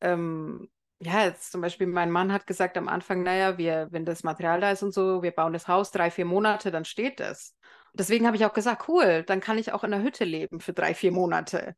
ähm, 0.02 0.70
ja, 1.00 1.26
jetzt 1.26 1.52
zum 1.52 1.62
Beispiel 1.62 1.88
mein 1.88 2.12
Mann 2.12 2.32
hat 2.34 2.48
gesagt 2.48 2.78
am 2.78 2.88
Anfang, 2.88 3.24
naja, 3.24 3.58
wir, 3.58 3.88
wenn 3.92 4.06
das 4.06 4.24
Material 4.24 4.62
da 4.62 4.72
ist 4.72 4.84
und 4.84 4.94
so, 4.94 5.22
wir 5.22 5.32
bauen 5.32 5.54
das 5.54 5.68
Haus 5.68 5.92
drei, 5.92 6.10
vier 6.10 6.26
Monate, 6.26 6.72
dann 6.72 6.86
steht 6.86 7.20
es. 7.20 7.56
Deswegen 7.94 8.26
habe 8.26 8.38
ich 8.38 8.46
auch 8.46 8.54
gesagt, 8.54 8.88
cool, 8.88 9.24
dann 9.24 9.40
kann 9.40 9.58
ich 9.58 9.72
auch 9.74 9.84
in 9.84 9.92
der 9.92 10.02
Hütte 10.02 10.24
leben 10.26 10.60
für 10.60 10.74
drei, 10.74 10.94
vier 10.94 11.12
Monate. 11.12 11.76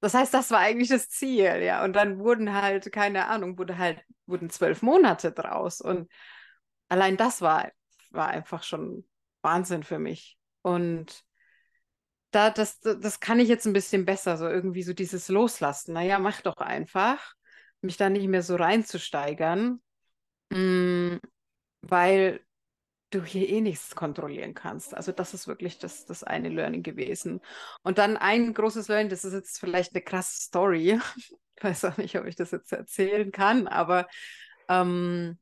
Das 0.00 0.14
heißt, 0.14 0.32
das 0.32 0.50
war 0.50 0.60
eigentlich 0.60 0.88
das 0.90 1.08
Ziel, 1.08 1.62
ja. 1.62 1.84
Und 1.84 1.94
dann 1.94 2.18
wurden 2.18 2.54
halt, 2.54 2.92
keine 2.92 3.26
Ahnung, 3.28 3.58
wurde 3.58 3.78
halt, 3.78 4.00
wurden 4.26 4.50
zwölf 4.50 4.82
Monate 4.82 5.32
draus. 5.32 5.80
Und 5.80 6.10
allein 6.88 7.16
das 7.16 7.40
war, 7.42 7.70
war 8.10 8.28
einfach 8.28 8.62
schon 8.62 9.06
Wahnsinn 9.42 9.82
für 9.82 9.98
mich. 9.98 10.38
Und 10.62 11.24
da, 12.30 12.50
das, 12.50 12.80
das 12.80 13.20
kann 13.20 13.40
ich 13.40 13.48
jetzt 13.48 13.66
ein 13.66 13.72
bisschen 13.72 14.04
besser, 14.04 14.36
so 14.36 14.46
irgendwie 14.46 14.82
so 14.82 14.92
dieses 14.92 15.28
Loslassen. 15.28 15.94
Naja, 15.94 16.18
mach 16.18 16.42
doch 16.42 16.58
einfach, 16.58 17.34
mich 17.82 17.96
da 17.96 18.10
nicht 18.10 18.26
mehr 18.28 18.42
so 18.42 18.56
reinzusteigern, 18.56 19.80
mm, 20.50 21.16
weil 21.82 22.40
du 23.10 23.24
hier 23.24 23.48
eh 23.48 23.60
nichts 23.60 23.94
kontrollieren 23.94 24.54
kannst. 24.54 24.94
Also 24.94 25.12
das 25.12 25.32
ist 25.34 25.48
wirklich 25.48 25.78
das, 25.78 26.04
das 26.04 26.24
eine 26.24 26.50
Learning 26.50 26.82
gewesen. 26.82 27.40
Und 27.82 27.98
dann 27.98 28.16
ein 28.16 28.52
großes 28.52 28.88
Learning, 28.88 29.08
das 29.08 29.24
ist 29.24 29.32
jetzt 29.32 29.58
vielleicht 29.58 29.94
eine 29.94 30.02
krasse 30.02 30.42
Story. 30.42 31.00
Ich 31.60 31.64
weiß 31.64 31.86
auch 31.86 31.96
nicht, 31.96 32.16
ob 32.16 32.24
ich 32.24 32.36
das 32.36 32.52
jetzt 32.52 32.70
erzählen 32.70 33.32
kann, 33.32 33.66
aber 33.66 34.06
ähm, 34.68 35.40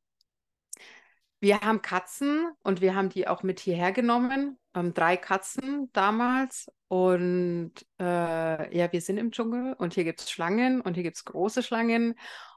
wir 1.41 1.61
haben 1.61 1.83
Katzen 1.83 2.51
und 2.63 2.81
wir 2.81 2.95
haben 2.95 3.09
die 3.09 3.29
auch 3.29 3.43
mit 3.43 3.61
hierher 3.61 3.93
genommen. 3.93 4.59
Ähm, 4.75 4.95
drei 4.95 5.17
Katzen 5.17 5.91
damals. 5.93 6.71
Und 6.89 7.73
äh, 8.01 8.77
ja, 8.77 8.93
wir 8.93 9.01
sind 9.01 9.19
im 9.19 9.33
Dschungel 9.33 9.75
und 9.75 9.95
hier 9.95 10.05
gibt 10.05 10.21
es 10.21 10.31
Schlangen 10.31 10.81
und 10.81 10.95
hier 10.95 11.03
gibt 11.03 11.17
es 11.17 11.25
große 11.25 11.63
Schlangen. 11.63 12.15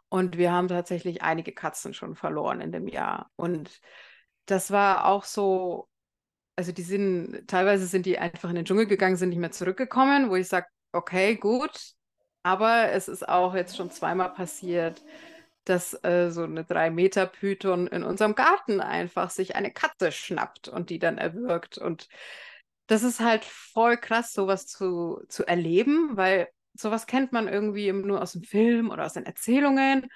Und 0.09 0.37
wir 0.37 0.51
haben 0.51 0.67
tatsächlich 0.67 1.21
einige 1.21 1.51
Katzen 1.51 1.93
schon 1.93 2.15
verloren 2.15 2.61
in 2.61 2.71
dem 2.71 2.87
Jahr. 2.87 3.29
Und 3.35 3.79
das 4.45 4.71
war 4.71 5.05
auch 5.05 5.23
so, 5.23 5.87
also 6.55 6.71
die 6.71 6.81
sind, 6.81 7.47
teilweise 7.47 7.85
sind 7.85 8.05
die 8.05 8.17
einfach 8.19 8.49
in 8.49 8.55
den 8.55 8.65
Dschungel 8.65 8.87
gegangen, 8.87 9.15
sind 9.17 9.29
nicht 9.29 9.39
mehr 9.39 9.51
zurückgekommen, 9.51 10.29
wo 10.29 10.35
ich 10.35 10.47
sage, 10.47 10.67
okay, 10.91 11.35
gut, 11.35 11.93
aber 12.43 12.91
es 12.91 13.07
ist 13.07 13.27
auch 13.27 13.53
jetzt 13.55 13.77
schon 13.77 13.91
zweimal 13.91 14.33
passiert, 14.33 15.03
dass 15.69 15.93
äh, 16.03 16.31
so 16.31 16.43
eine 16.43 16.63
drei 16.65 16.89
Meter 16.89 17.25
Python 17.27 17.87
in 17.87 18.03
unserem 18.03 18.35
Garten 18.35 18.81
einfach 18.81 19.29
sich 19.29 19.55
eine 19.55 19.71
Katze 19.71 20.11
schnappt 20.11 20.67
und 20.67 20.89
die 20.89 20.99
dann 20.99 21.17
erwürgt. 21.17 21.77
Und 21.77 22.07
das 22.87 23.03
ist 23.03 23.19
halt 23.19 23.45
voll 23.45 23.97
krass, 23.97 24.33
sowas 24.33 24.65
zu, 24.65 25.21
zu 25.29 25.45
erleben, 25.45 26.17
weil 26.17 26.49
sowas 26.73 27.05
kennt 27.05 27.31
man 27.31 27.47
irgendwie 27.47 27.91
nur 27.91 28.21
aus 28.21 28.33
dem 28.33 28.43
Film 28.43 28.89
oder 28.89 29.05
aus 29.05 29.13
den 29.13 29.25
Erzählungen. 29.25 30.07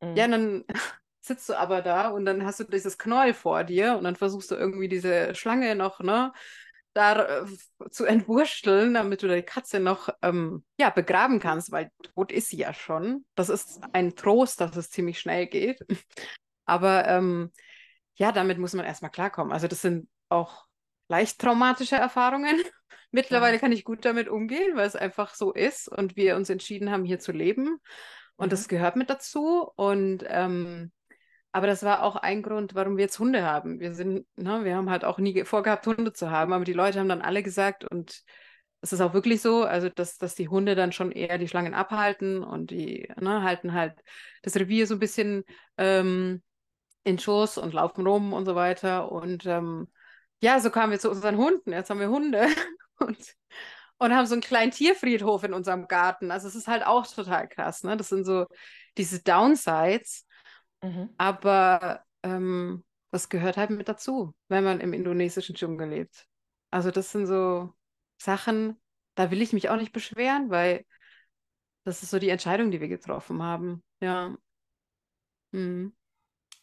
Mhm. 0.00 0.16
Ja, 0.16 0.28
dann 0.28 0.64
sitzt 1.20 1.48
du 1.48 1.54
aber 1.54 1.80
da 1.80 2.08
und 2.08 2.26
dann 2.26 2.44
hast 2.44 2.60
du 2.60 2.64
dieses 2.64 2.98
Knäuel 2.98 3.34
vor 3.34 3.64
dir 3.64 3.96
und 3.96 4.04
dann 4.04 4.16
versuchst 4.16 4.50
du 4.50 4.56
irgendwie 4.56 4.88
diese 4.88 5.34
Schlange 5.34 5.74
noch, 5.74 6.00
ne, 6.00 6.32
da 6.94 7.42
äh, 7.42 7.46
zu 7.90 8.04
entwursteln, 8.04 8.94
damit 8.94 9.22
du 9.22 9.28
die 9.28 9.42
Katze 9.42 9.80
noch 9.80 10.08
ähm, 10.22 10.64
ja, 10.78 10.90
begraben 10.90 11.40
kannst, 11.40 11.70
weil 11.70 11.90
tot 12.14 12.32
ist 12.32 12.48
sie 12.48 12.58
ja 12.58 12.72
schon. 12.72 13.24
Das 13.34 13.48
ist 13.48 13.80
ein 13.92 14.16
Trost, 14.16 14.60
dass 14.60 14.76
es 14.76 14.90
ziemlich 14.90 15.20
schnell 15.20 15.46
geht. 15.46 15.80
Aber 16.64 17.06
ähm, 17.06 17.52
ja, 18.14 18.32
damit 18.32 18.58
muss 18.58 18.74
man 18.74 18.84
erstmal 18.84 19.10
klarkommen. 19.10 19.52
Also 19.52 19.68
das 19.68 19.80
sind 19.80 20.08
auch 20.28 20.66
leicht 21.08 21.38
traumatische 21.38 21.96
Erfahrungen. 21.96 22.56
Mittlerweile 23.10 23.54
ja. 23.54 23.60
kann 23.60 23.72
ich 23.72 23.84
gut 23.84 24.04
damit 24.04 24.28
umgehen, 24.28 24.76
weil 24.76 24.86
es 24.86 24.96
einfach 24.96 25.34
so 25.34 25.52
ist 25.52 25.88
und 25.88 26.16
wir 26.16 26.36
uns 26.36 26.50
entschieden 26.50 26.90
haben, 26.90 27.04
hier 27.04 27.18
zu 27.20 27.32
leben. 27.32 27.78
Und 28.36 28.46
mhm. 28.46 28.50
das 28.50 28.68
gehört 28.68 28.96
mit 28.96 29.08
dazu. 29.08 29.70
Und 29.76 30.24
ähm, 30.28 30.92
aber 31.52 31.66
das 31.66 31.82
war 31.82 32.02
auch 32.02 32.16
ein 32.16 32.42
Grund, 32.42 32.74
warum 32.74 32.96
wir 32.96 33.04
jetzt 33.04 33.18
Hunde 33.18 33.42
haben. 33.44 33.80
Wir 33.80 33.94
sind, 33.94 34.26
ne, 34.36 34.64
wir 34.64 34.76
haben 34.76 34.90
halt 34.90 35.04
auch 35.04 35.18
nie 35.18 35.44
vorgehabt, 35.44 35.86
Hunde 35.86 36.12
zu 36.12 36.30
haben, 36.30 36.52
aber 36.52 36.64
die 36.64 36.72
Leute 36.72 36.98
haben 37.00 37.08
dann 37.08 37.22
alle 37.22 37.42
gesagt, 37.42 37.84
und 37.84 38.22
es 38.80 38.92
ist 38.92 39.00
auch 39.00 39.14
wirklich 39.14 39.42
so, 39.42 39.64
also 39.64 39.88
dass, 39.88 40.18
dass 40.18 40.34
die 40.34 40.48
Hunde 40.48 40.74
dann 40.74 40.92
schon 40.92 41.10
eher 41.10 41.38
die 41.38 41.48
Schlangen 41.48 41.74
abhalten 41.74 42.44
und 42.44 42.70
die 42.70 43.08
ne, 43.20 43.42
halten 43.42 43.72
halt 43.72 43.94
das 44.42 44.56
Revier 44.56 44.86
so 44.86 44.94
ein 44.94 45.00
bisschen 45.00 45.44
ähm, 45.76 46.42
in 47.04 47.18
Schoß 47.18 47.58
und 47.58 47.74
laufen 47.74 48.06
rum 48.06 48.32
und 48.32 48.44
so 48.44 48.54
weiter. 48.54 49.10
Und 49.10 49.46
ähm, 49.46 49.88
ja, 50.40 50.60
so 50.60 50.70
kamen 50.70 50.92
wir 50.92 51.00
zu 51.00 51.10
unseren 51.10 51.36
Hunden. 51.36 51.72
Jetzt 51.72 51.90
haben 51.90 52.00
wir 52.00 52.10
Hunde 52.10 52.46
und, 52.98 53.18
und 53.98 54.14
haben 54.14 54.26
so 54.26 54.34
einen 54.34 54.42
kleinen 54.42 54.70
Tierfriedhof 54.70 55.42
in 55.44 55.54
unserem 55.54 55.88
Garten. 55.88 56.30
Also 56.30 56.46
es 56.46 56.54
ist 56.54 56.68
halt 56.68 56.86
auch 56.86 57.06
total 57.06 57.48
krass. 57.48 57.82
Ne? 57.82 57.96
Das 57.96 58.10
sind 58.10 58.24
so 58.24 58.46
diese 58.96 59.22
Downsides 59.22 60.27
Mhm. 60.82 61.10
Aber 61.16 62.04
ähm, 62.22 62.84
das 63.10 63.28
gehört 63.28 63.56
halt 63.56 63.70
mit 63.70 63.88
dazu, 63.88 64.34
wenn 64.48 64.64
man 64.64 64.80
im 64.80 64.92
indonesischen 64.92 65.54
Dschungel 65.54 65.88
lebt. 65.88 66.26
Also 66.70 66.90
das 66.90 67.12
sind 67.12 67.26
so 67.26 67.72
Sachen, 68.20 68.80
da 69.14 69.30
will 69.30 69.42
ich 69.42 69.52
mich 69.52 69.68
auch 69.70 69.76
nicht 69.76 69.92
beschweren, 69.92 70.50
weil 70.50 70.84
das 71.84 72.02
ist 72.02 72.10
so 72.10 72.18
die 72.18 72.28
Entscheidung, 72.28 72.70
die 72.70 72.80
wir 72.80 72.88
getroffen 72.88 73.42
haben. 73.42 73.82
Ja. 74.00 74.36
Mhm. 75.52 75.94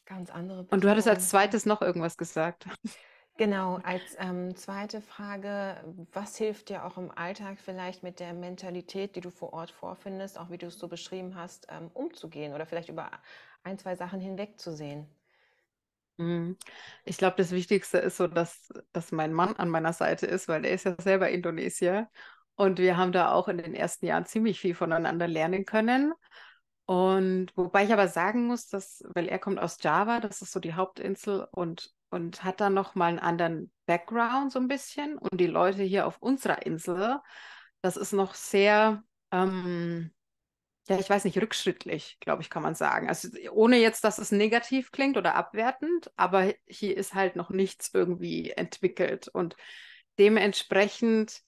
Ganz 0.05 0.29
andere 0.29 0.67
Und 0.69 0.83
du 0.83 0.89
hattest 0.89 1.07
als 1.07 1.29
zweites 1.29 1.65
noch 1.65 1.81
irgendwas 1.81 2.15
gesagt. 2.15 2.67
Genau, 3.37 3.79
als 3.83 4.15
ähm, 4.17 4.55
zweite 4.55 5.01
Frage, 5.01 5.83
was 6.13 6.37
hilft 6.37 6.69
dir 6.69 6.85
auch 6.85 6.97
im 6.97 7.11
Alltag 7.11 7.57
vielleicht 7.59 8.01
mit 8.01 8.21
der 8.21 8.33
Mentalität, 8.33 9.17
die 9.17 9.21
du 9.21 9.29
vor 9.29 9.51
Ort 9.51 9.71
vorfindest, 9.71 10.39
auch 10.39 10.49
wie 10.51 10.57
du 10.57 10.67
es 10.67 10.79
so 10.79 10.87
beschrieben 10.87 11.35
hast, 11.35 11.67
ähm, 11.69 11.89
umzugehen 11.93 12.53
oder 12.53 12.65
vielleicht 12.65 12.87
über 12.87 13.11
ein, 13.65 13.77
zwei 13.77 13.95
Sachen 13.95 14.19
hinwegzusehen? 14.19 15.07
Mhm. 16.17 16.57
Ich 17.03 17.17
glaube, 17.17 17.35
das 17.37 17.51
Wichtigste 17.51 17.97
ist 17.97 18.17
so, 18.17 18.27
dass, 18.27 18.69
dass 18.93 19.11
mein 19.11 19.33
Mann 19.33 19.55
an 19.57 19.69
meiner 19.69 19.93
Seite 19.93 20.27
ist, 20.27 20.47
weil 20.47 20.63
er 20.65 20.71
ist 20.71 20.85
ja 20.85 20.95
selber 20.99 21.29
Indonesier. 21.29 22.09
Und 22.55 22.79
wir 22.79 22.95
haben 22.95 23.11
da 23.11 23.31
auch 23.31 23.49
in 23.49 23.57
den 23.57 23.73
ersten 23.73 24.05
Jahren 24.05 24.25
ziemlich 24.25 24.61
viel 24.61 24.75
voneinander 24.75 25.27
lernen 25.27 25.65
können. 25.65 26.13
Und 26.85 27.47
wobei 27.57 27.83
ich 27.83 27.91
aber 27.91 28.07
sagen 28.07 28.47
muss, 28.47 28.67
dass, 28.67 29.03
weil 29.13 29.27
er 29.27 29.39
kommt 29.39 29.59
aus 29.59 29.77
Java, 29.81 30.19
das 30.19 30.41
ist 30.41 30.51
so 30.51 30.59
die 30.59 30.75
Hauptinsel 30.75 31.47
und, 31.51 31.91
und 32.11 32.43
hat 32.43 32.61
dann 32.61 32.75
nochmal 32.75 33.09
einen 33.09 33.19
anderen 33.19 33.71
Background 33.87 34.51
so 34.51 34.59
ein 34.59 34.67
bisschen. 34.67 35.17
Und 35.17 35.41
die 35.41 35.47
Leute 35.47 35.83
hier 35.83 36.07
auf 36.07 36.17
unserer 36.21 36.65
Insel, 36.65 37.19
das 37.81 37.97
ist 37.97 38.13
noch 38.13 38.35
sehr, 38.35 39.03
ähm, 39.31 40.11
ja, 40.87 40.99
ich 40.99 41.09
weiß 41.09 41.23
nicht, 41.25 41.41
rückschrittlich, 41.41 42.17
glaube 42.19 42.43
ich, 42.43 42.49
kann 42.49 42.61
man 42.61 42.75
sagen. 42.75 43.07
Also 43.09 43.29
ohne 43.51 43.77
jetzt, 43.77 44.03
dass 44.03 44.19
es 44.19 44.31
negativ 44.31 44.91
klingt 44.91 45.17
oder 45.17 45.35
abwertend, 45.35 46.11
aber 46.15 46.53
hier 46.67 46.95
ist 46.95 47.15
halt 47.15 47.35
noch 47.35 47.49
nichts 47.49 47.89
irgendwie 47.93 48.51
entwickelt. 48.51 49.27
Und 49.27 49.55
dementsprechend 50.19 51.41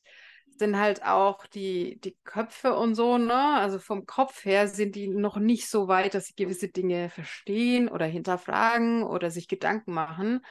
sind 0.57 0.79
halt 0.79 1.03
auch 1.03 1.45
die, 1.45 1.99
die 2.01 2.17
Köpfe 2.23 2.73
und 2.75 2.95
so, 2.95 3.19
ne? 3.19 3.57
Also 3.59 3.77
vom 3.77 4.07
Kopf 4.07 4.43
her 4.43 4.67
sind 4.67 4.95
die 4.95 5.07
noch 5.07 5.38
nicht 5.38 5.69
so 5.69 5.88
weit, 5.88 6.15
dass 6.15 6.27
sie 6.27 6.35
gewisse 6.35 6.69
Dinge 6.69 7.09
verstehen 7.11 7.89
oder 7.89 8.05
hinterfragen 8.05 9.03
oder 9.03 9.29
sich 9.29 9.47
Gedanken 9.47 9.93
machen. 9.93 10.43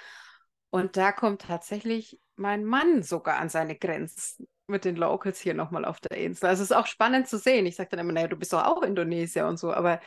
Und 0.71 0.97
da 0.97 1.11
kommt 1.11 1.43
tatsächlich 1.43 2.21
mein 2.37 2.65
Mann 2.65 3.03
sogar 3.03 3.39
an 3.39 3.49
seine 3.49 3.77
Grenzen 3.77 4.47
mit 4.69 4.85
den 4.85 4.97
Locals 4.97 5.41
hier 5.41 5.55
nochmal 5.55 5.85
auf 5.85 6.01
der 6.01 6.17
Insel. 6.19 6.47
Also 6.49 6.63
es 6.63 6.71
ist 6.71 6.77
auch 6.77 6.87
spannend 6.87 7.29
zu 7.29 7.39
sehen. 7.39 7.67
Ich 7.67 7.77
sage 7.77 7.91
dann 7.91 8.01
immer, 8.01 8.13
naja, 8.13 8.29
du 8.29 8.37
bist 8.37 8.53
doch 8.53 8.65
auch 8.65 8.83
Indonesier 8.83 9.47
und 9.47 9.59
so, 9.59 9.73
aber 9.73 10.01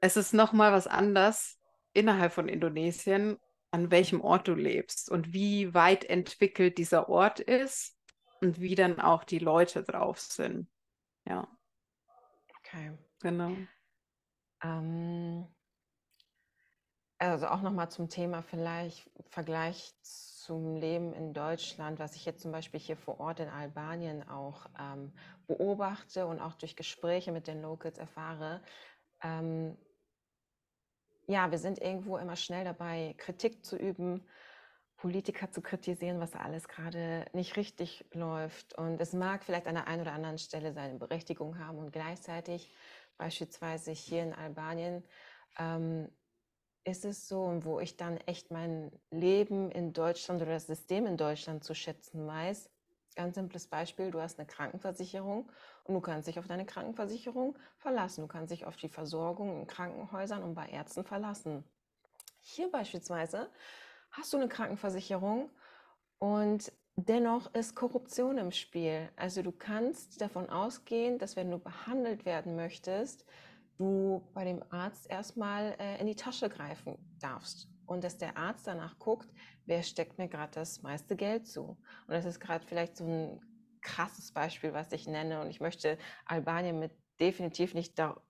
es 0.00 0.16
ist 0.16 0.32
nochmal 0.32 0.72
was 0.72 0.86
anderes 0.86 1.58
innerhalb 1.92 2.32
von 2.32 2.48
Indonesien, 2.48 3.38
an 3.70 3.90
welchem 3.90 4.20
Ort 4.20 4.48
du 4.48 4.54
lebst 4.54 5.10
und 5.10 5.32
wie 5.32 5.74
weit 5.74 6.04
entwickelt 6.04 6.78
dieser 6.78 7.08
Ort 7.08 7.40
ist 7.40 7.96
und 8.40 8.60
wie 8.60 8.74
dann 8.74 9.00
auch 9.00 9.24
die 9.24 9.38
Leute 9.38 9.82
drauf 9.82 10.18
sind. 10.18 10.68
Ja. 11.26 11.46
Okay. 12.60 12.92
Genau. 13.20 13.54
Ähm, 14.62 15.46
also 17.18 17.48
auch 17.48 17.60
nochmal 17.60 17.90
zum 17.90 18.08
Thema 18.08 18.42
vielleicht 18.42 19.10
Vergleich 19.28 19.92
zum 20.44 20.76
Leben 20.76 21.12
in 21.12 21.34
Deutschland, 21.34 21.98
was 21.98 22.16
ich 22.16 22.24
jetzt 22.24 22.40
zum 22.40 22.52
Beispiel 22.52 22.80
hier 22.80 22.96
vor 22.96 23.20
Ort 23.20 23.40
in 23.40 23.48
Albanien 23.48 24.26
auch 24.28 24.66
ähm, 24.78 25.12
beobachte 25.46 26.26
und 26.26 26.40
auch 26.40 26.54
durch 26.54 26.76
Gespräche 26.76 27.30
mit 27.30 27.46
den 27.46 27.60
Locals 27.60 27.98
erfahre. 27.98 28.62
Ähm, 29.22 29.76
ja, 31.26 31.50
wir 31.50 31.58
sind 31.58 31.78
irgendwo 31.78 32.16
immer 32.16 32.36
schnell 32.36 32.64
dabei, 32.64 33.14
Kritik 33.18 33.64
zu 33.64 33.76
üben, 33.76 34.26
Politiker 34.96 35.50
zu 35.50 35.60
kritisieren, 35.60 36.20
was 36.20 36.34
alles 36.34 36.68
gerade 36.68 37.26
nicht 37.32 37.56
richtig 37.56 38.04
läuft. 38.12 38.74
Und 38.74 39.00
es 39.00 39.12
mag 39.12 39.44
vielleicht 39.44 39.66
an 39.66 39.74
der 39.74 39.88
einen 39.88 40.02
oder 40.02 40.12
anderen 40.12 40.38
Stelle 40.38 40.72
seine 40.72 40.98
Berechtigung 40.98 41.58
haben 41.58 41.78
und 41.78 41.92
gleichzeitig 41.92 42.72
beispielsweise 43.18 43.92
hier 43.92 44.22
in 44.22 44.34
Albanien 44.34 45.04
ähm, 45.58 46.08
ist 46.84 47.04
es 47.04 47.28
so, 47.28 47.58
wo 47.62 47.80
ich 47.80 47.96
dann 47.96 48.16
echt 48.18 48.50
mein 48.50 48.90
Leben 49.10 49.70
in 49.70 49.92
Deutschland 49.92 50.40
oder 50.42 50.52
das 50.52 50.66
System 50.66 51.06
in 51.06 51.16
Deutschland 51.16 51.64
zu 51.64 51.74
schätzen 51.74 52.26
weiß. 52.26 52.70
Ganz 53.16 53.34
simples 53.34 53.66
Beispiel, 53.66 54.10
du 54.10 54.20
hast 54.20 54.38
eine 54.38 54.46
Krankenversicherung 54.46 55.50
und 55.84 55.94
du 55.94 56.00
kannst 56.00 56.28
dich 56.28 56.38
auf 56.38 56.46
deine 56.46 56.64
Krankenversicherung 56.64 57.58
verlassen. 57.76 58.22
Du 58.22 58.28
kannst 58.28 58.52
dich 58.52 58.64
auf 58.64 58.76
die 58.76 58.88
Versorgung 58.88 59.60
in 59.60 59.66
Krankenhäusern 59.66 60.42
und 60.42 60.54
bei 60.54 60.68
Ärzten 60.68 61.04
verlassen. 61.04 61.64
Hier 62.40 62.70
beispielsweise 62.70 63.50
hast 64.12 64.32
du 64.32 64.38
eine 64.38 64.48
Krankenversicherung 64.48 65.50
und 66.18 66.72
dennoch 66.96 67.52
ist 67.54 67.74
Korruption 67.74 68.38
im 68.38 68.52
Spiel. 68.52 69.10
Also 69.16 69.42
du 69.42 69.52
kannst 69.52 70.20
davon 70.20 70.48
ausgehen, 70.48 71.18
dass 71.18 71.36
wenn 71.36 71.50
du 71.50 71.58
behandelt 71.58 72.24
werden 72.24 72.56
möchtest, 72.56 73.24
du 73.80 74.30
bei 74.34 74.44
dem 74.44 74.62
Arzt 74.70 75.10
erstmal 75.10 75.74
äh, 75.78 75.98
in 76.00 76.06
die 76.06 76.16
Tasche 76.16 76.50
greifen 76.50 76.98
darfst. 77.18 77.68
Und 77.86 78.04
dass 78.04 78.18
der 78.18 78.36
Arzt 78.36 78.66
danach 78.66 78.98
guckt, 78.98 79.28
wer 79.64 79.82
steckt 79.82 80.18
mir 80.18 80.28
gerade 80.28 80.52
das 80.52 80.82
meiste 80.82 81.16
Geld 81.16 81.48
zu. 81.48 81.62
Und 82.06 82.14
das 82.14 82.24
ist 82.24 82.38
gerade 82.38 82.64
vielleicht 82.64 82.96
so 82.96 83.04
ein 83.04 83.40
krasses 83.80 84.32
Beispiel, 84.32 84.74
was 84.74 84.92
ich 84.92 85.08
nenne. 85.08 85.40
Und 85.40 85.50
ich 85.50 85.60
möchte 85.60 85.98
Albanien 86.26 86.78
mit 86.78 86.92
definitiv 87.18 87.74
nicht 87.74 87.98
da, 87.98 88.22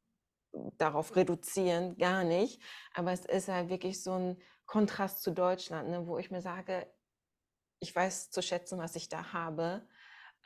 darauf 0.79 1.15
reduzieren, 1.17 1.97
gar 1.97 2.25
nicht, 2.25 2.63
aber 2.95 3.13
es 3.13 3.25
ist 3.25 3.49
halt 3.49 3.69
wirklich 3.69 4.03
so 4.03 4.13
ein 4.13 4.37
Kontrast 4.67 5.23
zu 5.23 5.33
Deutschland, 5.33 5.91
ne, 5.91 6.07
wo 6.07 6.19
ich 6.19 6.31
mir 6.31 6.41
sage, 6.41 6.93
ich 7.81 7.95
weiß 7.95 8.31
zu 8.31 8.43
schätzen, 8.43 8.79
was 8.79 8.97
ich 8.97 9.09
da 9.09 9.33
habe 9.33 9.87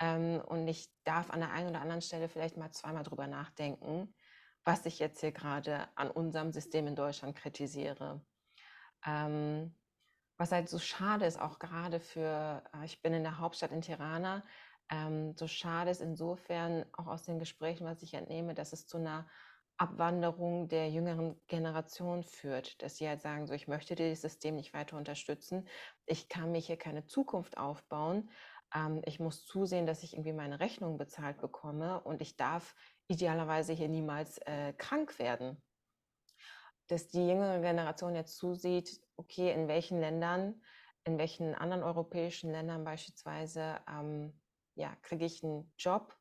ähm, 0.00 0.42
und 0.46 0.68
ich 0.68 0.92
darf 1.04 1.30
an 1.30 1.40
der 1.40 1.52
einen 1.52 1.70
oder 1.70 1.80
anderen 1.80 2.02
Stelle 2.02 2.28
vielleicht 2.28 2.56
mal 2.56 2.70
zweimal 2.70 3.02
drüber 3.02 3.26
nachdenken 3.26 4.14
was 4.64 4.86
ich 4.86 4.98
jetzt 4.98 5.20
hier 5.20 5.32
gerade 5.32 5.88
an 5.94 6.10
unserem 6.10 6.52
System 6.52 6.86
in 6.86 6.96
Deutschland 6.96 7.36
kritisiere. 7.36 8.24
Ähm, 9.06 9.74
was 10.36 10.52
halt 10.52 10.68
so 10.68 10.78
schade 10.78 11.26
ist, 11.26 11.40
auch 11.40 11.58
gerade 11.58 12.00
für, 12.00 12.64
äh, 12.74 12.84
ich 12.84 13.02
bin 13.02 13.14
in 13.14 13.22
der 13.22 13.38
Hauptstadt 13.38 13.70
in 13.70 13.82
Tirana, 13.82 14.42
ähm, 14.90 15.36
so 15.36 15.46
schade 15.46 15.90
ist 15.90 16.00
insofern 16.00 16.84
auch 16.92 17.06
aus 17.06 17.22
den 17.22 17.38
Gesprächen, 17.38 17.86
was 17.86 18.02
ich 18.02 18.14
entnehme, 18.14 18.54
dass 18.54 18.72
es 18.72 18.86
zu 18.86 18.98
einer 18.98 19.28
Abwanderung 19.76 20.68
der 20.68 20.90
jüngeren 20.90 21.40
Generation 21.48 22.22
führt, 22.22 22.80
dass 22.82 22.96
sie 22.96 23.08
halt 23.08 23.22
sagen, 23.22 23.46
so 23.46 23.54
ich 23.54 23.66
möchte 23.66 23.94
dieses 23.96 24.20
System 24.20 24.56
nicht 24.56 24.72
weiter 24.72 24.96
unterstützen, 24.96 25.66
ich 26.06 26.28
kann 26.28 26.52
mir 26.52 26.60
hier 26.60 26.76
keine 26.76 27.06
Zukunft 27.06 27.56
aufbauen, 27.56 28.30
ähm, 28.74 29.02
ich 29.04 29.20
muss 29.20 29.46
zusehen, 29.46 29.86
dass 29.86 30.02
ich 30.02 30.14
irgendwie 30.14 30.32
meine 30.32 30.60
Rechnung 30.60 30.98
bezahlt 30.98 31.40
bekomme 31.40 32.00
und 32.02 32.20
ich 32.20 32.36
darf 32.36 32.74
idealerweise 33.08 33.72
hier 33.72 33.88
niemals 33.88 34.38
äh, 34.38 34.72
krank 34.74 35.18
werden. 35.18 35.62
Dass 36.88 37.08
die 37.08 37.26
jüngere 37.26 37.60
Generation 37.60 38.14
jetzt 38.14 38.36
zusieht, 38.36 39.00
okay, 39.16 39.52
in 39.52 39.68
welchen 39.68 40.00
Ländern, 40.00 40.62
in 41.04 41.18
welchen 41.18 41.54
anderen 41.54 41.82
europäischen 41.82 42.50
Ländern 42.50 42.84
beispielsweise, 42.84 43.80
ähm, 43.88 44.38
ja, 44.74 44.94
kriege 45.02 45.24
ich 45.24 45.42
einen 45.44 45.72
Job 45.78 46.16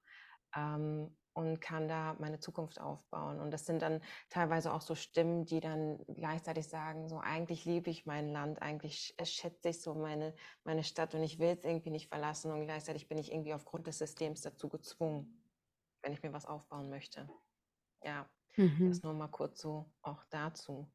ähm, 0.55 1.17
und 1.33 1.59
kann 1.59 1.87
da 1.87 2.15
meine 2.19 2.39
Zukunft 2.39 2.79
aufbauen. 2.79 3.39
Und 3.39 3.51
das 3.51 3.65
sind 3.65 3.81
dann 3.81 4.01
teilweise 4.29 4.71
auch 4.71 4.81
so 4.81 4.93
Stimmen, 4.93 5.45
die 5.45 5.59
dann 5.59 5.99
gleichzeitig 6.07 6.67
sagen, 6.67 7.09
so 7.09 7.19
eigentlich 7.19 7.65
liebe 7.65 7.89
ich 7.89 8.05
mein 8.05 8.29
Land, 8.29 8.61
eigentlich 8.61 9.15
schätze 9.23 9.69
ich 9.69 9.81
so 9.81 9.95
meine, 9.95 10.35
meine 10.63 10.83
Stadt 10.83 11.15
und 11.15 11.23
ich 11.23 11.39
will 11.39 11.57
es 11.57 11.63
irgendwie 11.63 11.89
nicht 11.89 12.09
verlassen 12.09 12.51
und 12.51 12.65
gleichzeitig 12.65 13.07
bin 13.07 13.17
ich 13.17 13.31
irgendwie 13.31 13.53
aufgrund 13.53 13.87
des 13.87 13.97
Systems 13.97 14.41
dazu 14.41 14.69
gezwungen 14.69 15.42
wenn 16.03 16.13
ich 16.13 16.21
mir 16.21 16.33
was 16.33 16.45
aufbauen 16.45 16.89
möchte. 16.89 17.27
Ja, 18.03 18.29
mhm. 18.57 18.89
das 18.89 19.01
nur 19.01 19.13
mal 19.13 19.29
kurz 19.29 19.61
so 19.61 19.89
auch 20.01 20.23
dazu. 20.29 20.87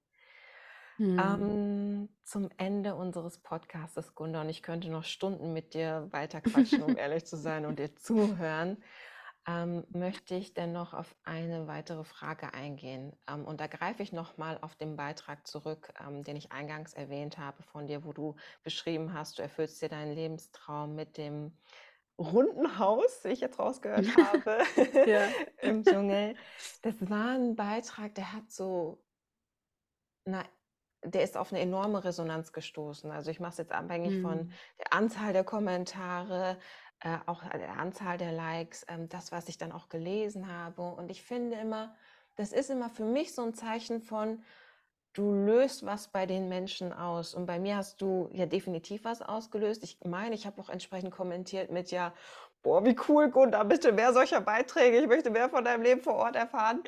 Mhm. 0.98 1.18
Ähm, 1.18 2.08
zum 2.24 2.50
Ende 2.56 2.94
unseres 2.94 3.38
Podcasts, 3.38 4.14
Gunda, 4.14 4.40
und 4.40 4.48
ich 4.48 4.62
könnte 4.62 4.90
noch 4.90 5.04
Stunden 5.04 5.52
mit 5.52 5.74
dir 5.74 6.08
weiter 6.10 6.40
quatschen, 6.40 6.82
um 6.82 6.96
ehrlich 6.98 7.24
zu 7.24 7.36
sein 7.36 7.66
und 7.66 7.78
dir 7.78 7.94
zuhören, 7.96 8.82
ähm, 9.46 9.84
möchte 9.90 10.34
ich 10.34 10.54
dennoch 10.54 10.92
auf 10.92 11.14
eine 11.24 11.68
weitere 11.68 12.04
Frage 12.04 12.52
eingehen. 12.52 13.16
Ähm, 13.28 13.44
und 13.46 13.60
da 13.60 13.68
greife 13.68 14.02
ich 14.02 14.12
nochmal 14.12 14.58
auf 14.60 14.74
den 14.74 14.96
Beitrag 14.96 15.46
zurück, 15.46 15.92
ähm, 16.04 16.24
den 16.24 16.36
ich 16.36 16.52
eingangs 16.52 16.92
erwähnt 16.92 17.38
habe 17.38 17.62
von 17.62 17.86
dir, 17.86 18.04
wo 18.04 18.12
du 18.12 18.34
beschrieben 18.62 19.14
hast, 19.14 19.38
du 19.38 19.42
erfüllst 19.42 19.80
dir 19.80 19.88
deinen 19.88 20.14
Lebenstraum 20.14 20.96
mit 20.96 21.16
dem 21.16 21.56
runden 22.18 22.78
Haus, 22.78 23.20
wie 23.24 23.28
ich 23.28 23.40
jetzt 23.40 23.58
rausgehört 23.58 24.06
habe, 24.16 24.58
im 25.62 25.84
Dschungel. 25.84 26.34
Das 26.82 26.94
war 27.00 27.30
ein 27.30 27.56
Beitrag, 27.56 28.14
der 28.14 28.32
hat 28.32 28.50
so, 28.50 29.02
na, 30.24 30.44
der 31.04 31.22
ist 31.22 31.36
auf 31.36 31.52
eine 31.52 31.60
enorme 31.60 32.04
Resonanz 32.04 32.52
gestoßen. 32.52 33.10
Also 33.10 33.30
ich 33.30 33.38
mache 33.38 33.52
es 33.52 33.58
jetzt 33.58 33.72
abhängig 33.72 34.14
mhm. 34.14 34.22
von 34.22 34.52
der 34.78 34.92
Anzahl 34.92 35.32
der 35.32 35.44
Kommentare, 35.44 36.58
äh, 37.00 37.18
auch 37.26 37.44
der 37.44 37.78
Anzahl 37.78 38.18
der 38.18 38.32
Likes, 38.32 38.84
ähm, 38.88 39.08
das, 39.08 39.30
was 39.30 39.48
ich 39.48 39.58
dann 39.58 39.70
auch 39.70 39.88
gelesen 39.88 40.52
habe. 40.52 40.82
Und 40.82 41.10
ich 41.10 41.22
finde 41.22 41.56
immer, 41.56 41.94
das 42.34 42.52
ist 42.52 42.70
immer 42.70 42.90
für 42.90 43.04
mich 43.04 43.34
so 43.34 43.42
ein 43.42 43.54
Zeichen 43.54 44.00
von, 44.00 44.42
du 45.18 45.32
löst 45.32 45.84
was 45.84 46.08
bei 46.08 46.26
den 46.26 46.48
Menschen 46.48 46.92
aus. 46.92 47.34
Und 47.34 47.46
bei 47.46 47.58
mir 47.58 47.76
hast 47.76 48.00
du 48.00 48.30
ja 48.32 48.46
definitiv 48.46 49.04
was 49.04 49.20
ausgelöst. 49.20 49.82
Ich 49.82 49.98
meine, 50.04 50.34
ich 50.34 50.46
habe 50.46 50.60
auch 50.62 50.68
entsprechend 50.68 51.10
kommentiert 51.10 51.72
mit 51.72 51.90
ja, 51.90 52.14
boah, 52.62 52.84
wie 52.84 52.96
cool, 53.08 53.28
Gunda, 53.30 53.64
bitte 53.64 53.90
mehr 53.92 54.12
solcher 54.12 54.40
Beiträge. 54.40 54.98
Ich 54.98 55.08
möchte 55.08 55.30
mehr 55.30 55.48
von 55.48 55.64
deinem 55.64 55.82
Leben 55.82 56.02
vor 56.02 56.14
Ort 56.14 56.36
erfahren. 56.36 56.84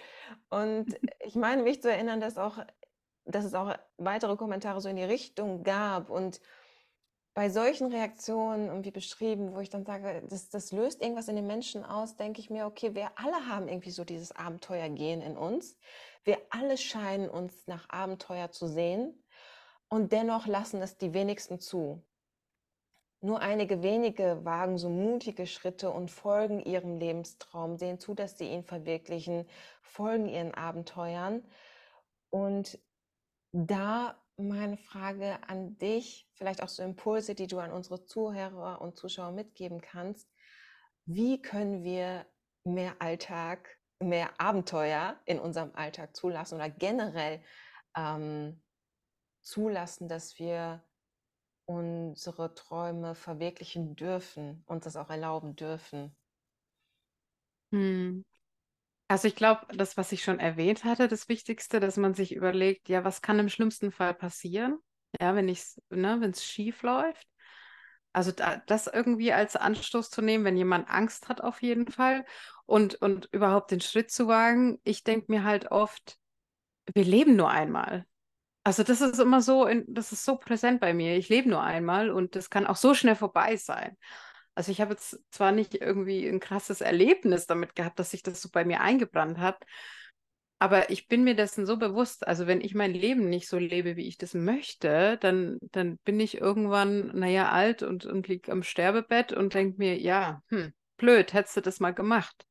Und 0.49 0.97
ich 1.21 1.35
meine, 1.35 1.63
mich 1.63 1.83
zu 1.83 1.91
erinnern, 1.91 2.21
dass 2.21 2.39
auch, 2.39 2.59
dass 3.25 3.45
es 3.45 3.55
auch 3.55 3.75
weitere 3.97 4.37
Kommentare 4.37 4.81
so 4.81 4.89
in 4.89 4.97
die 4.97 5.05
Richtung 5.05 5.65
gab. 5.65 6.09
Und 6.09 6.41
bei 7.35 7.49
solchen 7.49 7.89
Reaktionen, 7.89 8.69
irgendwie 8.69 8.91
beschrieben, 8.93 9.55
wo 9.55 9.61
ich 9.61 9.71
dann 9.71 9.85
sage, 9.85 10.23
das, 10.29 10.51
das 10.51 10.71
löst 10.71 11.03
irgendwas 11.03 11.29
in 11.29 11.37
den 11.37 11.47
Menschen 11.47 11.85
aus, 11.85 12.17
denke 12.17 12.41
ich 12.41 12.51
mir, 12.51 12.67
okay, 12.67 12.95
wir 12.95 13.11
alle 13.17 13.49
haben 13.49 13.67
irgendwie 13.67 13.91
so 13.91 14.05
dieses 14.05 14.31
Abenteuergehen 14.31 15.21
in 15.21 15.37
uns. 15.37 15.77
Wir 16.25 16.39
alle 16.51 16.77
scheinen 16.77 17.29
uns 17.29 17.67
nach 17.67 17.89
Abenteuer 17.89 18.51
zu 18.51 18.67
sehen 18.67 19.25
und 19.89 20.13
dennoch 20.13 20.47
lassen 20.47 20.83
es 20.83 20.99
die 20.99 21.15
wenigsten 21.15 21.61
zu. 21.61 22.05
Nur 23.23 23.41
einige 23.41 23.83
wenige 23.83 24.45
wagen 24.45 24.79
so 24.79 24.89
mutige 24.89 25.47
Schritte 25.47 25.91
und 25.91 26.11
folgen 26.11 26.61
ihrem 26.61 26.99
Lebenstraum, 26.99 27.77
sehen 27.77 27.99
zu, 27.99 28.15
dass 28.15 28.39
sie 28.39 28.49
ihn 28.51 28.65
verwirklichen, 28.65 29.47
folgen 29.83 30.27
ihren 30.27 30.55
Abenteuern. 30.55 31.45
Und 32.31 32.79
da 33.53 34.19
meine 34.39 34.79
Frage 34.79 35.39
an 35.47 35.77
dich, 35.77 36.29
vielleicht 36.33 36.63
auch 36.63 36.69
so 36.69 36.83
Impulse, 36.83 37.35
die 37.35 37.47
du 37.47 37.59
an 37.59 37.73
unsere 37.73 38.05
Zuhörer 38.07 38.81
und 38.81 38.97
Zuschauer 38.97 39.33
mitgeben 39.33 39.83
kannst. 39.83 40.29
Wie 41.05 41.43
können 41.43 41.83
wir 41.83 42.25
mehr 42.65 42.95
Alltag, 43.01 43.80
mehr 44.01 44.31
Abenteuer 44.41 45.17
in 45.27 45.39
unserem 45.41 45.73
Alltag 45.75 46.17
zulassen 46.17 46.57
oder 46.57 46.71
generell 46.71 47.43
ähm, 47.97 48.63
zulassen, 49.43 50.09
dass 50.09 50.39
wir 50.39 50.83
unsere 51.67 52.55
Träume 52.55 53.15
verwirklichen 53.15 53.97
dürfen, 53.97 54.65
und 54.67 54.87
das 54.87 54.97
auch 54.97 55.11
erlauben 55.11 55.57
dürfen? 55.57 56.17
Hm. 57.73 58.25
Also 59.09 59.29
ich 59.29 59.37
glaube, 59.37 59.67
das, 59.77 59.97
was 59.97 60.13
ich 60.13 60.23
schon 60.25 60.41
erwähnt 60.41 60.85
hatte, 60.85 61.09
das 61.09 61.29
Wichtigste, 61.29 61.81
dass 61.81 61.97
man 61.97 62.15
sich 62.15 62.35
überlegt, 62.35 62.89
ja, 62.89 63.05
was 63.05 63.23
kann 63.23 63.39
im 63.41 63.49
schlimmsten 63.49 63.93
Fall 63.93 64.15
passieren? 64.15 64.79
Ja, 65.21 65.35
wenn 65.35 65.49
ich, 65.49 65.65
ne, 65.91 66.19
wenn 66.21 66.31
es 66.31 66.45
schief 66.45 66.83
läuft. 66.83 67.27
Also 68.13 68.33
da, 68.33 68.63
das 68.67 68.87
irgendwie 68.89 69.33
als 69.33 69.57
Anstoß 69.57 70.11
zu 70.11 70.21
nehmen, 70.23 70.45
wenn 70.45 70.57
jemand 70.57 70.91
Angst 70.91 71.29
hat 71.29 71.41
auf 71.41 71.63
jeden 71.63 71.89
Fall 71.91 72.25
und, 72.67 72.97
und 72.97 73.29
überhaupt 73.33 73.71
den 73.71 73.81
Schritt 73.81 74.11
zu 74.11 74.27
wagen. 74.27 74.81
Ich 74.85 75.05
denke 75.05 75.31
mir 75.31 75.45
halt 75.45 75.71
oft, 75.71 76.19
wir 76.93 77.05
leben 77.05 77.37
nur 77.37 77.51
einmal. 77.51 78.07
Also 78.65 78.83
das 78.83 79.01
ist 79.01 79.21
immer 79.21 79.41
so, 79.41 79.67
in, 79.67 79.85
das 79.89 80.13
ist 80.13 80.25
so 80.25 80.37
präsent 80.37 80.81
bei 80.81 80.93
mir. 80.93 81.17
Ich 81.17 81.29
lebe 81.29 81.49
nur 81.49 81.63
einmal 81.63 82.11
und 82.11 82.37
das 82.37 82.51
kann 82.51 82.67
auch 82.67 82.77
so 82.77 82.95
schnell 82.95 83.17
vorbei 83.17 83.57
sein. 83.57 83.97
Also 84.55 84.73
ich 84.73 84.81
habe 84.81 84.93
jetzt 84.93 85.19
zwar 85.31 85.53
nicht 85.53 85.75
irgendwie 85.75 86.27
ein 86.27 86.41
krasses 86.41 86.81
Erlebnis 86.81 87.47
damit 87.47 87.75
gehabt, 87.77 87.99
dass 87.99 88.11
sich 88.11 88.23
das 88.23 88.43
so 88.43 88.51
bei 88.53 88.65
mir 88.65 88.81
eingebrannt 88.81 89.39
hat, 89.39 89.65
aber 90.63 90.91
ich 90.91 91.09
bin 91.09 91.25
mir 91.25 91.35
dessen 91.35 91.65
so 91.65 91.79
bewusst, 91.79 92.29
also 92.29 92.47
wenn 92.47 92.61
ich 92.61 92.75
mein 92.75 92.93
Leben 92.93 93.31
nicht 93.31 93.49
so 93.49 93.57
lebe, 93.57 93.97
wie 93.97 94.07
ich 94.07 94.19
das 94.19 94.35
möchte, 94.35 95.17
dann, 95.17 95.59
dann 95.73 95.97
bin 96.05 96.21
ich 96.21 96.37
irgendwann, 96.37 97.19
naja, 97.19 97.51
alt 97.51 97.83
und, 97.83 98.05
und 98.05 98.29
liege 98.29 98.53
am 98.53 98.63
Sterbebett 98.63 99.33
und 99.33 99.55
denke 99.55 99.79
mir, 99.79 99.99
ja, 99.99 100.43
hm, 100.49 100.75
blöd, 100.99 101.33
hättest 101.33 101.57
du 101.57 101.63
das 101.63 101.81
mal 101.81 101.95
gemacht. 101.95 102.45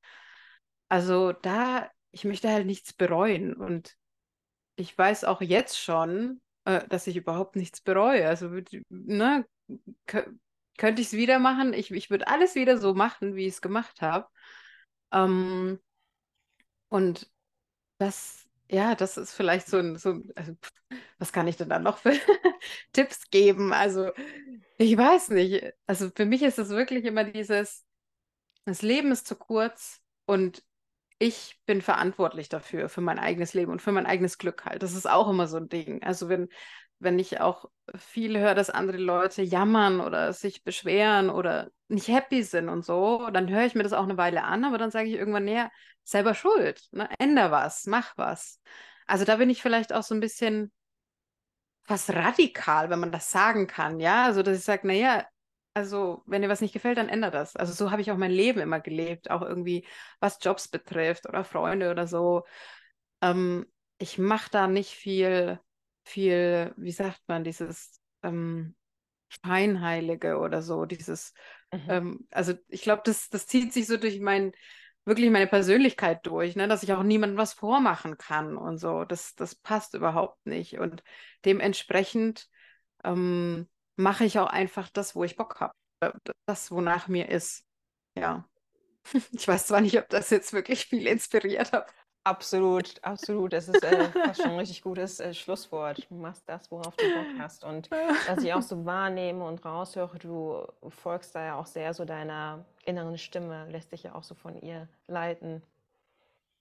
Also 0.87 1.33
da, 1.33 1.87
ich 2.09 2.25
möchte 2.25 2.49
halt 2.49 2.65
nichts 2.65 2.93
bereuen 2.93 3.53
und 3.53 3.95
ich 4.75 4.97
weiß 4.97 5.23
auch 5.25 5.41
jetzt 5.41 5.79
schon, 5.79 6.41
äh, 6.65 6.87
dass 6.87 7.05
ich 7.05 7.15
überhaupt 7.15 7.55
nichts 7.55 7.79
bereue. 7.79 8.27
Also, 8.27 8.49
ne, 8.89 9.45
könnte 10.07 11.01
ich 11.01 11.07
es 11.09 11.13
wieder 11.13 11.37
machen? 11.37 11.73
Ich, 11.73 11.91
ich 11.91 12.09
würde 12.09 12.27
alles 12.27 12.55
wieder 12.55 12.79
so 12.79 12.95
machen, 12.95 13.35
wie 13.35 13.45
ich 13.45 13.53
es 13.53 13.61
gemacht 13.61 14.01
habe. 14.01 14.27
Ähm, 15.11 15.79
und 16.87 17.29
das, 17.99 18.47
ja, 18.69 18.95
das 18.95 19.17
ist 19.17 19.33
vielleicht 19.33 19.67
so 19.67 19.77
ein, 19.77 19.97
so, 19.97 20.21
also, 20.35 20.55
was 21.19 21.33
kann 21.33 21.47
ich 21.47 21.57
denn 21.57 21.69
dann 21.69 21.83
noch 21.83 21.99
für 21.99 22.13
Tipps 22.93 23.29
geben? 23.31 23.73
Also, 23.73 24.11
ich 24.77 24.97
weiß 24.97 25.29
nicht. 25.31 25.73
Also, 25.87 26.09
für 26.15 26.25
mich 26.25 26.43
ist 26.43 26.59
es 26.59 26.69
wirklich 26.69 27.05
immer 27.05 27.25
dieses, 27.25 27.85
das 28.65 28.81
Leben 28.81 29.11
ist 29.11 29.27
zu 29.27 29.35
kurz 29.35 30.01
und 30.27 30.63
ich 31.19 31.59
bin 31.65 31.81
verantwortlich 31.81 32.49
dafür, 32.49 32.89
für 32.89 33.01
mein 33.01 33.19
eigenes 33.19 33.53
Leben 33.53 33.71
und 33.71 33.81
für 33.81 33.93
mein 33.93 34.07
eigenes 34.07 34.37
Glück 34.39 34.65
halt. 34.65 34.83
Das 34.83 34.93
ist 34.95 35.09
auch 35.09 35.29
immer 35.29 35.47
so 35.47 35.57
ein 35.57 35.69
Ding. 35.69 36.03
Also, 36.03 36.29
wenn, 36.29 36.49
wenn 36.99 37.19
ich 37.19 37.41
auch 37.41 37.65
viel 37.97 38.39
höre, 38.39 38.55
dass 38.55 38.71
andere 38.71 38.97
Leute 38.97 39.43
jammern 39.43 40.01
oder 40.01 40.33
sich 40.33 40.63
beschweren 40.63 41.29
oder 41.29 41.71
nicht 41.89 42.07
happy 42.07 42.43
sind 42.43 42.69
und 42.69 42.85
so, 42.85 43.29
dann 43.31 43.49
höre 43.49 43.65
ich 43.65 43.75
mir 43.75 43.83
das 43.83 43.93
auch 43.93 44.03
eine 44.03 44.17
Weile 44.17 44.43
an, 44.43 44.63
aber 44.63 44.77
dann 44.77 44.91
sage 44.91 45.09
ich 45.09 45.15
irgendwann, 45.15 45.45
näher, 45.45 45.71
selber 46.03 46.33
schuld, 46.35 46.81
ne? 46.91 47.09
änder 47.19 47.51
was, 47.51 47.85
mach 47.85 48.17
was. 48.17 48.61
Also 49.07 49.25
da 49.25 49.37
bin 49.37 49.49
ich 49.49 49.61
vielleicht 49.61 49.93
auch 49.93 50.03
so 50.03 50.15
ein 50.15 50.19
bisschen 50.19 50.71
fast 51.83 52.11
radikal, 52.11 52.89
wenn 52.89 52.99
man 52.99 53.11
das 53.11 53.31
sagen 53.31 53.67
kann, 53.67 53.99
ja, 53.99 54.25
also 54.25 54.43
dass 54.43 54.57
ich 54.57 54.63
sage, 54.63 54.87
naja, 54.87 55.25
also 55.73 56.23
wenn 56.25 56.41
dir 56.41 56.49
was 56.49 56.61
nicht 56.61 56.73
gefällt, 56.73 56.97
dann 56.97 57.09
ändere 57.09 57.31
das. 57.31 57.55
Also 57.55 57.73
so 57.73 57.91
habe 57.91 58.01
ich 58.01 58.11
auch 58.11 58.17
mein 58.17 58.31
Leben 58.31 58.59
immer 58.59 58.79
gelebt, 58.79 59.31
auch 59.31 59.41
irgendwie 59.41 59.87
was 60.19 60.39
Jobs 60.41 60.67
betrifft 60.67 61.27
oder 61.27 61.43
Freunde 61.43 61.91
oder 61.91 62.07
so. 62.07 62.45
Ähm, 63.21 63.65
ich 63.97 64.17
mache 64.17 64.49
da 64.51 64.67
nicht 64.67 64.91
viel 64.91 65.59
viel, 66.09 66.73
wie 66.77 66.91
sagt 66.91 67.21
man, 67.27 67.43
dieses 67.43 68.01
ähm, 68.23 68.75
Scheinheilige 69.29 70.37
oder 70.39 70.61
so, 70.61 70.85
dieses, 70.85 71.33
mhm. 71.71 71.79
ähm, 71.89 72.27
also 72.31 72.53
ich 72.67 72.81
glaube, 72.81 73.01
das, 73.05 73.29
das 73.29 73.47
zieht 73.47 73.73
sich 73.73 73.87
so 73.87 73.97
durch 73.97 74.19
mein, 74.19 74.53
wirklich 75.05 75.29
meine 75.29 75.47
Persönlichkeit 75.47 76.25
durch, 76.25 76.55
ne? 76.55 76.67
dass 76.67 76.83
ich 76.83 76.93
auch 76.93 77.03
niemandem 77.03 77.37
was 77.37 77.53
vormachen 77.53 78.17
kann 78.17 78.57
und 78.57 78.77
so. 78.77 79.05
Das, 79.05 79.35
das 79.35 79.55
passt 79.55 79.93
überhaupt 79.93 80.45
nicht. 80.45 80.79
Und 80.79 81.03
dementsprechend 81.45 82.47
ähm, 83.03 83.67
mache 83.95 84.25
ich 84.25 84.39
auch 84.39 84.47
einfach 84.47 84.89
das, 84.89 85.15
wo 85.15 85.23
ich 85.23 85.35
Bock 85.35 85.59
habe. 85.59 85.73
Das, 86.45 86.71
wonach 86.71 87.07
mir 87.07 87.29
ist. 87.29 87.65
Ja. 88.15 88.45
Ich 89.31 89.47
weiß 89.47 89.67
zwar 89.67 89.81
nicht, 89.81 89.97
ob 89.97 90.07
das 90.09 90.29
jetzt 90.29 90.53
wirklich 90.53 90.85
viel 90.85 91.07
inspiriert 91.07 91.71
hat. 91.71 91.91
Absolut, 92.29 93.03
absolut. 93.03 93.53
Es 93.53 93.67
ist 93.67 93.83
äh, 93.83 94.07
fast 94.11 94.39
schon 94.39 94.51
ein 94.51 94.59
richtig 94.59 94.83
gutes 94.83 95.19
äh, 95.19 95.33
Schlusswort. 95.33 96.05
Du 96.11 96.15
machst 96.15 96.43
das, 96.45 96.69
worauf 96.69 96.95
du 96.95 97.03
Bock 97.11 97.25
hast. 97.39 97.63
Und 97.63 97.89
was 98.27 98.43
ich 98.43 98.53
auch 98.53 98.61
so 98.61 98.85
wahrnehme 98.85 99.43
und 99.43 99.65
raushöre, 99.65 100.19
du 100.19 100.63
folgst 100.89 101.33
da 101.33 101.43
ja 101.43 101.55
auch 101.55 101.65
sehr 101.65 101.91
so 101.95 102.05
deiner 102.05 102.63
inneren 102.85 103.17
Stimme, 103.17 103.67
lässt 103.71 103.91
dich 103.91 104.03
ja 104.03 104.13
auch 104.13 104.21
so 104.21 104.35
von 104.35 104.61
ihr 104.61 104.87
leiten. 105.07 105.63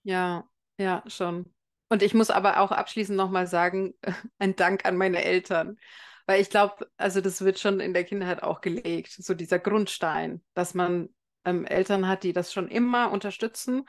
Ja, 0.04 0.48
ja, 0.78 1.02
schon. 1.06 1.52
Und 1.90 2.02
ich 2.02 2.14
muss 2.14 2.30
aber 2.30 2.60
auch 2.60 2.72
abschließend 2.72 3.18
nochmal 3.18 3.46
sagen, 3.46 3.92
ein 4.38 4.56
Dank 4.56 4.86
an 4.86 4.96
meine 4.96 5.22
Eltern. 5.22 5.76
Weil 6.24 6.40
ich 6.40 6.48
glaube, 6.48 6.90
also 6.96 7.20
das 7.20 7.44
wird 7.44 7.58
schon 7.58 7.80
in 7.80 7.92
der 7.92 8.04
Kindheit 8.04 8.42
auch 8.42 8.62
gelegt, 8.62 9.12
so 9.12 9.34
dieser 9.34 9.58
Grundstein, 9.58 10.40
dass 10.54 10.72
man 10.72 11.10
ähm, 11.44 11.66
Eltern 11.66 12.08
hat, 12.08 12.22
die 12.22 12.32
das 12.32 12.54
schon 12.54 12.68
immer 12.68 13.12
unterstützen 13.12 13.84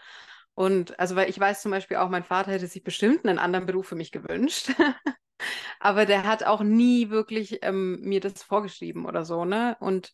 und 0.59 0.99
also, 0.99 1.15
weil 1.15 1.29
ich 1.29 1.39
weiß 1.39 1.61
zum 1.61 1.71
Beispiel 1.71 1.95
auch, 1.95 2.09
mein 2.09 2.25
Vater 2.25 2.51
hätte 2.51 2.67
sich 2.67 2.83
bestimmt 2.83 3.25
einen 3.25 3.39
anderen 3.39 3.65
Beruf 3.65 3.87
für 3.87 3.95
mich 3.95 4.11
gewünscht. 4.11 4.71
Aber 5.79 6.05
der 6.05 6.25
hat 6.25 6.43
auch 6.43 6.59
nie 6.59 7.09
wirklich 7.09 7.59
ähm, 7.61 8.01
mir 8.01 8.19
das 8.19 8.43
vorgeschrieben 8.43 9.05
oder 9.05 9.23
so, 9.23 9.45
ne? 9.45 9.77
Und 9.79 10.11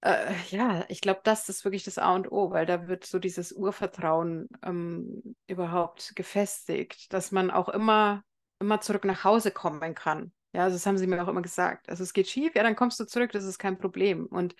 äh, 0.00 0.32
ja, 0.48 0.86
ich 0.88 1.02
glaube, 1.02 1.20
das 1.24 1.50
ist 1.50 1.62
wirklich 1.62 1.84
das 1.84 1.98
A 1.98 2.14
und 2.14 2.32
O, 2.32 2.52
weil 2.52 2.64
da 2.64 2.88
wird 2.88 3.04
so 3.04 3.18
dieses 3.18 3.52
Urvertrauen 3.52 4.48
ähm, 4.62 5.36
überhaupt 5.46 6.16
gefestigt, 6.16 7.12
dass 7.12 7.30
man 7.30 7.50
auch 7.50 7.68
immer, 7.68 8.24
immer 8.60 8.80
zurück 8.80 9.04
nach 9.04 9.24
Hause 9.24 9.50
kommen 9.50 9.94
kann. 9.94 10.32
Ja, 10.54 10.62
also 10.62 10.76
das 10.76 10.86
haben 10.86 10.96
sie 10.96 11.06
mir 11.06 11.22
auch 11.22 11.28
immer 11.28 11.42
gesagt. 11.42 11.90
Also 11.90 12.02
es 12.02 12.14
geht 12.14 12.30
schief, 12.30 12.54
ja, 12.54 12.62
dann 12.62 12.76
kommst 12.76 12.98
du 12.98 13.04
zurück, 13.04 13.32
das 13.32 13.44
ist 13.44 13.58
kein 13.58 13.76
Problem. 13.76 14.24
Und 14.24 14.54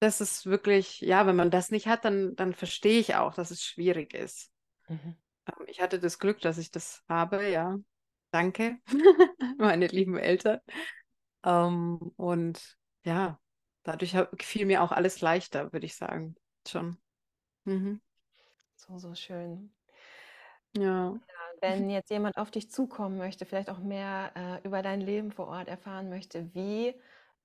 das 0.00 0.20
ist 0.20 0.46
wirklich, 0.46 1.00
ja, 1.00 1.26
wenn 1.26 1.36
man 1.36 1.50
das 1.50 1.70
nicht 1.70 1.86
hat, 1.86 2.04
dann, 2.04 2.36
dann 2.36 2.54
verstehe 2.54 3.00
ich 3.00 3.16
auch, 3.16 3.34
dass 3.34 3.50
es 3.50 3.64
schwierig 3.64 4.14
ist. 4.14 4.50
Mhm. 4.88 5.16
Ähm, 5.46 5.66
ich 5.66 5.80
hatte 5.80 5.98
das 5.98 6.18
Glück, 6.18 6.40
dass 6.40 6.58
ich 6.58 6.70
das 6.70 7.02
habe, 7.08 7.48
ja. 7.48 7.76
Danke, 8.30 8.78
meine 9.58 9.86
lieben 9.86 10.18
Eltern. 10.18 10.60
Ähm, 11.44 12.12
und 12.16 12.76
ja, 13.04 13.40
dadurch 13.82 14.14
fiel 14.40 14.66
mir 14.66 14.82
auch 14.82 14.92
alles 14.92 15.20
leichter, 15.20 15.72
würde 15.72 15.86
ich 15.86 15.96
sagen. 15.96 16.36
Schon. 16.66 16.98
Mhm. 17.64 18.00
So, 18.76 18.98
so 18.98 19.14
schön. 19.14 19.72
Ja. 20.76 21.12
ja. 21.12 21.20
Wenn 21.60 21.90
jetzt 21.90 22.10
jemand 22.10 22.36
auf 22.36 22.50
dich 22.50 22.70
zukommen 22.70 23.18
möchte, 23.18 23.46
vielleicht 23.46 23.70
auch 23.70 23.78
mehr 23.78 24.32
äh, 24.36 24.66
über 24.66 24.82
dein 24.82 25.00
Leben 25.00 25.32
vor 25.32 25.48
Ort 25.48 25.68
erfahren 25.68 26.08
möchte, 26.08 26.54
wie 26.54 26.94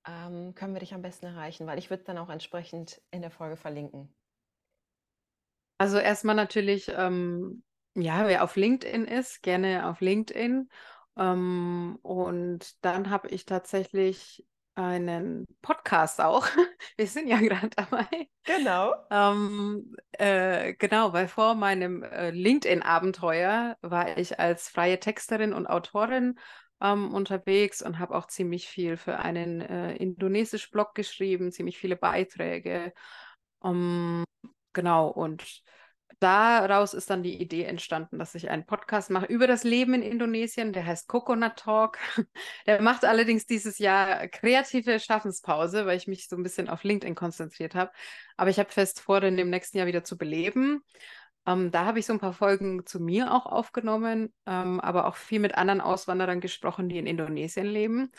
ähm, 0.06 0.54
können 0.54 0.74
wir 0.74 0.80
dich 0.80 0.94
am 0.94 1.02
besten 1.02 1.26
erreichen? 1.26 1.66
Weil 1.66 1.78
ich 1.78 1.90
würde 1.90 2.04
dann 2.04 2.18
auch 2.18 2.28
entsprechend 2.28 3.00
in 3.10 3.22
der 3.22 3.30
Folge 3.30 3.56
verlinken. 3.56 4.14
Also 5.78 5.98
erstmal 5.98 6.36
natürlich, 6.36 6.90
ähm, 6.94 7.62
ja, 7.94 8.26
wer 8.26 8.44
auf 8.44 8.56
LinkedIn 8.56 9.06
ist, 9.06 9.42
gerne 9.42 9.88
auf 9.88 10.00
LinkedIn. 10.00 10.68
Ähm, 11.16 11.98
und 12.02 12.84
dann 12.84 13.10
habe 13.10 13.28
ich 13.28 13.44
tatsächlich 13.46 14.44
einen 14.74 15.46
Podcast 15.62 16.20
auch. 16.20 16.46
Wir 16.96 17.06
sind 17.06 17.28
ja 17.28 17.38
gerade 17.38 17.70
dabei. 17.70 18.28
Genau. 18.44 18.94
Ähm, 19.10 19.94
äh, 20.12 20.74
genau, 20.74 21.12
weil 21.12 21.28
vor 21.28 21.54
meinem 21.54 22.02
äh, 22.02 22.30
LinkedIn-Abenteuer 22.30 23.76
war 23.82 24.18
ich 24.18 24.38
als 24.40 24.68
freie 24.68 24.98
Texterin 24.98 25.52
und 25.52 25.66
Autorin 25.66 26.38
ähm, 26.80 27.12
unterwegs 27.14 27.82
und 27.82 27.98
habe 27.98 28.14
auch 28.14 28.26
ziemlich 28.26 28.68
viel 28.68 28.96
für 28.96 29.18
einen 29.18 29.60
äh, 29.60 29.96
Indonesisch-Blog 29.96 30.94
geschrieben, 30.94 31.52
ziemlich 31.52 31.78
viele 31.78 31.96
Beiträge. 31.96 32.92
Um, 33.60 34.24
genau, 34.72 35.08
und 35.08 35.62
daraus 36.20 36.94
ist 36.94 37.10
dann 37.10 37.22
die 37.22 37.40
Idee 37.40 37.64
entstanden, 37.64 38.18
dass 38.18 38.34
ich 38.34 38.50
einen 38.50 38.66
Podcast 38.66 39.10
mache 39.10 39.26
über 39.26 39.46
das 39.46 39.64
Leben 39.64 39.94
in 39.94 40.02
Indonesien. 40.02 40.72
Der 40.72 40.86
heißt 40.86 41.08
Coconut 41.08 41.56
Talk. 41.56 41.98
Der 42.66 42.80
macht 42.82 43.04
allerdings 43.04 43.46
dieses 43.46 43.78
Jahr 43.78 44.28
kreative 44.28 45.00
Schaffenspause, 45.00 45.86
weil 45.86 45.96
ich 45.96 46.06
mich 46.06 46.28
so 46.28 46.36
ein 46.36 46.42
bisschen 46.42 46.68
auf 46.68 46.84
LinkedIn 46.84 47.14
konzentriert 47.14 47.74
habe. 47.74 47.90
Aber 48.36 48.50
ich 48.50 48.58
habe 48.58 48.70
fest 48.70 49.00
vor, 49.00 49.20
den 49.20 49.38
im 49.38 49.50
nächsten 49.50 49.78
Jahr 49.78 49.86
wieder 49.86 50.04
zu 50.04 50.16
beleben. 50.16 50.82
Ähm, 51.46 51.70
da 51.70 51.84
habe 51.84 51.98
ich 51.98 52.06
so 52.06 52.12
ein 52.12 52.18
paar 52.18 52.32
Folgen 52.32 52.86
zu 52.86 53.00
mir 53.00 53.32
auch 53.32 53.46
aufgenommen, 53.46 54.32
ähm, 54.46 54.80
aber 54.80 55.06
auch 55.06 55.16
viel 55.16 55.40
mit 55.40 55.56
anderen 55.56 55.80
Auswanderern 55.80 56.40
gesprochen, 56.40 56.88
die 56.88 56.98
in 56.98 57.06
Indonesien 57.06 57.66
leben, 57.66 58.10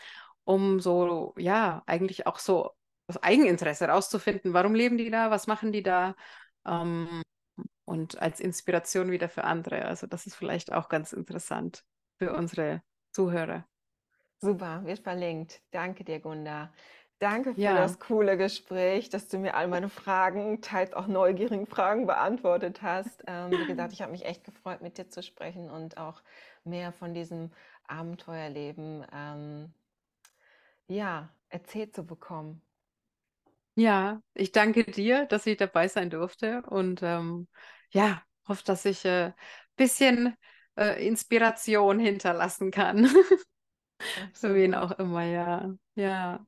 um 0.44 0.80
so, 0.80 1.34
ja, 1.38 1.84
eigentlich 1.88 2.28
auch 2.28 2.38
so 2.40 2.72
aus 3.08 3.22
Eigeninteresse 3.22 3.88
herauszufinden, 3.88 4.54
warum 4.54 4.76
leben 4.76 4.98
die 4.98 5.10
da, 5.12 5.32
was 5.32 5.48
machen 5.48 5.72
die 5.72 5.84
da 5.84 6.16
ähm, 6.66 7.22
und 7.86 8.22
als 8.22 8.40
Inspiration 8.40 9.12
wieder 9.12 9.30
für 9.30 9.44
andere. 9.44 9.86
Also 9.86 10.08
das 10.08 10.26
ist 10.26 10.36
vielleicht 10.36 10.72
auch 10.74 10.90
ganz 10.90 11.14
interessant 11.14 11.84
für 12.18 12.34
unsere 12.34 12.82
Zuhörer. 13.12 13.66
Super, 14.40 14.84
wird 14.86 15.00
verlinkt. 15.00 15.62
Danke 15.72 16.04
dir, 16.04 16.20
Gunda. 16.20 16.72
Danke 17.20 17.56
für 17.56 17.62
ja. 17.62 17.76
das 17.76 18.00
coole 18.00 18.38
Gespräch, 18.38 19.10
dass 19.10 19.30
du 19.30 19.38
mir 19.38 19.56
all 19.56 19.68
meine 19.70 19.88
Fragen, 19.90 20.62
teils 20.62 20.94
auch 20.94 21.08
neugierigen 21.08 21.66
Fragen 21.66 22.08
beantwortet 22.08 22.82
hast. 22.82 23.24
Ähm, 23.26 23.52
wie 23.52 23.66
gesagt, 23.66 23.94
ich 23.94 24.02
habe 24.02 24.12
mich 24.12 24.26
echt 24.26 24.44
gefreut, 24.44 24.82
mit 24.82 24.98
dir 24.98 25.10
zu 25.10 25.24
sprechen 25.24 25.70
und 25.70 25.98
auch 25.98 26.22
mehr 26.66 26.92
von 26.92 27.14
diesem 27.14 27.52
Abenteuerleben 27.88 29.06
ähm, 29.14 29.74
ja, 30.88 31.30
erzählt 31.50 31.96
zu 31.96 32.06
bekommen. 32.06 32.62
Ja, 33.76 34.22
ich 34.34 34.52
danke 34.52 34.84
dir, 34.86 35.26
dass 35.26 35.46
ich 35.46 35.58
dabei 35.58 35.88
sein 35.88 36.10
durfte 36.10 36.64
und 36.64 37.02
ähm, 37.04 37.48
ja, 37.92 38.22
hoffe, 38.48 38.64
dass 38.66 38.86
ich 38.86 39.06
ein 39.06 39.30
äh, 39.30 39.34
bisschen 39.76 40.36
äh, 40.78 41.06
Inspiration 41.06 42.00
hinterlassen 42.00 42.72
kann. 42.72 43.08
Für 44.34 44.54
wen 44.56 44.76
auch 44.76 44.92
immer, 44.94 45.24
ja. 45.24 45.74
Ja. 45.96 46.46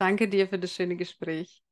Danke 0.00 0.26
dir 0.28 0.48
für 0.48 0.58
das 0.58 0.74
schöne 0.74 0.96
Gespräch. 0.96 1.62